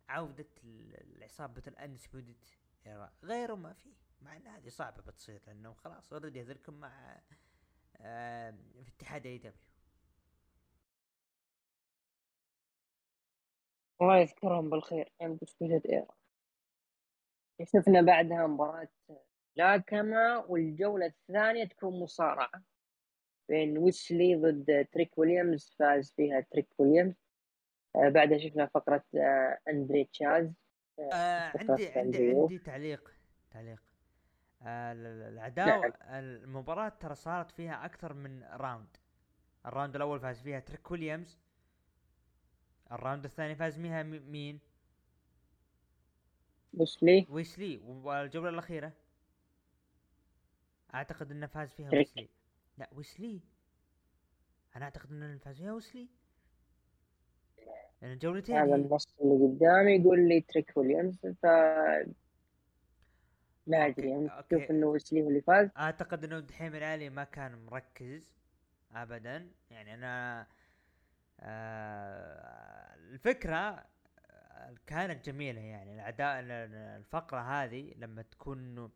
[0.08, 2.58] عودة العصابة ال Undisputed
[3.24, 3.94] غيره ما فيه
[4.24, 7.20] مع إن هذه صعبة بتصير لأنه خلاص already هذلكم مع
[8.00, 9.54] آه في اتحاد AEW
[14.02, 16.06] الله يذكرهم بالخير Era
[17.62, 18.88] شفنا بعدها مباراة
[19.56, 22.62] ملاكمة والجولة الثانية تكون مصارعة
[23.48, 27.14] بين ويسلي ضد تريك ويليامز فاز فيها تريك ويليامز
[27.96, 30.52] آه بعدها شفنا فقرة آه اندري تشيس
[30.98, 33.10] آه عندي عندي عندي تعليق
[33.50, 33.93] تعليق.
[34.66, 35.92] العداوة نعم.
[36.02, 38.96] المباراة ترى صارت فيها أكثر من round
[39.66, 41.38] ال round الأول فاز فيها تريك ويليامز.
[42.92, 44.60] ال round الثاني فاز فيها مين؟
[46.74, 47.26] ويسلي.
[47.30, 47.78] ويسلي.
[47.78, 48.92] والجولة الأخيرة؟
[50.94, 52.08] أعتقد أنه فاز فيها تريك.
[52.08, 52.28] ويسلي.
[52.78, 53.40] لا ويسلي.
[54.76, 56.08] أنا أعتقد أنه فاز فيها ويسلي.
[58.02, 61.46] يعني جولتين هذا النص اللي قدامي يقول لي تريك ويليامز ف
[63.66, 65.68] ما أدري يعني تشوف إنه ويسلي هو اللي فاز.
[65.76, 68.32] أعتقد إنه دحيم العالي ما كان مركز
[68.94, 69.50] ابدا.
[69.70, 70.46] يعني أنا
[71.40, 73.84] آه الفكرة
[74.30, 75.94] آه، كانت جميلة يعني.
[75.94, 76.40] الأداء
[76.98, 78.90] الفقرة هذه لما تكون إنه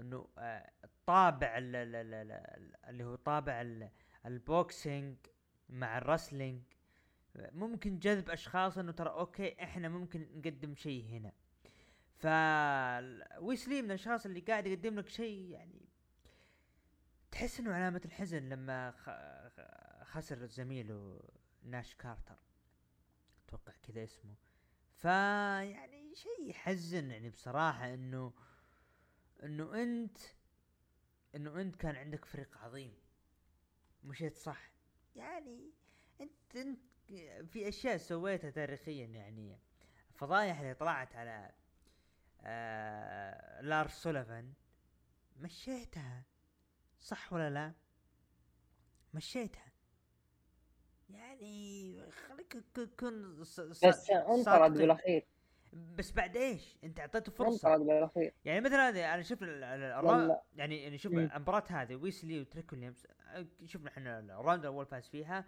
[0.00, 0.70] إنه آه،
[1.06, 3.66] طابع اللي هو طابع
[4.26, 5.16] ال boxing
[5.68, 6.62] مع ال wrestling
[7.52, 11.32] ممكن جذب أشخاص إنه ترى okay إحنا ممكن نقدم شيء هنا.
[12.18, 12.26] ف
[13.40, 15.88] ويسلي من الأشخاص اللي قاعد يقدم لك شيء يعني
[17.30, 18.90] تحس إنه علامة الحزن لما
[20.04, 21.20] خسر زميله
[21.62, 22.36] ناش كارتر.
[23.46, 24.34] أتوقع كذا اسمه.
[24.96, 28.32] فيعني شيء يحزن يعني بصراحة إنه
[29.42, 30.18] إنه أنت
[31.34, 32.94] إنه أنت كان عندك فريق عظيم.
[34.04, 34.70] مشيت صح؟
[35.16, 35.70] يعني
[36.20, 36.78] أنت أنت
[37.46, 39.58] في أشياء سويتها تاريخيا يعني.
[40.14, 41.52] فضايح اللي طلعت على
[42.42, 44.52] آه لارس سوليفان.
[45.36, 46.24] مشيتها.
[47.00, 47.72] صح ولا لا؟
[49.14, 49.72] مشيتها.
[51.10, 53.60] يعني خليك تكون بس
[54.12, 55.26] انطرد بالأخير.
[55.72, 57.68] بس بعد إيش؟ أنت أعطيته فرصة.
[57.68, 58.34] انطرد بالأخير.
[58.44, 63.06] يعني مثلا هذه أنا شوف يعني يعني شوف المباراة هذه ويسلي وتريك ويليامز
[63.64, 65.44] شفنا إحنا ال round الأول فاز فيها.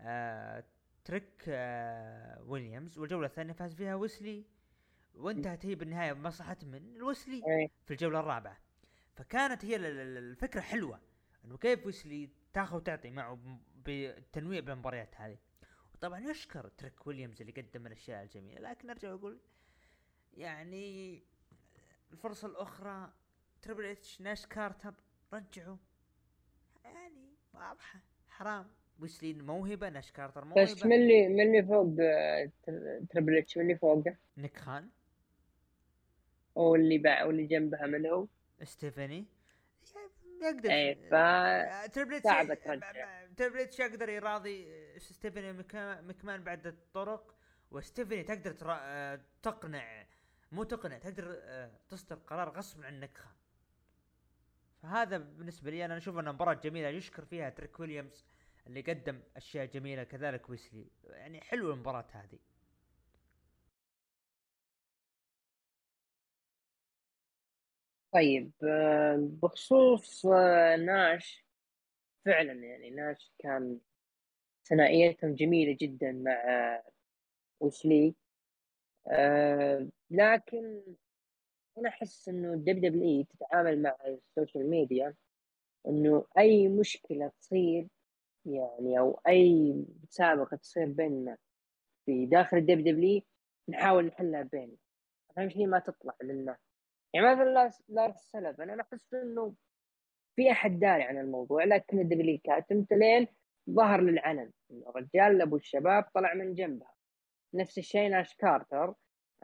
[0.00, 0.64] آه
[1.04, 4.44] تريك آه ويليامز والجولة الثانية فاز فيها ويسلي.
[5.16, 7.68] وانتهت هي بالنهاية بمصلحة من ويسلي إيه.
[7.84, 8.58] في الجولة الرابعة.
[9.14, 11.00] فكانت هي الفكرة حلوة
[11.44, 13.38] إنه كيف ويسلي تاخذ وتعطي معه
[13.84, 15.38] بالتنويع بالمباريات هذه.
[15.94, 19.40] وطبعا يشكر تريك ويليامز اللي قدم الأشياء الجميلة لكن أرجع وأقول
[20.34, 21.22] يعني
[22.12, 23.12] الفرصة الأخرى
[23.62, 24.94] تريبل اتش ناش كارتر
[25.32, 25.76] رجعوا.
[26.84, 28.70] يعني واضحة حرام.
[29.00, 30.62] ويسلي موهبة ناش كارتر موهبة.
[30.62, 31.96] بس من اللي من اللي فوق
[33.10, 34.90] تريبل اتش من اللي فوقه؟ نيك خان.
[36.56, 38.26] واللي باع واللي جنبها من هو؟
[38.62, 39.24] ستيفاني؟
[40.42, 41.14] يقدر إيه ف
[43.36, 44.68] تريبل إتش يقدر يراضي
[44.98, 45.52] ستيفاني
[46.02, 47.34] مكمان بعد الطرق
[47.70, 48.54] وستيفاني تقدر
[49.42, 50.06] تقنع
[50.52, 51.40] مو تقنع تقدر
[51.88, 53.30] تصدر قرار غصب عن نيك خان
[54.82, 58.24] فهذا بالنسبة لي أنا أشوف انها مباراة جميلة يشكر فيها تريك ويليامز
[58.66, 60.86] اللي قدم أشياء جميلة كذلك ويسلي.
[61.04, 62.38] يعني حلوة المباراة هذه.
[68.16, 71.44] طيب آه، بخصوص آه، ناش
[72.24, 73.80] فعلا يعني ناش كان
[74.68, 76.32] ثنائيتهم جميلة جدا مع
[79.08, 80.82] آه، لكن
[81.78, 85.14] أنا أحس إنه ال WWE تتعامل مع ال social media
[85.88, 87.88] إنه أي مشكلة تصير
[88.46, 89.74] يعني أو أي
[90.04, 91.38] مسابقة تصير بيننا
[92.06, 93.22] في داخل ال WWE
[93.68, 94.76] نحاول نحلها بيننا.
[95.38, 96.65] أهم شيء ما تطلع للناس
[97.14, 99.54] يعني مثلا لارس سوليفان أنا أحس إنه
[100.36, 103.28] في أحد داري عن الموضوع لكن ال WWE كاتم لين
[103.70, 106.94] ظهر للعلن الرجال أبو الشباب طلع من جنبها.
[107.54, 108.94] نفس الشيء ناش كارتر.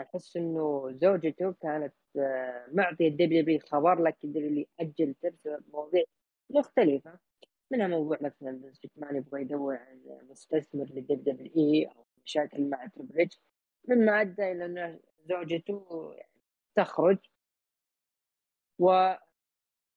[0.00, 6.04] أحس إنه زوجته كانت آه، معطية ال WWE خبر لكن ال WWE اجلته بسبب مواضيع
[6.50, 7.18] مختلفة.
[7.70, 12.86] منها موضوع مثلا فينس مكمان يبغى يدور عن مستثمر لل WWE اي أو مشاكل مع
[12.86, 13.28] تريبل إتش
[13.88, 16.14] مما أدى إلى إن زوجته
[16.76, 17.18] تخرج.
[18.78, 19.14] و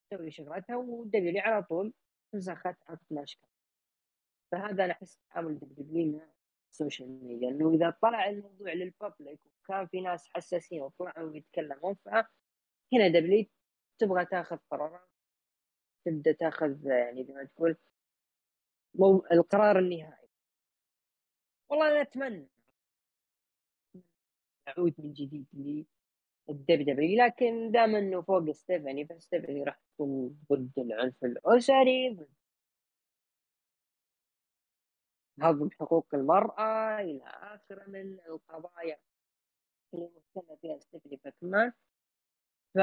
[0.09, 1.93] تسوي شغلتها و WWE على طول
[2.33, 3.47] فسخت حطت ناشكا
[4.51, 6.21] فهذا أنا أحس تعامل WWE
[6.71, 11.95] ال social media إنه إذا طلع الموضوع لل public وكان في ناس حساسين وطلعوا يتكلمون
[12.05, 13.45] فهنا WWE
[13.97, 15.09] تبغى تاخذ قرارات
[16.05, 17.77] تبدأ تاخذ يعني زي ما تقول
[18.95, 20.27] مو القرار النهائي.
[21.69, 22.47] والله أنا أتمنى
[24.67, 25.85] أعود من جديد لي
[26.49, 32.09] الدب دبليو لكن دام إنه فوق ستيفاني فستيفاني راح تكون ضد العنف الأسري.
[32.09, 32.27] ضد
[35.41, 38.97] هضم حقوق المرأة إلى آخره من القضايا
[39.93, 41.73] اللي مهتمة فيها ستيفاني مكمان
[42.75, 42.77] ف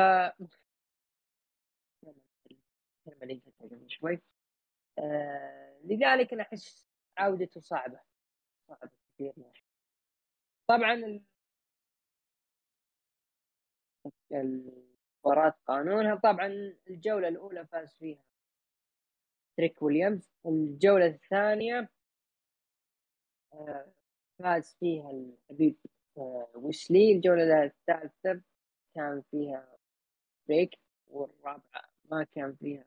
[3.89, 4.23] شوي.
[4.99, 6.87] آه لذلك أنا أحس
[7.19, 8.01] عودته صعبة.
[8.69, 9.35] صعبة كثير.
[10.67, 11.21] طبعا
[14.41, 16.15] المباراة قانونها.
[16.15, 16.47] طبعا
[16.91, 18.25] الجولة الأولى فاز فيها
[19.57, 20.31] تريك ويليامز.
[20.47, 21.89] الجولة الثانية
[23.53, 23.93] آه،
[24.39, 25.77] فاز فيها الحبيب
[26.19, 28.43] آه، ويسلي الجولة الثالثة
[28.95, 29.77] كان فيها
[30.49, 31.63] break والرابعة
[32.11, 32.85] ما كان فيها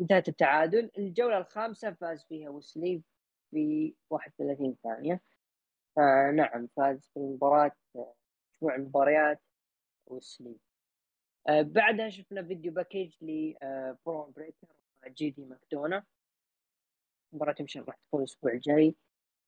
[0.00, 0.90] انتهت التعادل.
[0.98, 3.02] الجولة الخامسة فاز فيها ويسلي
[3.50, 5.20] في 31 ثانية.
[5.96, 9.40] فنعم فاز في مباراة أسبوع المباريات.
[10.12, 10.56] ويسلي
[11.48, 14.68] آه بعدها شفنا video package لبرون بريكر
[15.06, 16.04] جي دي ماكدونا.
[17.32, 18.94] مباراة يمكن راح تكون الأسبوع الجاي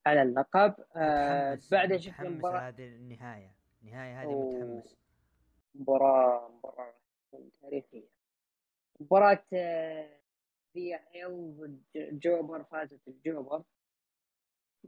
[0.05, 0.75] على اللقب.
[0.95, 3.55] آه بعدها شفنا مباراة هذه النهاية.
[3.83, 4.97] النهاية هذه متحمس.
[5.75, 6.93] مباراة مباراة
[7.61, 8.07] تاريخية.
[8.99, 9.43] مباراة
[10.73, 13.63] فيا هيل ضد جوبر فازت الجوبر.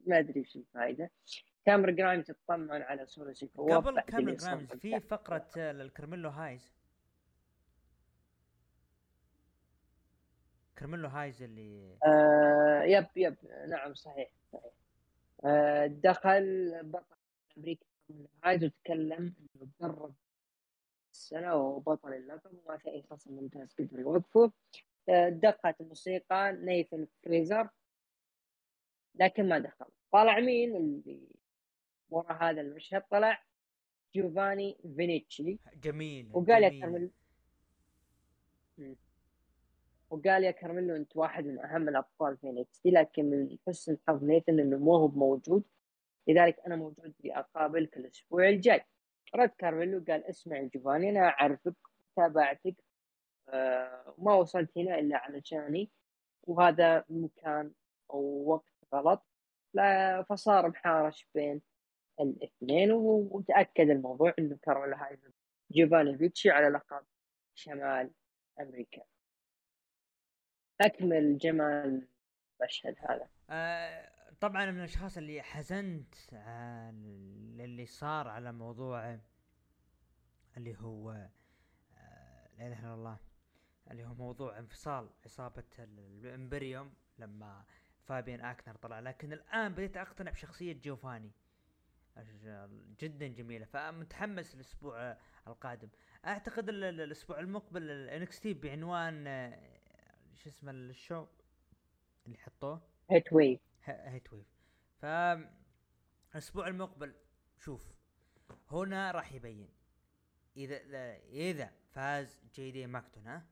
[0.07, 1.11] ما أدري إيش الفائدة.
[1.65, 6.71] كامر جرايمز تطمن على سولو سيكو قبل كامر جرايمز في فقرة الكرميلو هايز.
[10.79, 13.35] كرميلو هايز اللي آه يب yep.
[13.67, 14.71] نعم صحيح صحيح.
[15.45, 17.15] آه دخل بطل
[17.57, 17.85] أمريكا
[18.43, 20.13] هايز وتكلم إنه تدرب
[21.13, 24.51] السنة وبطل اللقب وما في أي خصم ممتاز قدر يوقفه.
[25.09, 27.69] آه دقت الموسيقى نيثن فريزر
[29.15, 29.85] لكن ما دخل.
[30.11, 31.34] طلع مين؟ اللي
[32.09, 33.43] ورا هذا المشهد طلع
[34.15, 35.59] جوفاني فينشي.
[35.83, 37.09] جميل وقال يا كارميلو
[40.09, 44.59] وقال يا كارميلو أنت واحد من أهم الأبطال في NXT لكن من حسن الحظ نيثن
[44.59, 45.63] إنه مو هو موجود
[46.27, 48.85] لذلك أنا موجود لاقابلك الأسبوع الجاي.
[49.35, 51.75] رد كارميلو قال اسمع جوفاني أنا أعرفك
[52.15, 52.75] تابعتك
[53.49, 55.89] آه ما وصلت هنا إلا علشاني
[56.43, 57.71] وهذا مكان
[58.11, 59.25] أو وقت غلط.
[60.29, 61.61] فصار محارش بين
[62.19, 65.31] الاثنين وتأكد الموضوع إنه كارميلو هايز
[65.71, 67.05] جيفاني فيتشي على لقب
[67.55, 68.11] شمال
[68.59, 69.01] أمريكا.
[70.81, 72.07] أكمل جمال
[72.61, 73.29] المشهد هذا.
[73.49, 76.15] آه طبعا من الأشخاص اللي حزنت
[77.59, 79.19] اللي صار على موضوع
[80.57, 83.17] اللي هو آه لا إله إلا الله
[83.91, 87.65] اللي هو موضوع انفصال عصابة الإمبريوم لما
[88.03, 88.99] فابيان أكنر طلع.
[88.99, 91.31] لكن الآن بديت أقتنع بشخصية جوفاني
[92.99, 93.65] جدا جميلة.
[93.65, 95.17] فمتحمس الأسبوع
[95.47, 95.89] القادم.
[96.25, 99.25] أعتقد الأسبوع المقبل ال NXT بعنوان
[100.33, 101.25] شو اسمه ال show
[102.25, 102.81] اللي حطوه؟
[103.11, 104.47] Heatwave Heatwave
[104.97, 105.05] ف
[106.31, 107.15] الأسبوع المقبل
[107.59, 107.95] شوف
[108.71, 109.69] هنا راح يبين.
[110.57, 110.77] إذا
[111.17, 113.45] إذا فاز جي دي ماكدونا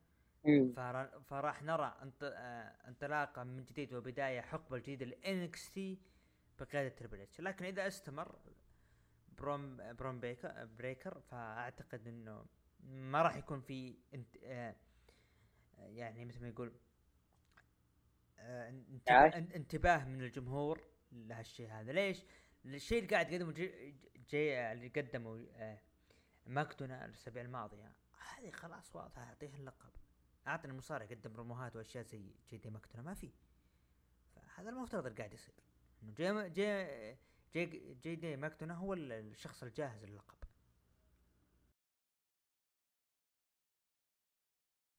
[1.26, 6.00] فراح نرى آه، انطلاقة من جديد وبداية حقبة جديدة ل NXT
[6.60, 7.42] بقيادة تريبل إتش.
[7.42, 8.36] لكن إذا استمر
[9.38, 12.46] برون برون بريكر بريكر فأعتقد إنه
[12.84, 14.76] ما راح يكون في انت آه
[15.78, 16.74] يعني مثل ما يقول
[18.40, 18.70] آه
[19.56, 21.92] انتباه من الجمهور لهالشيء هذا.
[21.92, 22.24] ليش؟
[22.66, 23.96] الشيء اللي قاعد يقدمه جي,
[24.30, 25.82] جي اللي قدمه آه
[26.46, 29.90] ماكدونا الأسابيع الماضية هذه خلاص واضحة اعطيه اللقب.
[30.48, 33.32] أعطني المصارع يقدم بروموهات وأشياء زي جي دي ماكدونا ما في.
[34.36, 35.56] فهذا المفترض اللي قاعد يصير.
[36.04, 40.38] إنه جي جي جي, جي دي ماكدونا هو الشخص الجاهز للقب.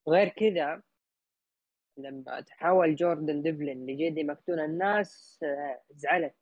[0.07, 0.81] غير كذا
[1.97, 6.35] لما تحول جوردن ديفلين لجي دي ماكدونا الناس آه، زعلت.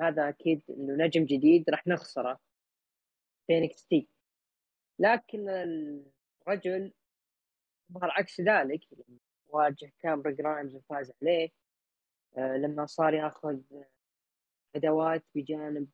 [0.00, 2.40] هذا أكيد إنه نجم جديد راح نخسره.
[3.46, 4.08] في NXT
[4.98, 5.48] لكن
[6.48, 6.92] الرجل
[7.92, 8.80] ظهر عكس ذلك
[9.46, 11.50] واجه كامرون جرايمز وفاز عليه
[12.36, 13.60] لما صار ياخذ
[14.76, 15.88] أدوات بجانب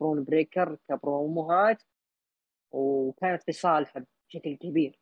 [0.00, 1.82] برون بريكر كبروموهات
[2.70, 5.00] وكانت في صالحه بشكل كبير.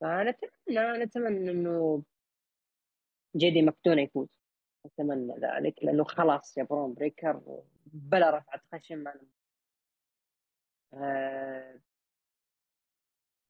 [0.00, 2.02] فنتمنى نتمنى إنه
[3.36, 4.28] جي دي ماكدونا يفوز.
[4.86, 9.20] اتمنى ذلك لأنه خلاص يا برون بريكر بلا رفعة خشم ما
[10.94, 11.80] آه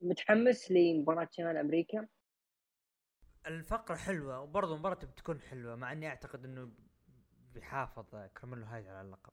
[0.00, 2.08] متحمس لمباراة شمال أمريكا.
[3.46, 6.70] الفقرة حلوة وبرضه المباراة بتكون حلوة مع إني أعتقد إنه
[7.54, 9.32] بيحافظ كارميلو هايز على اللقب.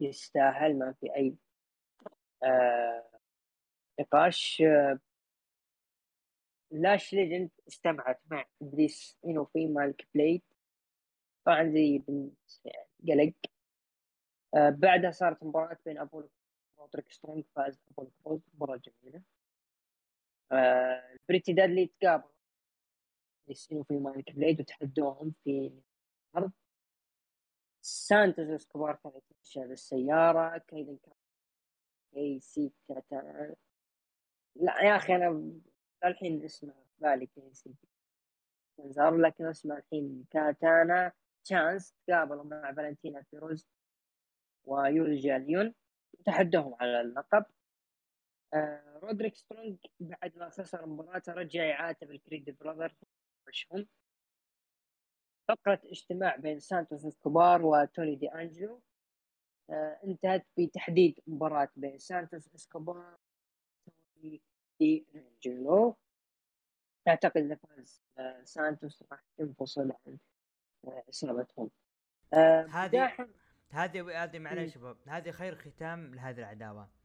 [0.00, 1.36] يستاهل ما في أي
[2.44, 3.10] آه
[4.00, 4.98] نقاش آه
[6.70, 10.42] لاش ليجند استبعت مع ابليس انه في مالك بليد
[11.44, 12.38] طبعا زي بنت
[13.08, 13.34] قلق.
[14.54, 16.30] آه بعدها صارت مباراة بين ابولو
[16.76, 19.22] وتريك سترونج فاز ابولو كروز مباراة جميلة.
[21.28, 22.30] بريتي دادلي تقابل
[23.72, 25.72] انه في مالك بليد وتحدوهم في
[26.34, 26.52] الأرض.
[27.82, 30.58] سانتوس إسكوبار كان يتمشى بالسيارة.
[30.58, 31.14] كايدن كان
[32.16, 32.72] اي سي
[34.56, 35.52] لا يا أخي أنا
[36.04, 37.74] الحين اسمه في بالي كي سي.
[38.90, 41.12] صار لكن اسمه الحين كاتانا.
[41.44, 43.68] تشانس تقابلوا مع فالنتينا فيروز
[44.64, 45.74] ويوليسا ليون
[46.26, 47.44] تحدهم على اللقب.
[49.02, 52.94] رودريك سترونج بعد ما خسر مباراته رجع يعاتب ال Creed Brothers
[53.48, 53.88] وشهم.
[55.48, 58.82] فقرة اجتماع بين سانتوس إسكوبار وتوني دي أنجلو
[59.70, 63.18] آه انتهت بتحديد مباراة بين سانتوس إسكوبار
[63.86, 64.42] وتوني
[64.80, 65.96] دي أنجلو.
[67.04, 70.18] تعتقد إذا فاز آه سانتوس راح تنفصل عن
[70.84, 71.70] آه عصابتهم
[72.34, 73.28] آه هذه
[73.70, 74.74] هذه هذه معلش.
[74.74, 76.99] شباب هذه خير ختام لهذه العداوة.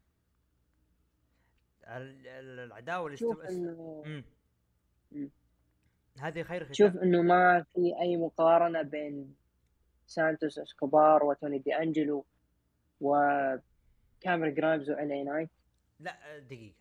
[1.87, 4.03] العداوة اللي شوف انه
[6.19, 6.73] هذه خير ختام.
[6.73, 9.35] شوف إنه ما في أي مقارنة بين
[10.07, 12.25] سانتوس إسكوبار وتوني دي أنجلو
[13.01, 15.49] وكاميرون جرايمز وإل إي نايت.
[15.99, 16.75] لا دقيقة.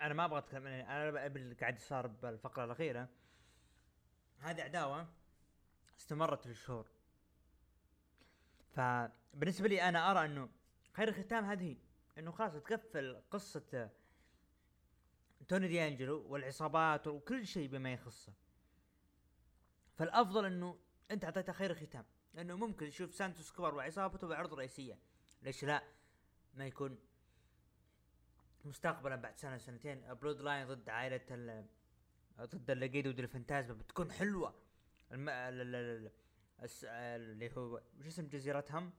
[0.00, 3.08] أنا ما أبغى أتكلم أنا اللي قاعد صار بالفقرة الأخيرة.
[4.38, 5.08] هذه عداوة
[5.98, 6.86] استمرت لشهور.
[8.72, 10.48] فبالنسبه لي أنا أرى إنه
[10.92, 11.76] خير الختام هذه
[12.18, 13.90] إنه خلاص تقفل قصة
[15.48, 18.32] توني دي أنجلو والعصابات وكل شيء بما يخصه.
[19.94, 20.78] فالأفضل إنه
[21.10, 22.04] أنت أعطيته خير ختام
[22.34, 24.98] لأنه ممكن تشوف سانتوس كبار وعصابته بعرض رئيسية.
[25.42, 25.82] ليش لا؟
[26.54, 26.98] ما يكون
[28.64, 30.14] مستقبلا بعد سنة سنتين.
[30.14, 31.66] بلود لاين ضد عائلة
[32.40, 34.54] ضد اللقيد ودي الفانتازما بتكون حلوة.
[35.12, 35.28] الم...
[35.28, 36.10] اللي
[37.56, 38.92] هو وش اسم جزيرة هم؟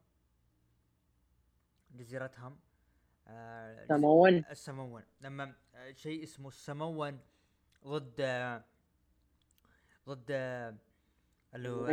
[3.27, 5.55] آه سمون السمون لما
[5.95, 7.19] شيء اسمه السمون
[7.87, 8.21] ضد
[10.09, 10.31] ضد
[11.55, 11.87] اللي هو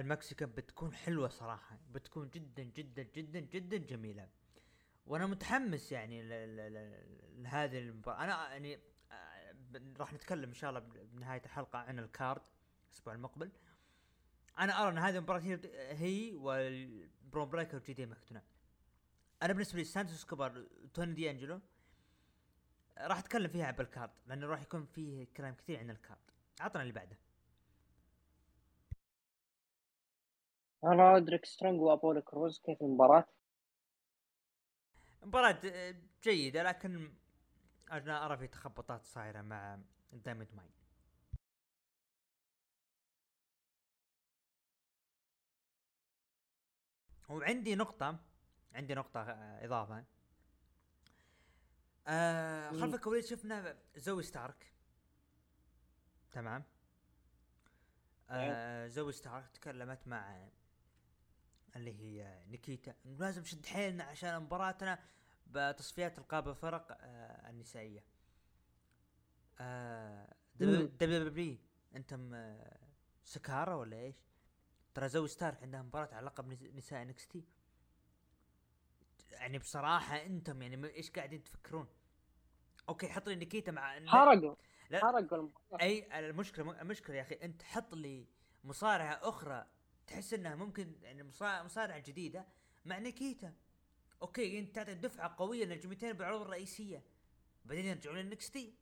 [0.00, 0.50] ال Mexican.
[0.50, 1.78] بتكون حلوة صراحة.
[1.90, 4.28] بتكون جدا جدا جدا جدا جميلة.
[5.06, 6.22] وأنا متحمس يعني
[7.42, 8.24] لهذه المباراة.
[8.24, 8.78] أنا يعني
[9.12, 9.54] آه،
[9.98, 10.80] راح نتكلم إن شاء الله
[11.12, 12.42] بنهاية الحلقة عن ال card
[12.88, 13.52] الأسبوع المقبل.
[14.58, 18.42] أنا أرى إن هذه المباراة هي هي والبرون بريكر وجي دي ماكدونا
[19.42, 21.60] أنا بالنسبة لي سانتوس إسكوبار توني دي أنجلو
[22.98, 26.30] راح أتكلم فيها عن ال card لأنه راح يكون فيه كلام كثير عن ال card
[26.60, 27.16] عطنا اللي بعده.
[30.84, 33.24] رودريك سترونج وأبولو كروز كيف المباراة؟
[35.22, 35.60] مباراة
[36.22, 37.12] جيدة لكن
[37.92, 39.78] أنا أرى في تخبطات صايرة مع
[40.12, 40.70] Diamond Mine.
[47.28, 48.18] وعندي نقطة
[48.74, 50.04] عندي نقطة آه، إضافة.
[52.06, 54.72] آه خلف الكواليس شفنا زوي ستارك.
[56.32, 56.64] تمام؟
[58.30, 60.48] آه زوي ستارك تكلمت مع
[61.76, 62.94] اللي هي نيكيتا.
[63.04, 64.98] لازم نشد حيلنا عشان مباراتنا
[65.46, 68.04] بتصفيات القاب الفرق آه النسائية.
[69.60, 71.58] آه دبليو
[71.96, 72.78] أنتم آه
[73.24, 74.16] سكارة ولا إيش؟
[74.94, 77.44] ترى زوي ستارك عندها مباراة على لقب نساء انكس تي
[79.32, 81.86] يعني بصراحة أنتم يعني إيش قاعدين تفكرون؟
[82.88, 84.54] أوكي حط لي نيكيتا مع حرقوا.
[84.92, 85.48] حرقوا
[85.82, 88.26] أي المشكلة المشكلة يا أخي أنت حط لي
[88.64, 89.66] مصارعة أخرى
[90.06, 92.46] تحس إنها ممكن يعني مصارعة جديدة
[92.84, 93.54] مع نيكيتا.
[94.22, 97.02] أوكي انت تعطي دفعة قوية للنجمتين بالعروض الرئيسية.
[97.64, 98.74] بعدين يرجعون للنكس تي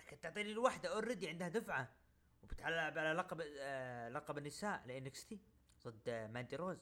[0.00, 1.94] لكن تعطيني الواحدة already عندها دفعة.
[2.42, 5.40] وبتلعب على لقب آه لقب النساء ل NXT
[5.84, 6.78] ضد ماندي روز.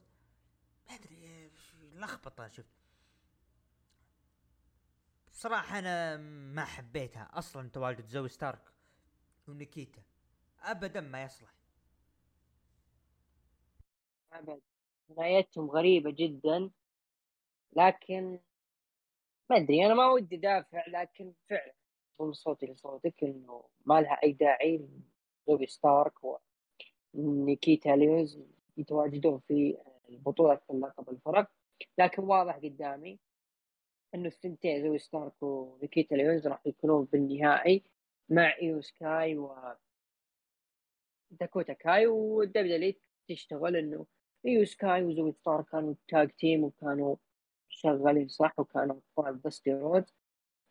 [0.89, 1.51] ما أدري
[1.93, 2.86] لخبطة شفت.
[5.37, 6.17] بصراحة أنا
[6.55, 8.73] ما حبيتها أصلا تواجد زوي ستارك
[9.49, 10.03] ونيكيتا
[10.63, 11.55] أبدا ما يصلح.
[14.33, 14.61] أبد
[15.17, 16.71] نهايتهم غريبة جدا.
[17.73, 18.39] لكن
[19.51, 21.75] ما أدري أنا ما ودي دافع لكن فعلا
[22.19, 24.89] ضم صوتي لصوتك إنه ما لها أي داعي
[25.49, 26.15] زوي ستارك
[27.15, 28.39] ونيكيتا ليونز
[28.77, 31.51] يتواجدون في البطولة اللقب الفرق
[31.99, 33.26] لكن واضح قدامي
[34.15, 37.85] إنه الثنتين زوي ستارك ونيكيتا ليونز راح يكونون بالنهائي
[38.29, 39.55] مع إيو سكاي و
[41.31, 42.95] داكوتا كاي والدبليو
[43.29, 44.07] تشتغل إنه
[44.47, 47.17] إيو سكاي وزوي ستارك كانوا tag team وكانوا
[47.69, 50.11] شغالين صح وكانوا ابطال دستي رود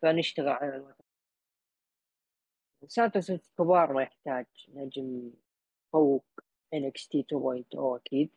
[0.02, 1.06] فنشتغل على الوتر
[2.88, 5.32] سانتوس كبار ما يحتاج نجم
[5.91, 6.26] فوق
[6.72, 8.32] تي 2.0 أكيد.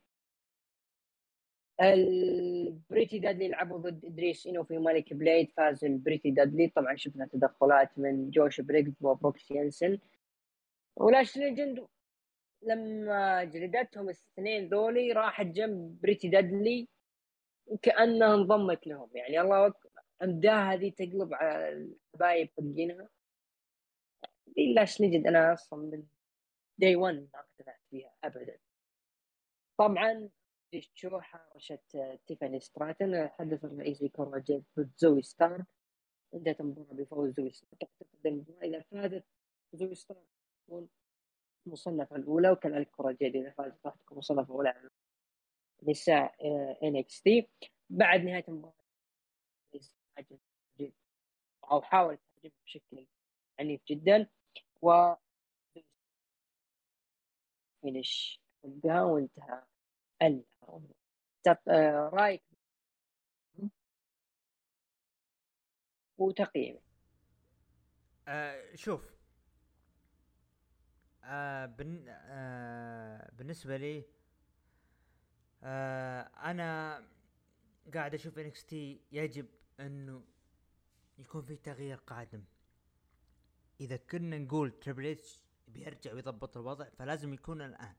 [1.81, 6.69] البريتي دادلي لعبوا ضد إدريس إنو في ملك بليد فاز البريتي دادلي.
[6.69, 9.99] طبعا شفنا تدخلات من جوش بريكس وبروكس ينسن
[10.97, 11.87] ولاش ليجند
[12.63, 16.89] لما جلدتهم الاثنين ذولي راحت جنب بريتي دادلي
[17.67, 19.11] وكانها انضمت لهم.
[19.15, 19.91] يعني الله أكبر
[20.23, 23.09] امداها هذه تقلب على الحبايب حقينها.
[24.75, 26.03] لاش ليجند أنا أصلا من
[26.79, 28.59] day 1 ما اقتنعت فيها ابدا.
[29.79, 30.29] طبعا
[30.73, 35.65] تشو حارشت تيفاني ستراتن الحدث الرئيسي كورا جيد ضد زوي ستارك
[36.35, 37.89] انتهت المباراة بفوز زوي ستارك
[38.27, 39.25] المباراة إذا فازت
[39.73, 40.17] زوي ستارك
[40.67, 40.89] تكون
[41.67, 44.91] المصنفة الأولى وكذلك كورا جيد إذا فازت راح تكون المصنفة الأولى على
[45.83, 46.35] نساء
[47.01, 47.49] NXT.
[47.91, 48.75] بعد نهاية المباراة
[51.71, 53.07] أو حاول تهاجم بشكل
[53.61, 54.27] عنيف جدا
[54.83, 55.15] و
[57.83, 59.53] finish حقها وانتهى.
[59.53, 59.78] آه،
[62.13, 62.43] رأيك؟
[66.19, 66.81] وتقييمي.
[68.29, 69.19] آه شوف.
[71.25, 74.05] آه بن آه بالنسبة لي
[75.63, 77.03] آه أنا
[77.95, 79.47] قاعد أشوف NXT يجب
[79.81, 80.25] إنه
[81.19, 82.45] يكون في تغيير قادم.
[83.81, 87.95] إذا كنا نقول تريبل اتش بيرجع ويضبط الوضع فلازم يكون الآن.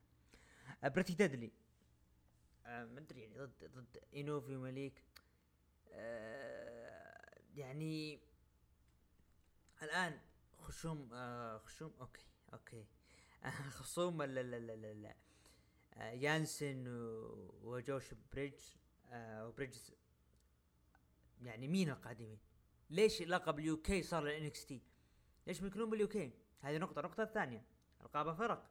[0.83, 1.51] بريتي ديدلي
[2.65, 5.03] آه ما أدري يعني ضد ضد انوفي وماليك
[5.91, 8.19] آه يعني
[9.83, 10.19] الآن
[10.57, 12.85] خشوم آه خشوم أوكي أوكي
[13.79, 15.15] خصوم لا لا لا لا, لا.
[16.11, 16.83] يانسن
[17.63, 18.59] وجوش بريدج
[19.09, 19.77] آه وبريدج
[21.41, 22.39] يعني مين القادمين؟
[22.89, 24.81] ليش لقب اليو كي صار للانكس تي؟
[25.47, 26.31] ليش بيكونون باليو كي؟
[26.61, 27.63] هذه نقطة، النقطة الثانية
[28.01, 28.69] القابة فرق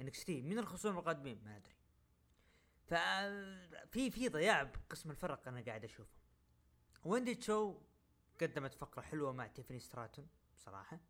[0.00, 1.74] انكس تي مين الخصوم القادمين؟ ما أدري.
[2.84, 6.20] ففي في ضياع بقسم الفرق أنا قاعد أشوفه.
[7.04, 7.80] ويندي تشو
[8.40, 11.00] قدمت فقرة حلوة مع تيفاني ستراتن بصراحة.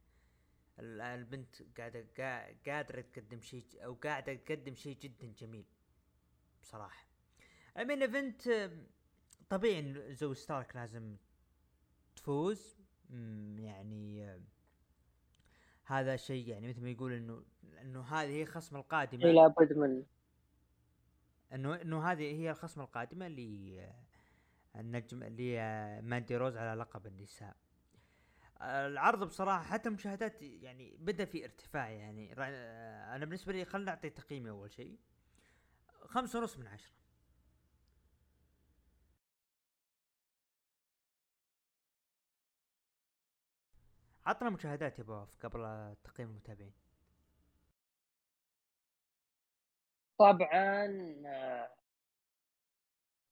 [0.78, 2.06] البنت قاعدة
[2.66, 5.64] قادرة تقدم شيء أو قاعدة تقدم شيء جدا جميل.
[6.62, 7.06] بصراحة.
[7.76, 8.70] main event
[9.50, 11.16] طبيعي زوي ستارك لازم
[12.16, 12.76] تفوز
[13.58, 14.40] يعني
[15.84, 17.44] هذا شيء يعني مثل ما يقول انه
[17.80, 20.04] إنه هذه هي الخصم القادمة لابد من
[21.54, 23.90] إنه إنه هذه هي الخصم القادمة ل
[24.76, 27.56] النجم لماندي روز على لقب النساء.
[28.62, 32.32] العرض بصراحة حتى مشاهدات يعني بدأ في ارتفاع يعني.
[33.16, 34.98] أنا بالنسبة لي خلينا نعطي تقييمي أول شيء.
[36.06, 36.92] خمسة ونص من عشرة.
[44.26, 46.81] عطنا مشاهدات يا بواف قبل تقييم المتابعين.
[50.18, 50.86] طبعا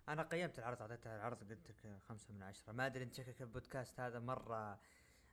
[0.08, 2.72] أنا قيمت العرض اعطيته العرض قلت لك خمسة من عشرة.
[2.72, 4.80] ما أدري أنت شكلك البودكاست هذا مرة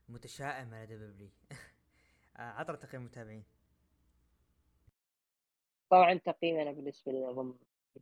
[0.10, 1.30] متشائم على WWE
[2.36, 3.44] عطنا تقييم المتابعين
[5.90, 7.56] طبعا تقييمنا بالنسبة لي أظن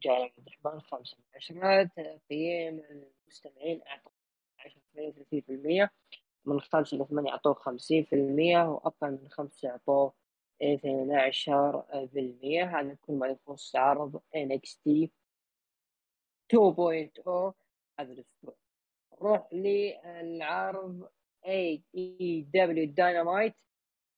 [0.06, 4.12] عبد الرحمن خمسة من عشرة تقييم المستمعين أعطوا
[4.60, 4.82] 10
[6.46, 10.14] من خمسة إلى ثمانية أعطوه خمسين في المية وأقل من خمسة أعطوه
[10.62, 11.82] اثنين عشر
[12.14, 12.80] في المية.
[12.80, 15.08] هذا كل ما يخص عرض NXT
[16.54, 17.54] 2.0
[18.00, 18.56] هذا الأسبوع.
[19.22, 21.10] نروح للعرض
[21.46, 23.66] AEW Dynamite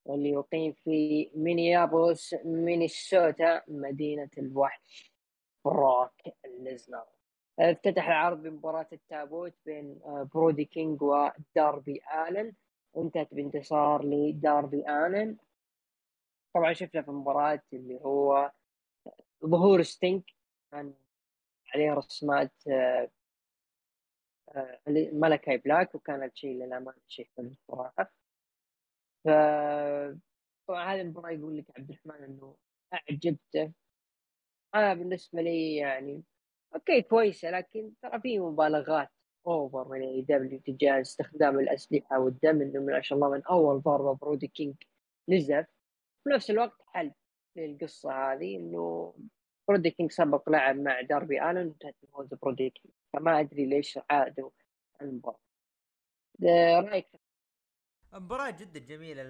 [0.05, 5.16] واللي يقيم في مينيابوليس مينيسوتا مدينة الوحش
[5.65, 6.11] بروك
[6.59, 7.05] ليزنر
[7.59, 12.53] افتتح العرض بمباراة التابوت بين آه، برودي كينج وداربي آلن.
[12.93, 15.37] وانتهت بانتصار لداربي آلن.
[16.53, 18.51] طبعا شفنا في المباراة اللي هو
[19.45, 20.23] ظهور ستينك
[20.71, 20.93] كان
[21.75, 23.11] عليه رسمات آه،
[24.55, 24.79] آه،
[25.13, 28.11] ملكاي بلاك وكانت شيء للأمانة شيء حلو صراحة
[29.23, 29.27] ف
[30.67, 32.55] طبعا هذه المباراة يقول لك عبد الرحمن إنه
[32.93, 33.71] أعجبته.
[34.75, 36.23] أنا بالنسبة لي يعني
[36.75, 39.09] أوكي كويسة لكن ترى في مبالغات
[39.47, 44.47] over من AEW تجاه استخدام الأسلحة والدم إنه ما شاء الله من أول ضربة برودي
[44.47, 44.75] كينج
[45.29, 45.65] نزف
[46.23, 47.11] في نفس الوقت حل
[47.55, 49.13] للقصة هذه إنه
[49.67, 52.93] برودي كينج سبق لعب مع داربي آلن وانتهت بفوز برودي كينج.
[53.13, 54.49] فما أدري ليش عادوا
[55.01, 55.39] المباراة.
[56.81, 57.07] رايك
[58.13, 59.23] مباراة جدا جميلة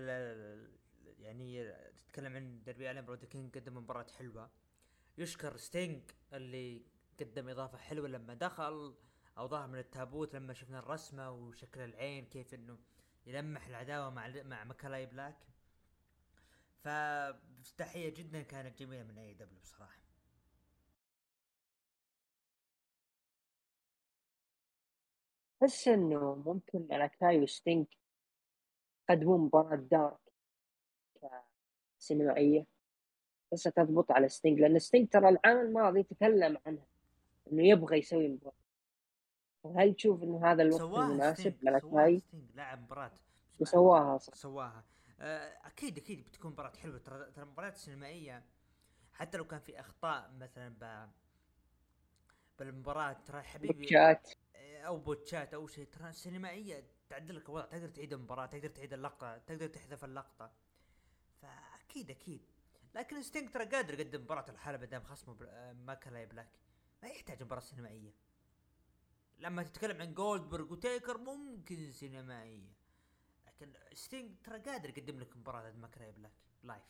[1.19, 4.49] يعني تتكلم عن داربي آلن برودي كينج قدم مباراة حلوة.
[5.18, 6.02] يشكر ستينج
[6.34, 6.81] اللي
[7.19, 8.95] قدم إضافة حلوة لما دخل
[9.38, 12.77] أو ظهر من التابوت لما شفنا الرسمة وشكل العين كيف إنه
[13.26, 15.38] يلمح العداوة مع مع ملكاي بلاك.
[16.84, 19.98] فافتتاحية جدا كانت جميلة من AEW بصراحة.
[25.64, 27.85] أحس إنه ممكن ملكاي وستينج
[29.10, 30.19] يقدمون مباراة dark
[31.99, 32.76] سينمائية
[33.52, 36.86] بس تضبط على ستينج لأن ستينج ترى العام الماضي تكلم عنها
[37.52, 38.53] إنه يبغى يسوي مباراة.
[39.76, 42.22] هل تشوف إنه هذا الوقت المناسب؟ للاكاي؟
[42.56, 43.11] لاعب مباراة.
[43.60, 44.36] وسواها صح.
[44.36, 44.84] سواها.
[45.19, 46.98] آه، أكيد أكيد بتكون مباراة حلوة.
[46.98, 48.44] ترى ترى المباريات السينمائية
[49.14, 51.10] حتى لو كان في أخطاء مثلا ب
[52.60, 54.30] بالمباراة ترى حبيبي botch ات.
[54.56, 57.65] آه، أو botch ات أو شيء ترى السينمائية تعدل لك الوضع.
[57.65, 60.52] تقدر تعيد المباراة تقدر تعيد اللقطة تقدر تحذف اللقطة.
[61.41, 62.41] فأكيد أكيد.
[62.98, 66.49] لكن ستينج ترى قادر يقدم مباراة لحاله بدام خصمه آه، ملكاي بلاك.
[67.03, 68.14] ما يحتاج مباراة سينمائية.
[69.40, 72.74] لما تتكلم عن جولدبرغ وتيكر ممكن سينمائية.
[73.48, 76.32] لكن ستينج ترى قادر يقدم لك مباراة ملكاي بلاك.
[76.64, 76.84] live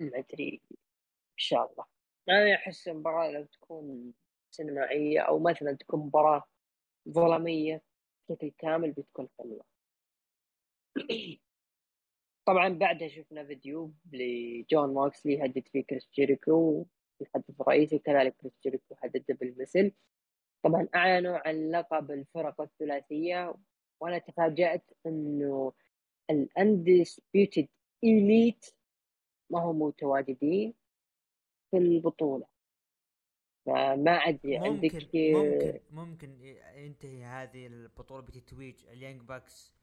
[0.00, 0.60] ما أدري.
[0.70, 1.84] إن شاء الله.
[2.28, 4.12] أنا أحس المباراة لو تكون
[4.50, 6.42] سينمائية أو مثلا تكون مباراة
[7.08, 7.82] ظلامية
[8.28, 9.64] بشكل كامل بتكون حلوة.
[12.48, 16.86] طبعا بعدها شفنا فيديو لجون موكسلي يهدد فيه كريس جيريكو
[17.20, 19.92] الحدث الرئيسي وكذلك كريس جيريكو هدده بالمثل.
[20.62, 23.54] طبعا أعلنوا عن لقب الفرق الثلاثية
[24.00, 25.72] وأنا تفاجأت إنه
[26.30, 27.68] الاندسبيوتد
[28.04, 28.66] إليت
[29.50, 30.74] ما هم متواجدين
[31.70, 32.46] في البطولة.
[33.66, 39.77] فما أدري ممكن عندك ممكن ممكن ينتهي هذه البطولة بتتويج اليانج باكس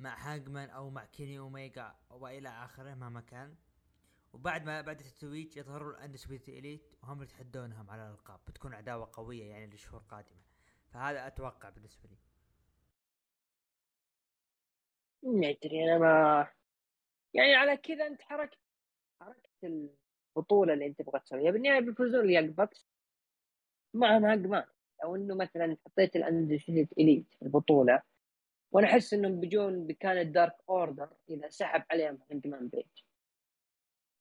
[0.00, 3.56] مع هاجمان أو مع كيني أوميجا والى آخره مهما كان.
[4.32, 9.66] وبعد ما بعد التتويج يظهروا الاندسبيوتد إليت وهم يتحدونهم على الألقاب بتكون عداوة قوية يعني
[9.74, 10.42] لشهور قادمه
[10.88, 12.16] فهذا أتوقع بالنسبة لي.
[15.22, 16.48] ما أدري أنا ما
[17.34, 18.58] يعني على كذا أنت حركت
[19.22, 19.50] حركت
[20.36, 21.50] البطولة اللي أنت تبغى تسويها.
[21.52, 22.86] بالنهاية بيفوزون اليانج باكس
[23.94, 24.64] معهم هاجمان.
[25.04, 28.02] أو إنه مثلا حطيت الاندسبيوتد إليت في البطولة
[28.72, 32.86] وأنا أحس إنهم بيجون مكان الدارك أوردر إذا سحب عليهم هانجمان بيج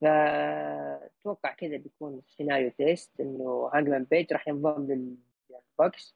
[0.01, 5.15] فأتوقع كذا بيكون سيناريو twist إنه هانجمان بيج راح ينضم
[5.49, 6.15] للبوكس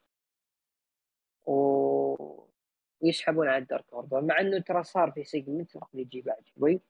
[1.46, 2.44] و
[3.02, 6.82] ويسحبون على الدارك أوردر مع إنه ترى صار في segment راح يجي بعد شوي.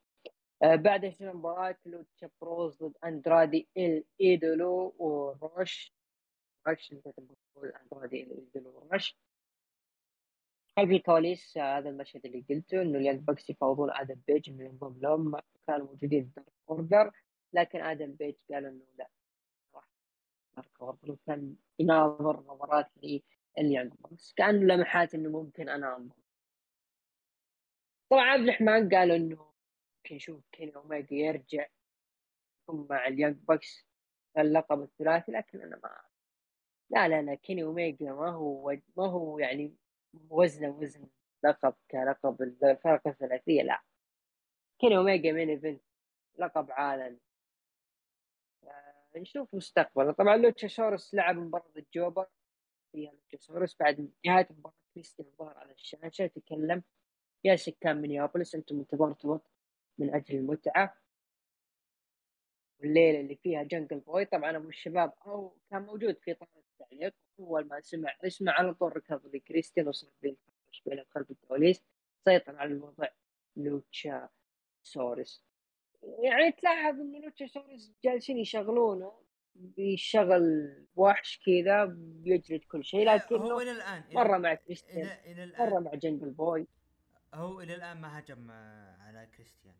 [0.64, 5.94] آه بعد شنو مباراة لوتشا بروز ضد أندرادي إل إيدولو وروش.
[6.68, 6.94] روش
[7.58, 9.18] أندرادي إل إيدولو وروش.
[10.78, 15.40] خلف الكواليس هذا المشهد اللي قلته انه اليانج بوكس يفاوضون آدم بيج انه ينضم لهم
[15.68, 17.12] كانوا موجودين في دارك اوردر
[17.54, 19.10] لكن آدم بيج قال انه لا
[19.76, 19.88] راح
[20.56, 22.92] دارك اوردر وكان يناظر نظرات
[23.58, 26.16] لليانج بوكس كان لمحات انه ممكن أنا انضم
[28.10, 29.54] طبعا عبد الرحمن قال انه
[29.98, 31.68] ممكن نشوف كيني اوميجا يرجع
[32.70, 33.86] مع اليانج بوكس
[34.38, 36.02] اللقب الثلاثي لكن أنا ما
[36.90, 39.76] لا لا لا كيني اوميجا ما هو ما هو يعني
[40.30, 41.08] وزنه وزن.
[41.44, 43.82] لقب كلقب الفرق الثلاثيه لا.
[44.80, 45.82] كيني أوميجا main event
[46.38, 47.20] لقب عالمي.
[49.16, 52.28] نشوف مستقبلا طبعا لوتشاسورس لعب مباراة ال jobber
[52.92, 53.78] فيها لوتشاسورس.
[53.80, 56.84] بعد نهاية مباراة كريستيان ظهر على الشاشة تكلم
[57.44, 58.56] يا سكان مينيابوليس.
[58.56, 59.40] أنتم انتظرتوا
[59.98, 60.98] من أجل المتعة.
[62.80, 64.26] والليلة اللي فيها جنجل بوي.
[64.26, 68.96] طبعا أبو الشباب أو كان موجود في طاولة التعليق اول ما سمع اسمه على طول
[68.98, 70.38] ركض لكريستيان وصار بين
[70.86, 71.84] بين خلف الكواليس
[72.26, 73.08] سيطر على الوضع
[73.56, 74.30] لوتشا
[74.84, 75.44] سورس
[76.04, 79.24] يعني تلاحظ إن لوتشا سورس جالسين يشغلونه
[79.56, 85.70] بيشغل وحش كذا بيجلد كل شيء لكن هو إلى الآن مرة مع كريستيان إلى الآن.
[85.70, 86.68] مرة مع جنجل بوي.
[87.34, 88.52] هو إلى الآن ما هجم
[89.02, 89.76] على كريستيان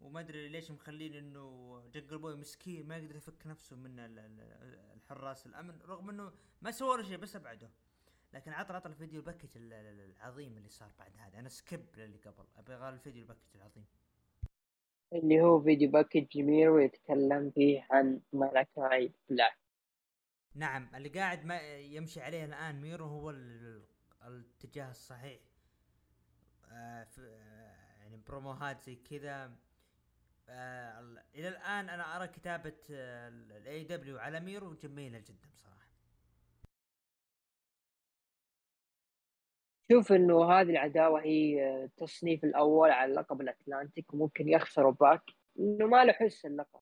[0.00, 3.96] وما أدري ليش مخلين إنه جنجل بوي مسكين ما يقدر يفك نفسه من
[4.96, 6.32] الحراس الأمن رغم إنه
[6.62, 7.70] ما سوى شيء بس أبعده.
[8.32, 11.38] لكن عطى عطى الفيديو ال package العظيم اللي صار بعد هذا.
[11.38, 12.44] أنا skip للي قبل.
[12.56, 13.84] أبغى الفيديو ال package العظيم.
[15.12, 19.58] اللي هو فيديو package جميل ويتكلم فيه عن ملكاي بلاك.
[20.54, 23.30] نعم اللي قاعد ما يمشي عليه الآن ميرو هو
[24.26, 25.40] الاتجاه الصحيح.
[26.64, 29.56] آه آه يعني بروموهات زي كذا.
[30.48, 35.76] آه إلى الآن أنا أرى كتابة الاي دبليو على ميرو جميلة جدا بصراحة.
[39.92, 45.22] شوف إنه هذه العداوة هي التصنيف الأول على لقب الأتلانتيك وممكن يخسروا باك
[45.58, 46.80] إنه ما له حس اللقب.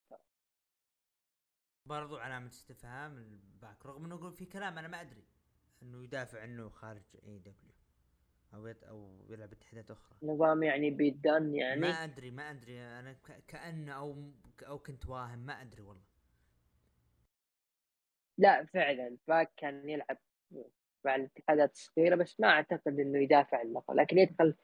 [1.87, 5.25] برضو علامة استفهام الباك رغم إنه يقول في كلام أنا ما أدري
[5.83, 7.74] إنه يدافع عنه خارج اي دبليو
[8.55, 10.17] أو يت أو يلعب اتحادات أخرى.
[10.23, 12.81] نظام يعني بيدان يعني؟ ما أدري ما أدري.
[12.81, 13.17] أنا
[13.49, 14.33] كأنه أو
[14.67, 16.05] أو كنت واهم ما أدري والله.
[18.39, 19.17] لا فعلا.
[19.29, 20.19] باك كان يلعب
[21.05, 24.55] مع الاتحادات الصغيرة بس ما أعتقد إنه يدافع عن اللقب لكن يدخل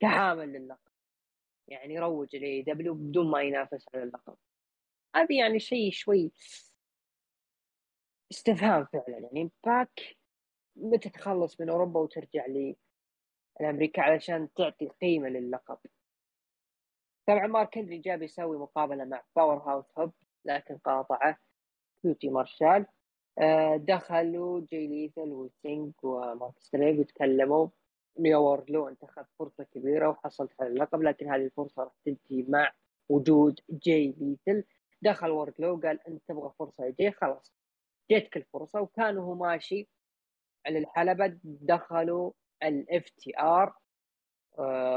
[0.00, 0.92] كحامل للقب
[1.68, 4.36] يعني يروج الاي دبليو بدون ما ينافس على اللقب
[5.16, 6.32] هذه يعني شيء شوي
[8.32, 9.18] استفهام فعلا.
[9.18, 10.16] يعني باك
[10.76, 12.46] متى تخلص من أوروبا وترجع
[13.60, 15.78] لامريكا علشان تعطي قيمة للقب
[17.26, 20.12] طبعا مارك هنري جاب يسوي مقابلة مع باور هاوس هوبز
[20.44, 21.38] لكن قاطعه
[22.02, 22.86] كيوتي مارشال.
[23.38, 27.68] آه، دخلوا جي ليثل وسينج ومارك ستيرلينج وتكلموا
[28.18, 32.72] نيو ووردلو انت اخذت فرصة كبيرة وحصلت على اللقب لكن هذه الفرصة راح تنتهي مع
[33.08, 34.64] وجود جي ليثل.
[35.02, 37.52] دخل ووردلو قال أنت تبغى فرصة جي خلاص
[38.10, 38.80] جيتك الفرصة.
[38.80, 39.88] وكان هو ماشي
[40.66, 43.74] على الحلبة دخلوا الاف تي ار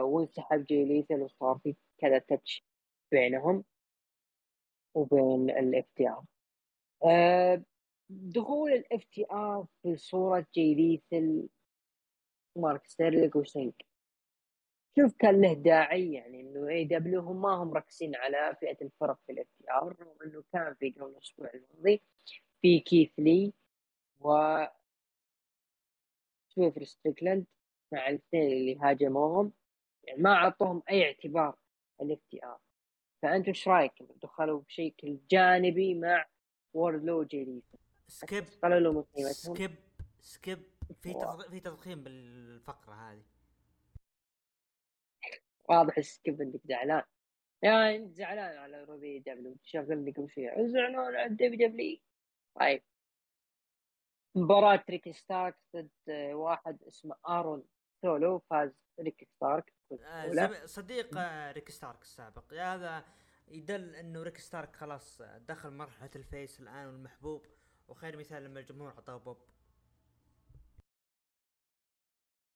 [0.01, 2.65] وانسحب جي ليثل وصار في كذا touch
[3.11, 3.63] بينهم
[4.93, 6.23] وبين الاف تي ار
[8.09, 11.49] دخول الاف تي ار في صورة جي ليثل
[12.55, 13.85] مارك ستيرلينج وسينج
[14.99, 19.19] شوف كان له داعي يعني إنه اي دبليو هم ما هم مركزين على فئة الفرق
[19.25, 22.01] في الاف تي ار رغم إنه كان في قبل الأسبوع الماضي
[22.61, 23.53] في كيث لي
[24.19, 24.57] و
[26.49, 27.45] سويرف ستريكلاند
[27.91, 29.53] مع الاثنين اللي هاجموهم
[30.03, 31.55] يعني ما أعطوهم أي اعتبار
[32.01, 32.59] ار
[33.21, 36.25] فأنتم إيش رأيكم؟ دخلوا بشكل جانبي مع
[36.73, 37.61] وورد لو جي
[38.07, 38.43] سكيب
[39.31, 39.75] سكيب
[40.21, 40.59] سكيب
[41.01, 41.13] في
[41.49, 43.23] في تضخيم بالفقرة هذه.
[45.69, 47.03] واضح السكيب إنك زعلان.
[47.63, 49.55] يا انت زعلان على روبي دبليو.
[49.55, 51.97] تشغل لك شيء زعلان على الدبليو دبليو.
[52.59, 52.81] طيب.
[54.35, 55.89] مباراة ريكي ستارك ضد
[56.31, 57.63] واحد اسمه آرون.
[58.01, 59.73] سولو فاز ريكي ستارك
[60.03, 61.17] آه صديق
[61.51, 62.53] ريكي ستارك السابق.
[62.53, 63.05] هذا
[63.47, 67.45] يدل إنه ريكي ستارك خلاص دخل مرحلة الفيس الآن والمحبوب
[67.87, 69.37] وخير مثال لما الجمهور اعطاه بوب.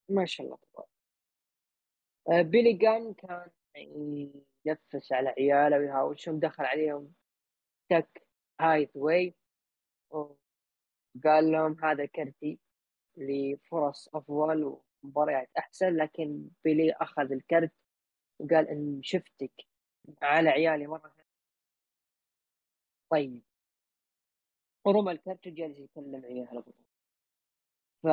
[0.09, 0.57] ما شاء الله
[2.29, 3.49] آه، بيلي جان كان
[4.65, 7.13] ينفس على عياله ويهاوشهم دخل عليهم
[7.89, 8.27] تك
[8.61, 9.35] هايث واي
[10.09, 12.59] وقال لهم هذا كرتي
[13.17, 17.71] لفرص أفضل ومباريات أحسن لكن بيلي أخذ الكرت
[18.39, 19.67] وقال إن شفتك
[20.21, 21.15] على عيالي مرة
[23.11, 23.43] طيب.
[24.85, 26.63] ورمى الكرت وجالس يتكلم عياله
[28.03, 28.07] ف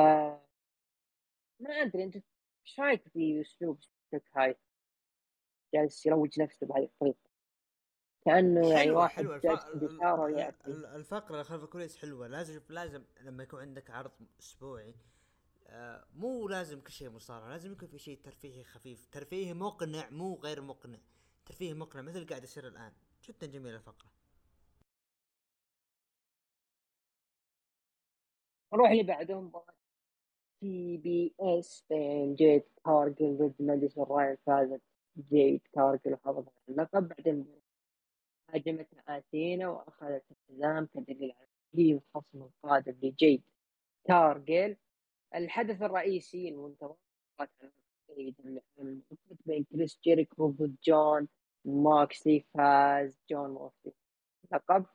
[1.59, 3.79] ما أدري أنت إيش رأيك في أسلوب
[4.11, 4.55] تك هاي؟
[5.73, 7.29] جالس يروج نفسه بهذه الطريقة.
[8.25, 9.37] كأنه يعني واحد حلوة.
[9.37, 9.65] جالس
[10.95, 12.27] الفقرة اللي خلف الكواليس حلوة.
[12.27, 14.95] لازم لازم لما يكون عندك عرض أسبوعي
[15.69, 20.35] آه مو لازم كل شيء مصارعه لازم يكون في شيء ترفيهي خفيف ترفيهي مقنع مو
[20.35, 20.99] غير مقنع.
[21.45, 22.93] ترفيهي مقنع مثل قاعد يصير الآن.
[23.23, 24.11] جدا جميله الفقرة.
[28.73, 29.51] نروح اللي بعدهم.
[30.61, 34.81] تي بي اس بين جيد كارجل ضد ماديسون راين فازت
[35.31, 37.07] جيد كارجل وحافظت على اللقب.
[37.07, 37.45] بعدين
[38.53, 41.47] هاجمت أثينا وأخذت الحزام كدليل على
[41.93, 43.43] الخصم القادم لجيد
[44.07, 44.77] كارجل
[45.35, 46.95] الحدث الرئيسي المنتظر
[49.45, 51.27] بين كريس جيريكو ضد جون
[51.65, 53.93] موكسلي فاز جون موكسلي
[54.45, 54.85] اللقب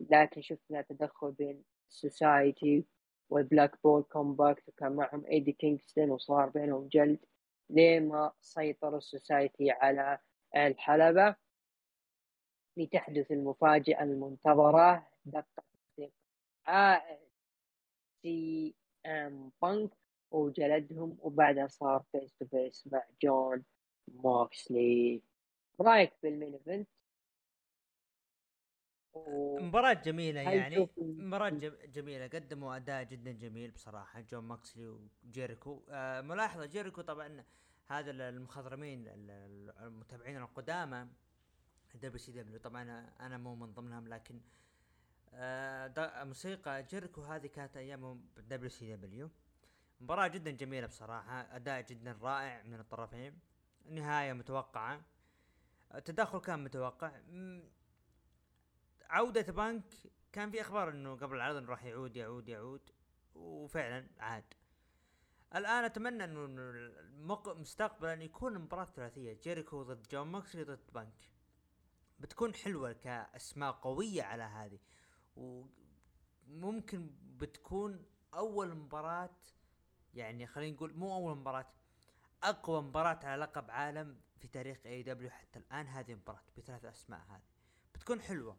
[0.00, 2.84] لكن شفنا تدخل بين سوسايتي
[3.30, 7.18] والبلاك بول كومبات وكان معهم إيدي كينغستون وصار بينهم جلد.
[7.70, 10.18] لين ما سيطر السوسايتي على
[10.56, 11.36] الحلبة.
[12.76, 15.64] لتحدث المفاجأة المنتظرة عودة
[16.66, 17.18] سي
[18.26, 18.72] ام
[19.62, 19.90] بانك
[20.30, 23.64] وجلدهم وبعدها صار face to face مع جون
[24.08, 25.22] موكسلي
[25.80, 26.88] رايك بال main event؟
[29.60, 30.88] مباراة جميلة يعني.
[30.98, 31.48] مباراة
[31.84, 34.20] جميلة قدموا أداء جدا جميل بصراحة.
[34.20, 35.82] جون موكسلي وجيريكو.
[35.88, 37.44] آه ملاحظة جيريكو طبعا
[37.86, 39.04] هذا المخضرمين
[39.80, 41.06] المتابعين القدامى
[41.94, 44.63] دبليو سي دبليو طبعا أنا مو من ضمنهم لكن آه
[46.24, 49.30] موسيقى جيركو هذه كانت أيام دبليو سي دبليو
[50.00, 53.38] مباراة جدا جميلة بصراحة أداء جدا رائع من الطرفين
[53.84, 55.00] نهاية متوقعة.
[55.94, 57.12] التدخل كان متوقع.
[59.10, 59.84] عودة بانك
[60.32, 62.90] كان في أخبار إنه قبل العرض إنه راح يعود يعود يعود
[63.34, 64.54] وفعلا عاد.
[65.54, 66.46] الآن أتمنى إنه
[67.46, 71.30] مستقبلا يكون مباراة ثلاثية جيريكو ضد جون موكسلي ضد بانك.
[72.18, 74.78] بتكون حلوة كأسماء قوية على هذه.
[75.36, 78.04] وممكن بتكون
[78.34, 79.36] أول مباراة
[80.14, 81.66] يعني خلينا نقول مو أول مباراة
[82.42, 87.20] أقوى مباراة على لقب عالم في تاريخ اي دبليو حتى الآن هذه المباراة بثلاث أسماء
[87.20, 87.42] هذه.
[87.94, 88.56] بتكون حلوة.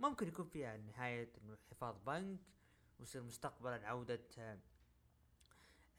[0.00, 2.40] ممكن يكون فيها نهاية انه حفاظ بانك
[2.98, 4.58] ويصير مستقبلا عودة آه،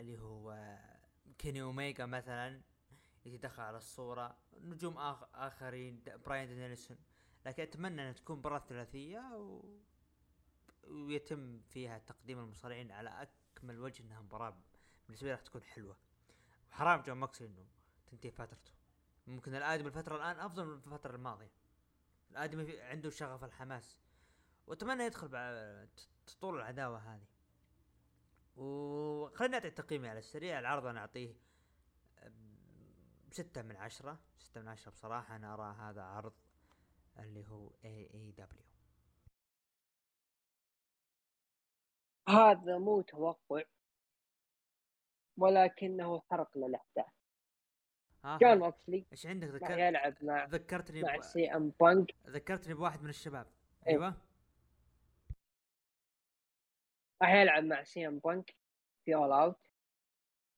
[0.02, 1.00] اللي هو آه،
[1.38, 2.62] كيني اوميجا مثلا
[3.26, 4.38] يتدخل على الصورة.
[4.62, 6.98] نجوم آخ آخرين براين دانيلسون
[7.46, 9.66] لكن أتمنى إنها تكون مباراة ثلاثية و...
[10.88, 14.58] ويتم فيها تقديم المصارعين على أكمل وجه إنها مباراة
[15.06, 15.98] بالنسبة لي راح تكون حلوة.
[16.72, 17.66] وحرام جون موكسلي إنه
[18.08, 18.72] تنتهي فترته
[19.28, 21.52] ممكن الادمي الفترة الآن أفضل من الفترة الماضية.
[22.32, 24.00] الادمي عنده شغف الحماس.
[24.68, 25.30] وأتمنى يدخل
[26.26, 27.28] تطول العداوة هذه.
[28.56, 30.60] وخلينا نعطي تقييمي على السريع.
[30.60, 31.36] العرض أنا أعطيه
[33.32, 34.20] ستة من عشرة.
[34.38, 35.36] ستة من عشرة بصراحة.
[35.36, 36.34] أنا أرى هذا عرض
[37.20, 38.66] اللي هو اي اي دبليو
[42.30, 43.64] هذا مو توقع
[45.38, 47.06] ولكنه حرق للاحداث
[48.26, 48.38] آه.
[48.38, 52.16] جون موكسلي إيش عندك؟ ذكرت يلعب مع ذكرتني مع سي إم بانك.
[52.28, 53.48] ذكرتني بواحد من الشباب.
[53.88, 53.94] إيه.
[53.94, 54.14] أيوه.
[57.22, 58.56] راح يلعب مع سي إم بانك
[59.06, 59.68] في All Out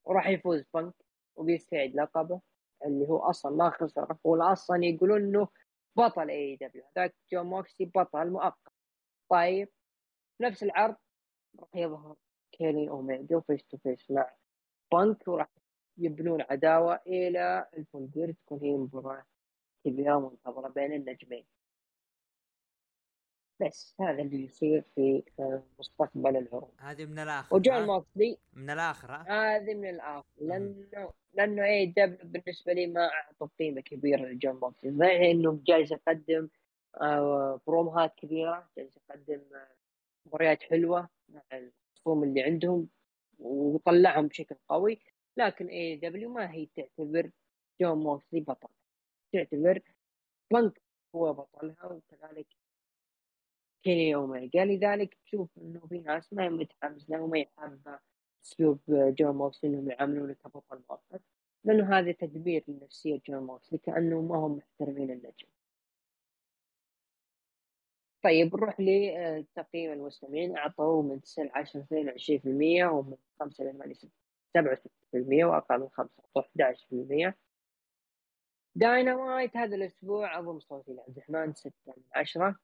[0.04, 0.94] وراح يفوز بانك
[1.36, 2.42] وبيستعيد لقبه
[2.86, 4.18] اللي هو أصلا ما خسر.
[4.26, 5.48] هو أصلا يقولون إنه
[5.96, 8.74] بطل اي دبليو هذاك جون موكسلي بطل مؤقت.
[9.30, 9.70] طيب
[10.42, 10.96] نفس العرض.
[11.60, 12.16] راح يظهر
[12.52, 14.32] كيني اوميجا face to face مع
[14.92, 15.48] بانك وراح
[15.98, 19.26] يبنون عداوة إلى الفول تكون هي مباراة
[19.86, 21.46] كبيرة منتظره بين النجمين.
[23.60, 29.12] بس هذا اللي يصير في آه، مستقبل العروض هذه من الآخر وجون موكسلي من الآخر
[29.12, 30.26] هذه من الآخر.
[30.38, 35.92] لأنه لأنه اي دبليو بالنسبة لي ما اعطوا قيمة كبيرة لجون موكسلي صحيح إنه جالس
[35.92, 36.50] يقدم
[37.02, 39.68] آه، بروموهات كبيرة جالس يقدم آه،
[40.26, 41.10] مباريات حلوة.
[41.30, 42.90] مع الخصوم اللي عندهم
[43.40, 45.00] وطلعهم بشكل قوي
[45.38, 47.32] لكن اي دبليو ما هي تعتبر
[47.82, 48.70] جون موكسلي بطل.
[49.34, 49.82] تعتبر
[50.54, 50.82] بانك
[51.16, 52.48] هو بطلها وكذلك
[53.84, 58.00] كيني اوميجا لذلك تشوف إنه في ناس ما هي متحمسة وما يحب
[58.46, 61.22] أسلوب جون موكسلي إنهم يعاملونه كبطل مؤقت
[61.64, 65.48] لأنه هذا تدمير لنفسيه جون موكسلي كأنه ما هم محترمين النجم.
[68.28, 70.58] طيب نروح لتقييم المستمعين.
[70.58, 76.44] اعطوه من 9 ل 10 22% ومن 5 ل 8 67% وأقل من 5 اعطوه
[76.44, 77.34] 11%
[78.76, 82.56] داينامايت هذا الأسبوع اضم صوتي لعبد الرحمن 6 من 10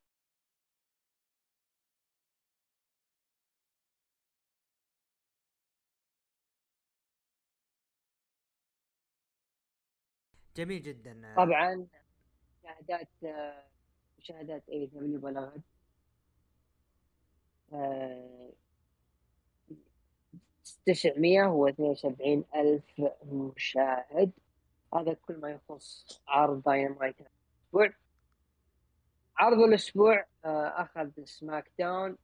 [10.56, 11.34] جميل جدا.
[11.38, 11.88] طبعا
[12.64, 13.10] مشاهدات
[14.24, 15.62] مشاهدات اي دبليو بلغت
[20.86, 24.32] تسعمية واثنين وسبعين ألف مشاهد.
[24.95, 27.94] هذا كل ما يخص عرض داينامايت الأسبوع.
[29.38, 32.18] عرض الأسبوع آه، أخذ سماك داون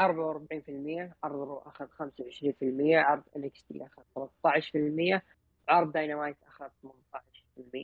[0.00, 5.22] 44% عرض رو أخذ 25% عرض ان اكس تي أخذ 13%
[5.68, 7.29] عرض داينامايت أخذ 18%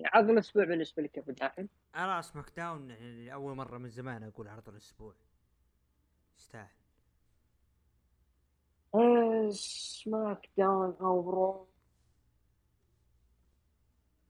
[0.04, 1.66] عرض الأسبوع بالنسبة لك أبو داحم.
[1.96, 5.14] أنا SmackDown يعني أول مرة من زمان أقول عرض الأسبوع.
[6.38, 6.76] يستاهل.
[9.52, 11.68] SmackDown أو Raw.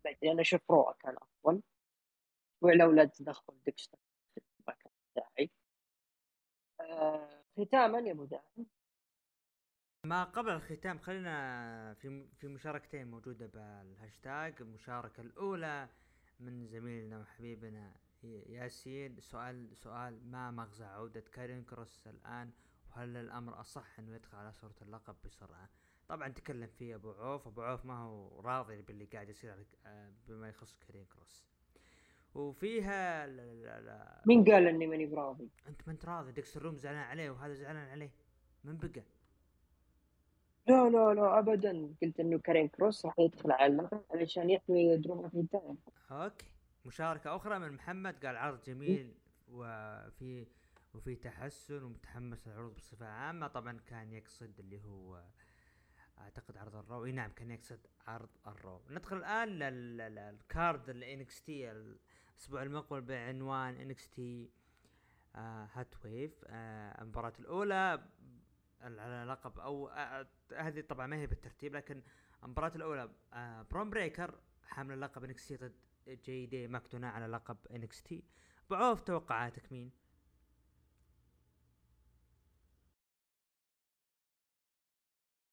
[0.04, 1.62] بعدين أنا أشوف Raw كان أفضل.
[2.60, 3.98] ولولا تدخل ديكستر.
[4.68, 5.50] ما كان داعي.
[6.80, 8.64] آه، ختاما يا أبو داحم.
[10.06, 14.54] ما قبل الختام خلينا في في مشاركتين موجودة بالهاشتاج.
[14.60, 15.88] المشاركة الأولى
[16.40, 17.92] من زميلنا وحبيبنا
[18.22, 19.20] ياسين.
[19.20, 22.50] سؤال سؤال ما مغزى عودة كاريون كروس الآن؟
[22.90, 25.68] وهل الأمر أصح أنه يدخل على صورة اللقب بسرعة؟
[26.08, 27.46] طبعا تكلم فيه أبو عوف.
[27.46, 31.46] أبو عوف ما هو راضي باللي قاعد يصير آه، بما يخص كاريون كروس.
[32.34, 36.32] وفيها لا لا لا مين قال إني ماني براضي؟ أنت ما أنت راضي.
[36.32, 38.10] ديكستر لوميس زعلان عليه وهذا زعلان عليه.
[38.64, 39.02] من بقى؟
[40.68, 41.94] لا لا لا ابدا.
[42.02, 45.74] قلت إنه كاريون كروس راح يدخل على اللقب علشان يحمي درو ماكنتاير.
[46.10, 46.46] okay.
[46.84, 49.14] مشاركة أخرى من محمد قال عرض جميل
[49.48, 50.46] وفي
[50.94, 53.46] وفي تحسن ومتحمس للعروض بصفة عامة.
[53.46, 55.22] طبعا كان يقصد اللي هو
[56.18, 58.80] أعتقد عرض ال Raw إي نعم كان يقصد عرض ال Raw.
[58.90, 64.50] ندخل الآن لل card ال NXT الأسبوع المقبل بعنوان NXT
[65.34, 66.44] Heatwave
[67.00, 68.04] المباراة الأولى.
[68.80, 70.26] على لقب أو آه
[70.56, 72.02] هذه طبعا ما هي بالترتيب لكن
[72.44, 74.34] المباراة الأولى آه برون بريكر
[74.64, 75.74] حامل اللقب NXT ضد
[76.08, 78.24] جي دي ماكدونا على لقب NXT أبو
[78.70, 79.92] عوف توقعاتك مين؟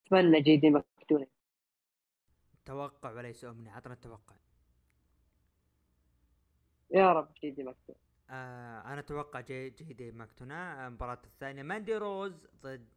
[0.07, 1.27] أتمنى جي دي ماكدونا
[2.65, 4.35] توقع وليس أمنية عطنا التوقع.
[6.91, 11.97] يا رب جي دي ماكدونا آه أنا أتوقع جي, جي دي ماكدونا المباراة الثانية ماندي
[11.97, 12.87] روز ضد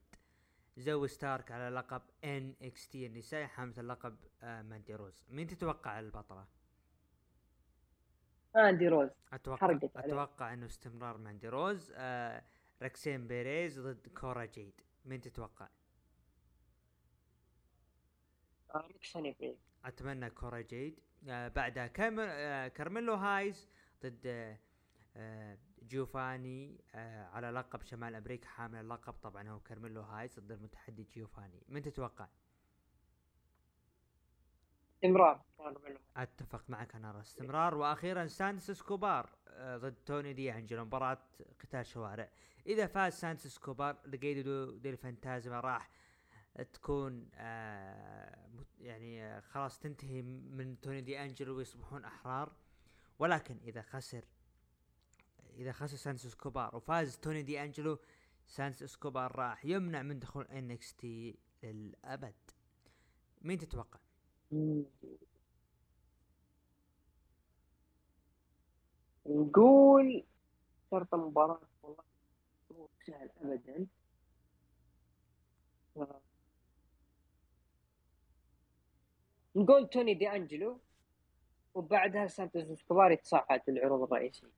[0.77, 5.25] زوي ستارك على لقب NXT النسائي حاملة اللقب آه ماندي روز.
[5.29, 6.47] مين تتوقع البطلة؟
[8.55, 9.11] ماندي روز.
[9.33, 11.93] أتوقع أتوقع إنه استمرار ماندي روز.
[11.97, 12.45] آه
[12.83, 14.81] روكسان بيريز ضد كورا جيد.
[15.05, 15.69] مين تتوقع؟
[18.77, 19.57] روكسان بيريز.
[19.85, 21.01] أتمنى كورا جيد.
[21.29, 23.69] آه بعدها كامل آه كارميلو هايز
[24.03, 24.59] ضد آه
[25.17, 29.13] آه جيوفاني آه على لقب شمال أمريكا حامل اللقب.
[29.13, 31.63] طبعا هو كارميلو هايز ضد المتحدي جيوفاني.
[31.69, 32.29] من تتوقع؟
[34.95, 35.45] استمرار
[36.17, 37.75] أتفق معك أنا استمرار.
[37.75, 40.85] وأخيرا سانتوس إسكوبار آه ضد توني دي أنجلو.
[40.85, 41.19] مباراة
[41.61, 42.31] قتال شوارع.
[42.67, 45.91] إذا فاز سانتوس إسكوبار ليقادو ديل فانتازما راح
[46.73, 48.49] تكون آه
[48.79, 52.53] يعني آه خلاص تنتهي من توني دي أنجلو ويصبحون أحرار.
[53.19, 54.25] ولكن إذا خسر
[55.57, 57.99] إذا خسر سانتوس إسكوبار وفاز توني دي أنجلو
[58.47, 62.35] سانتوس إسكوبار راح يمنع من دخول NXT للأبد.
[63.43, 63.99] مين تتوقع؟
[69.27, 70.25] نقول
[70.91, 72.05] شرط المباراة والله
[72.71, 73.87] مو سهل ابدا.
[79.57, 80.81] نقول توني دي أنجلو
[81.75, 84.56] وبعدها سانتوس إسكوبار يتصعد للعروض الرئيسية.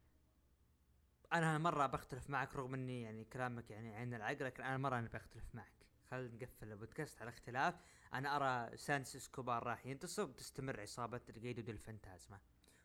[1.33, 5.09] أنا مرة بختلف معك رغم إني يعني كلامك يعني عين العقل لكن أنا مرة أنا
[5.09, 5.73] بختلف معك.
[6.11, 7.75] خلينا نقفل البودكاست على اختلاف.
[8.15, 12.41] أنا أرى سانتوس إسكوبار راح ينتصر وتستمر عصابة ليقادو ديل فانتازما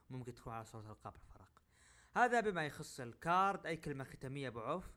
[0.10, 1.62] ممكن تكون على صورة ألقاب الفرق
[2.16, 3.66] هذا بما يخص الكارد.
[3.66, 4.92] أي كلمة ختامية أبو عوف؟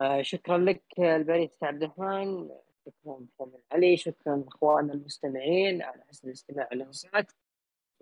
[0.00, 2.50] آه شكرا لك البريد عبد الرحمن.
[2.86, 3.96] شكرا محمد علي.
[3.96, 5.82] شكرا أخواننا المستمعين.
[5.82, 6.68] على حسن الاستماع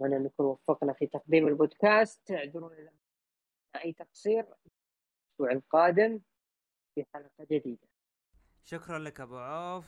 [0.06, 2.30] للنصات اتمنى نكون وفقنا في تقديم البودكاست.
[2.30, 2.90] اعذرونا
[3.84, 4.40] أي تقصير.
[4.40, 6.20] الأسبوع القادم
[6.94, 7.88] في حلقة جديدة.
[8.62, 9.86] شكرا لك أبو عوف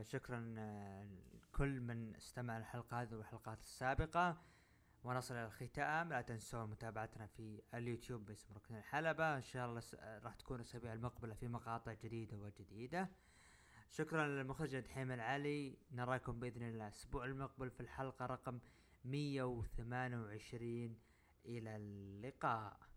[0.00, 0.40] شكرا
[1.34, 4.42] لكل من استمع الحلقة هذه والحلقات السابقة.
[5.04, 6.08] ونصل إلى الختام.
[6.08, 9.36] لا تنسوا متابعتنا في اليوتيوب باسم ركن الحلبة.
[9.36, 9.82] إن شاء الله
[10.24, 13.08] راح تكون الأسابيع المقبلة في مقاطع جديدة وجديدة.
[13.90, 15.78] شكرا للمخرج دحيم العلي.
[15.92, 18.60] نراكم بإذن الله الأسبوع المقبل في الحلقة رقم
[19.06, 20.96] 128
[21.46, 22.95] إلى اللقاء.